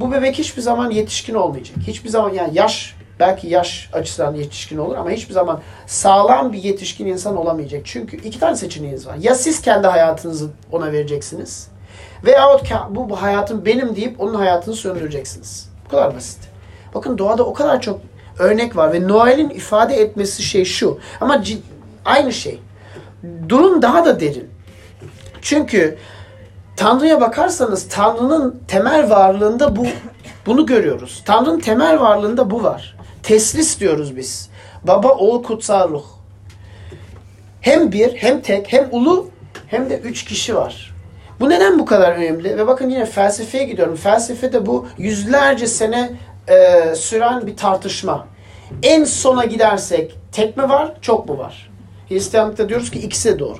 bu 0.00 0.12
bebek 0.12 0.38
hiçbir 0.38 0.62
zaman 0.62 0.90
yetişkin 0.90 1.34
olmayacak. 1.34 1.76
Hiçbir 1.86 2.08
zaman 2.08 2.32
yani 2.32 2.50
yaş 2.54 2.96
belki 3.20 3.48
yaş 3.48 3.90
açısından 3.92 4.34
yetişkin 4.34 4.78
olur 4.78 4.96
ama 4.96 5.10
hiçbir 5.10 5.34
zaman 5.34 5.60
sağlam 5.86 6.52
bir 6.52 6.62
yetişkin 6.62 7.06
insan 7.06 7.36
olamayacak. 7.36 7.82
Çünkü 7.84 8.16
iki 8.16 8.40
tane 8.40 8.56
seçeneğiniz 8.56 9.06
var. 9.06 9.16
Ya 9.20 9.34
siz 9.34 9.62
kendi 9.62 9.86
hayatınızı 9.86 10.50
ona 10.72 10.92
vereceksiniz 10.92 11.73
Veyahut 12.24 12.70
bu, 12.90 13.10
bu 13.10 13.22
hayatım 13.22 13.64
benim 13.64 13.96
deyip 13.96 14.20
onun 14.20 14.34
hayatını 14.34 14.74
söndüreceksiniz. 14.74 15.68
Bu 15.84 15.88
kadar 15.88 16.16
basit. 16.16 16.38
Bakın 16.94 17.18
doğada 17.18 17.42
o 17.42 17.54
kadar 17.54 17.80
çok 17.80 18.00
örnek 18.38 18.76
var 18.76 18.92
ve 18.92 19.08
Noel'in 19.08 19.50
ifade 19.50 19.94
etmesi 19.94 20.42
şey 20.42 20.64
şu. 20.64 20.98
Ama 21.20 21.42
aynı 22.04 22.32
şey. 22.32 22.60
Durum 23.48 23.82
daha 23.82 24.04
da 24.04 24.20
derin. 24.20 24.50
Çünkü 25.42 25.98
Tanrı'ya 26.76 27.20
bakarsanız 27.20 27.88
Tanrı'nın 27.88 28.60
temel 28.68 29.10
varlığında 29.10 29.76
bu 29.76 29.86
bunu 30.46 30.66
görüyoruz. 30.66 31.22
Tanrı'nın 31.26 31.60
temel 31.60 32.00
varlığında 32.00 32.50
bu 32.50 32.62
var. 32.62 32.96
Teslis 33.22 33.80
diyoruz 33.80 34.16
biz. 34.16 34.50
Baba, 34.84 35.08
oğul, 35.08 35.42
kutsal 35.42 35.90
ruh. 35.90 36.04
Hem 37.60 37.92
bir, 37.92 38.16
hem 38.16 38.40
tek, 38.40 38.72
hem 38.72 38.88
ulu, 38.90 39.28
hem 39.66 39.90
de 39.90 39.98
üç 39.98 40.24
kişi 40.24 40.54
var. 40.54 40.93
Bu 41.40 41.50
neden 41.50 41.78
bu 41.78 41.84
kadar 41.84 42.12
önemli? 42.12 42.58
Ve 42.58 42.66
bakın 42.66 42.90
yine 42.90 43.06
felsefeye 43.06 43.64
gidiyorum. 43.64 43.96
Felsefede 43.96 44.66
bu 44.66 44.86
yüzlerce 44.98 45.66
sene 45.66 46.10
e, 46.48 46.94
süren 46.94 47.46
bir 47.46 47.56
tartışma. 47.56 48.26
En 48.82 49.04
sona 49.04 49.44
gidersek 49.44 50.14
tek 50.32 50.56
mi 50.56 50.68
var, 50.68 50.94
çok 51.00 51.28
mu 51.28 51.38
var? 51.38 51.70
Hristiyanlıkta 52.08 52.68
diyoruz 52.68 52.90
ki 52.90 52.98
ikisi 52.98 53.28
de 53.34 53.38
doğru. 53.38 53.58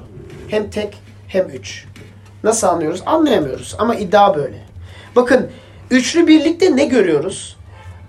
Hem 0.48 0.70
tek 0.70 0.98
hem 1.28 1.48
üç. 1.48 1.84
Nasıl 2.44 2.66
anlıyoruz? 2.66 3.02
Anlayamıyoruz 3.06 3.74
ama 3.78 3.94
iddia 3.94 4.36
böyle. 4.36 4.58
Bakın 5.16 5.50
üçlü 5.90 6.26
birlikte 6.26 6.76
ne 6.76 6.84
görüyoruz? 6.84 7.56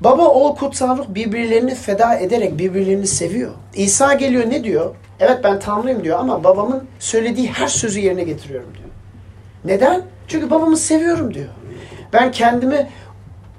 Baba, 0.01 0.27
oğul, 0.27 0.55
kutsal 0.55 0.97
ruh 0.97 1.05
birbirlerini 1.09 1.75
feda 1.75 2.15
ederek 2.15 2.59
birbirlerini 2.59 3.07
seviyor. 3.07 3.51
İsa 3.75 4.13
geliyor 4.13 4.49
ne 4.49 4.63
diyor? 4.63 4.95
Evet 5.19 5.39
ben 5.43 5.59
Tanrıyım 5.59 6.03
diyor 6.03 6.19
ama 6.19 6.43
babamın 6.43 6.83
söylediği 6.99 7.47
her 7.47 7.67
sözü 7.67 7.99
yerine 7.99 8.23
getiriyorum 8.23 8.69
diyor. 8.73 8.89
Neden? 9.65 10.01
Çünkü 10.27 10.49
babamı 10.49 10.77
seviyorum 10.77 11.33
diyor. 11.33 11.49
Ben 12.13 12.31
kendimi 12.31 12.89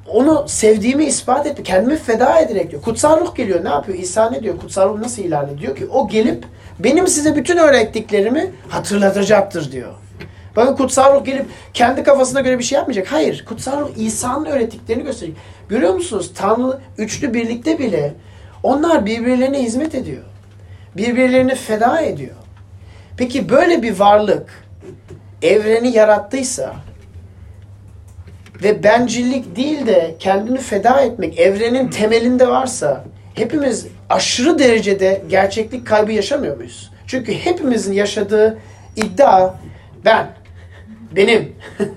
onu 0.08 0.44
sevdiğimi 0.48 1.04
ispat 1.04 1.46
etti. 1.46 1.62
Kendimi 1.62 1.96
feda 1.96 2.40
ederek 2.40 2.70
diyor. 2.70 2.82
Kutsal 2.82 3.20
ruh 3.20 3.34
geliyor. 3.34 3.64
Ne 3.64 3.68
yapıyor? 3.68 3.98
İsa 3.98 4.30
ne 4.30 4.42
diyor? 4.42 4.58
Kutsal 4.58 4.88
ruh 4.88 4.98
nasıl 4.98 5.22
ilan 5.22 5.48
ediyor 5.48 5.76
ki? 5.76 5.86
O 5.86 6.08
gelip 6.08 6.44
benim 6.78 7.06
size 7.06 7.36
bütün 7.36 7.56
öğrettiklerimi 7.56 8.50
hatırlatacaktır 8.68 9.72
diyor. 9.72 9.94
Bakın 10.56 10.76
kutsal 10.76 11.20
ruh 11.20 11.24
gelip 11.24 11.46
kendi 11.74 12.02
kafasına 12.02 12.40
göre 12.40 12.58
bir 12.58 12.64
şey 12.64 12.76
yapmayacak. 12.76 13.12
Hayır. 13.12 13.44
Kutsal 13.48 13.80
ruh 13.80 13.90
İsa'nın 13.96 14.44
öğrettiklerini 14.44 15.04
gösteriyor. 15.04 15.36
Görüyor 15.68 15.94
musunuz? 15.94 16.32
Tanrı 16.34 16.78
üçlü 16.98 17.34
birlikte 17.34 17.78
bile 17.78 18.14
onlar 18.62 19.06
birbirlerine 19.06 19.62
hizmet 19.62 19.94
ediyor. 19.94 20.22
Birbirlerini 20.96 21.54
feda 21.54 22.00
ediyor. 22.00 22.36
Peki 23.16 23.48
böyle 23.48 23.82
bir 23.82 23.98
varlık 23.98 24.65
evreni 25.42 25.96
yarattıysa 25.96 26.74
ve 28.62 28.82
bencillik 28.82 29.56
değil 29.56 29.86
de 29.86 30.16
kendini 30.18 30.58
feda 30.58 31.00
etmek 31.00 31.38
evrenin 31.38 31.88
temelinde 31.88 32.48
varsa 32.48 33.04
hepimiz 33.34 33.86
aşırı 34.10 34.58
derecede 34.58 35.22
gerçeklik 35.28 35.86
kaybı 35.86 36.12
yaşamıyor 36.12 36.56
muyuz? 36.56 36.90
Çünkü 37.06 37.32
hepimizin 37.34 37.92
yaşadığı 37.92 38.58
iddia 38.96 39.54
ben, 40.04 40.26
benim. 41.16 41.54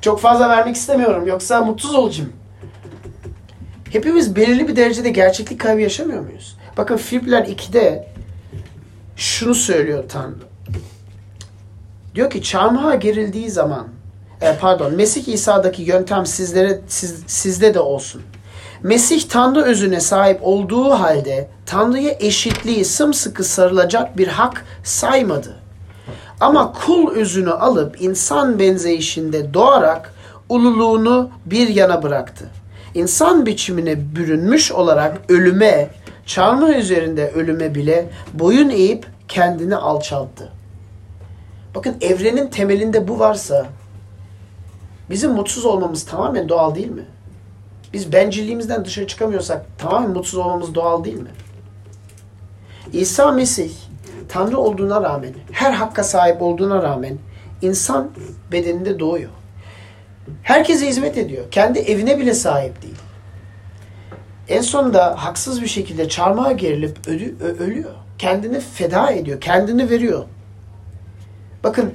Çok 0.00 0.20
fazla 0.20 0.48
vermek 0.48 0.76
istemiyorum 0.76 1.26
yoksa 1.26 1.60
mutsuz 1.60 1.94
olacağım. 1.94 2.32
Hepimiz 3.92 4.36
belirli 4.36 4.68
bir 4.68 4.76
derecede 4.76 5.10
gerçeklik 5.10 5.60
kaybı 5.60 5.80
yaşamıyor 5.80 6.20
muyuz? 6.20 6.56
Bakın 6.76 6.96
Filipiler 6.96 7.42
2'de 7.42 8.08
şunu 9.16 9.54
söylüyor 9.54 10.04
Tanrı. 10.08 10.34
Diyor 12.16 12.30
ki 12.30 12.42
çarmıha 12.42 12.94
gerildiği 12.94 13.50
zaman 13.50 13.86
e, 14.40 14.56
pardon 14.60 14.94
Mesih 14.94 15.28
İsa'daki 15.28 15.82
yöntem 15.82 16.26
sizlere 16.26 16.80
siz, 16.88 17.22
sizde 17.26 17.74
de 17.74 17.80
olsun. 17.80 18.22
Mesih 18.82 19.22
Tanrı 19.28 19.62
özüne 19.62 20.00
sahip 20.00 20.38
olduğu 20.42 20.90
halde 20.90 21.48
Tanrı'ya 21.66 22.16
eşitliği 22.20 22.84
sımsıkı 22.84 23.44
sarılacak 23.44 24.18
bir 24.18 24.28
hak 24.28 24.64
saymadı. 24.84 25.56
Ama 26.40 26.72
kul 26.72 27.10
özünü 27.10 27.50
alıp 27.50 28.02
insan 28.02 28.58
benzeyişinde 28.58 29.54
doğarak 29.54 30.14
ululuğunu 30.48 31.30
bir 31.46 31.68
yana 31.68 32.02
bıraktı. 32.02 32.44
İnsan 32.94 33.46
biçimine 33.46 34.16
bürünmüş 34.16 34.72
olarak 34.72 35.20
ölüme, 35.28 35.88
çarmıh 36.26 36.76
üzerinde 36.76 37.30
ölüme 37.30 37.74
bile 37.74 38.10
boyun 38.34 38.70
eğip 38.70 39.06
kendini 39.28 39.76
alçalttı. 39.76 40.55
Bakın 41.76 41.96
evrenin 42.00 42.48
temelinde 42.48 43.08
bu 43.08 43.18
varsa 43.18 43.66
bizim 45.10 45.32
mutsuz 45.32 45.64
olmamız 45.64 46.04
tamamen 46.04 46.48
doğal 46.48 46.74
değil 46.74 46.90
mi? 46.90 47.04
Biz 47.92 48.12
bencilliğimizden 48.12 48.84
dışarı 48.84 49.06
çıkamıyorsak 49.06 49.66
tamamen 49.78 50.10
mutsuz 50.10 50.38
olmamız 50.38 50.74
doğal 50.74 51.04
değil 51.04 51.16
mi? 51.16 51.30
İsa 52.92 53.32
Mesih 53.32 53.70
Tanrı 54.28 54.58
olduğuna 54.58 55.02
rağmen, 55.02 55.32
her 55.52 55.72
hakka 55.72 56.04
sahip 56.04 56.42
olduğuna 56.42 56.82
rağmen 56.82 57.18
insan 57.62 58.10
bedeninde 58.52 58.98
doğuyor. 58.98 59.30
Herkese 60.42 60.88
hizmet 60.88 61.18
ediyor. 61.18 61.44
Kendi 61.50 61.78
evine 61.78 62.18
bile 62.18 62.34
sahip 62.34 62.82
değil. 62.82 62.98
En 64.48 64.60
sonunda 64.60 65.24
haksız 65.24 65.62
bir 65.62 65.68
şekilde 65.68 66.08
çarmıha 66.08 66.52
gerilip 66.52 67.08
ölü, 67.08 67.34
ölüyor. 67.60 67.90
Kendini 68.18 68.60
feda 68.60 69.10
ediyor. 69.10 69.40
Kendini 69.40 69.90
veriyor. 69.90 70.24
Bakın 71.66 71.92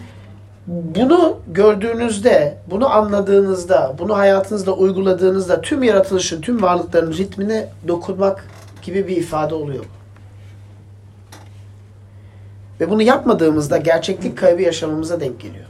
bunu 0.67 1.37
gördüğünüzde, 1.47 2.57
bunu 2.67 2.89
anladığınızda, 2.89 3.95
bunu 3.99 4.17
hayatınızda 4.17 4.73
uyguladığınızda 4.73 5.61
tüm 5.61 5.83
yaratılışın, 5.83 6.41
tüm 6.41 6.61
varlıkların 6.61 7.13
ritmine 7.13 7.67
dokunmak 7.87 8.47
gibi 8.81 9.07
bir 9.07 9.17
ifade 9.17 9.55
oluyor. 9.55 9.85
Ve 12.79 12.89
bunu 12.89 13.01
yapmadığımızda 13.01 13.77
gerçeklik 13.77 14.37
kaybı 14.37 14.61
yaşamamıza 14.61 15.19
denk 15.19 15.39
geliyor. 15.39 15.65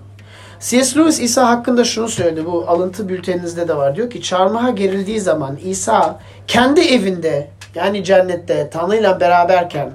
C.S. 0.60 1.00
Lewis 1.00 1.20
İsa 1.20 1.50
hakkında 1.50 1.84
şunu 1.84 2.08
söyledi. 2.08 2.46
Bu 2.46 2.66
alıntı 2.68 3.10
bülteninizde 3.10 3.68
de 3.68 3.78
var. 3.78 3.96
Diyor 3.96 4.10
ki 4.10 4.22
çarmıha 4.22 4.70
gerildiği 4.70 5.20
zaman 5.20 5.58
İsa 5.64 6.20
kendi 6.48 6.82
evinde 6.82 7.48
yani 7.76 8.04
cennette 8.04 8.70
Tanrı'yla 8.70 9.20
beraberken 9.20 9.92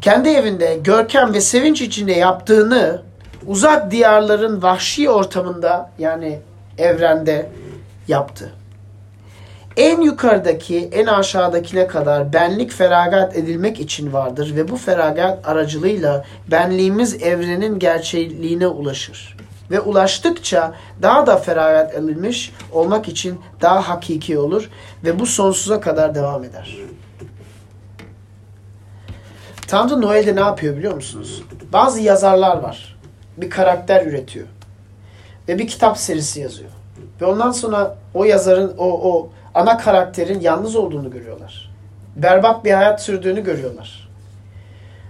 kendi 0.00 0.28
evinde 0.28 0.78
görkem 0.84 1.34
ve 1.34 1.40
sevinç 1.40 1.82
içinde 1.82 2.12
yaptığını 2.12 3.07
uzak 3.46 3.90
diyarların 3.90 4.62
vahşi 4.62 5.10
ortamında 5.10 5.90
yani 5.98 6.38
evrende 6.78 7.50
yaptı. 8.08 8.52
En 9.76 10.00
yukarıdaki 10.00 10.88
en 10.92 11.06
aşağıdakine 11.06 11.86
kadar 11.86 12.32
benlik 12.32 12.72
feragat 12.72 13.36
edilmek 13.36 13.80
için 13.80 14.12
vardır 14.12 14.56
ve 14.56 14.68
bu 14.68 14.76
feragat 14.76 15.48
aracılığıyla 15.48 16.24
benliğimiz 16.50 17.22
evrenin 17.22 17.78
gerçeğiliğine 17.78 18.66
ulaşır. 18.66 19.36
Ve 19.70 19.80
ulaştıkça 19.80 20.74
daha 21.02 21.26
da 21.26 21.36
feragat 21.36 21.94
edilmiş 21.94 22.52
olmak 22.72 23.08
için 23.08 23.40
daha 23.60 23.88
hakiki 23.88 24.38
olur 24.38 24.70
ve 25.04 25.18
bu 25.18 25.26
sonsuza 25.26 25.80
kadar 25.80 26.14
devam 26.14 26.44
eder. 26.44 26.76
Tanrı 29.66 30.02
Noel'de 30.02 30.36
ne 30.36 30.40
yapıyor 30.40 30.76
biliyor 30.76 30.94
musunuz? 30.94 31.42
Bazı 31.72 32.00
yazarlar 32.00 32.56
var. 32.56 32.97
Bir 33.40 33.50
karakter 33.50 34.06
üretiyor. 34.06 34.46
Ve 35.48 35.58
bir 35.58 35.66
kitap 35.66 35.98
serisi 35.98 36.40
yazıyor. 36.40 36.70
Ve 37.20 37.24
ondan 37.24 37.50
sonra 37.50 37.96
o 38.14 38.24
yazarın, 38.24 38.74
o, 38.78 39.12
o 39.12 39.30
ana 39.54 39.78
karakterin 39.78 40.40
yalnız 40.40 40.76
olduğunu 40.76 41.10
görüyorlar. 41.10 41.70
Berbat 42.16 42.64
bir 42.64 42.72
hayat 42.72 43.02
sürdüğünü 43.02 43.44
görüyorlar. 43.44 44.08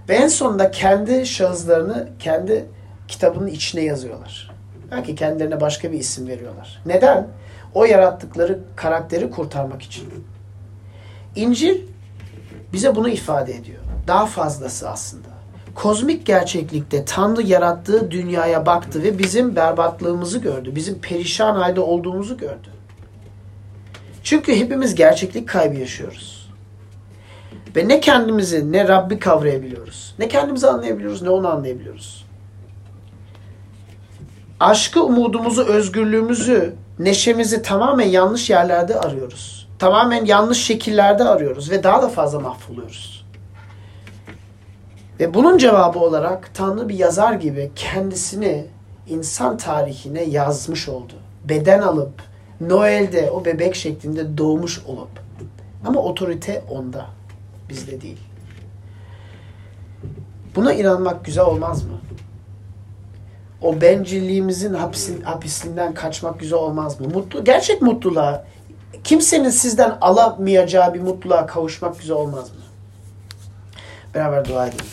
Ve 0.09 0.15
en 0.15 0.27
sonunda 0.27 0.71
kendi 0.71 1.25
şahıslarını 1.25 2.07
kendi 2.19 2.65
kitabının 3.07 3.47
içine 3.47 3.81
yazıyorlar. 3.81 4.51
Belki 4.91 5.15
kendilerine 5.15 5.61
başka 5.61 5.91
bir 5.91 5.99
isim 5.99 6.27
veriyorlar. 6.27 6.81
Neden? 6.85 7.27
O 7.73 7.85
yarattıkları 7.85 8.59
karakteri 8.75 9.31
kurtarmak 9.31 9.81
için. 9.81 10.09
İncil 11.35 11.81
bize 12.73 12.95
bunu 12.95 13.09
ifade 13.09 13.55
ediyor. 13.55 13.79
Daha 14.07 14.25
fazlası 14.25 14.89
aslında. 14.89 15.38
Kozmik 15.75 16.25
gerçeklikte 16.25 17.05
Tanrı 17.05 17.41
yarattığı 17.41 18.11
dünyaya 18.11 18.65
baktı 18.65 19.03
ve 19.03 19.19
bizim 19.19 19.55
berbatlığımızı 19.55 20.39
gördü. 20.39 20.75
Bizim 20.75 20.99
perişan 20.99 21.55
halde 21.55 21.79
olduğumuzu 21.79 22.37
gördü. 22.37 22.67
Çünkü 24.23 24.55
hepimiz 24.55 24.95
gerçeklik 24.95 25.49
kaybı 25.49 25.79
yaşıyoruz. 25.79 26.49
Ve 27.75 27.87
ne 27.87 27.99
kendimizi 27.99 28.71
ne 28.71 28.87
Rabbi 28.87 29.19
kavrayabiliyoruz. 29.19 30.15
Ne 30.19 30.27
kendimizi 30.27 30.67
anlayabiliyoruz 30.67 31.21
ne 31.21 31.29
onu 31.29 31.47
anlayabiliyoruz. 31.47 32.25
Aşkı, 34.59 35.03
umudumuzu, 35.03 35.63
özgürlüğümüzü, 35.63 36.75
neşemizi 36.99 37.61
tamamen 37.61 38.07
yanlış 38.07 38.49
yerlerde 38.49 38.99
arıyoruz. 38.99 39.69
Tamamen 39.79 40.25
yanlış 40.25 40.63
şekillerde 40.63 41.23
arıyoruz 41.23 41.71
ve 41.71 41.83
daha 41.83 42.01
da 42.01 42.09
fazla 42.09 42.39
mahvoluyoruz. 42.39 43.18
Ve 45.19 45.33
bunun 45.33 45.57
cevabı 45.57 45.99
olarak 45.99 46.51
Tanrı 46.53 46.89
bir 46.89 46.97
yazar 46.97 47.33
gibi 47.33 47.71
kendisini 47.75 48.65
insan 49.07 49.57
tarihine 49.57 50.23
yazmış 50.23 50.89
oldu. 50.89 51.13
Beden 51.49 51.79
alıp 51.79 52.11
Noel'de 52.61 53.31
o 53.31 53.45
bebek 53.45 53.75
şeklinde 53.75 54.37
doğmuş 54.37 54.85
olup 54.85 55.09
ama 55.85 55.99
otorite 55.99 56.63
onda, 56.69 57.05
bizde 57.69 58.01
değil. 58.01 58.19
Buna 60.55 60.73
inanmak 60.73 61.25
güzel 61.25 61.45
olmaz 61.45 61.83
mı? 61.83 61.99
O 63.61 63.81
bencilliğimizin 63.81 64.73
hapisin, 64.73 65.21
hapisinden 65.21 65.93
kaçmak 65.93 66.39
güzel 66.39 66.59
olmaz 66.59 66.99
mı? 66.99 67.07
Mutlu, 67.13 67.43
gerçek 67.43 67.81
mutluluğa, 67.81 68.45
kimsenin 69.03 69.49
sizden 69.49 69.97
alamayacağı 70.01 70.93
bir 70.93 71.01
mutluluğa 71.01 71.45
kavuşmak 71.45 71.99
güzel 71.99 72.15
olmaz 72.15 72.49
mı? 72.49 72.68
Beraber 74.13 74.45
dua 74.45 74.67
edelim. 74.67 74.85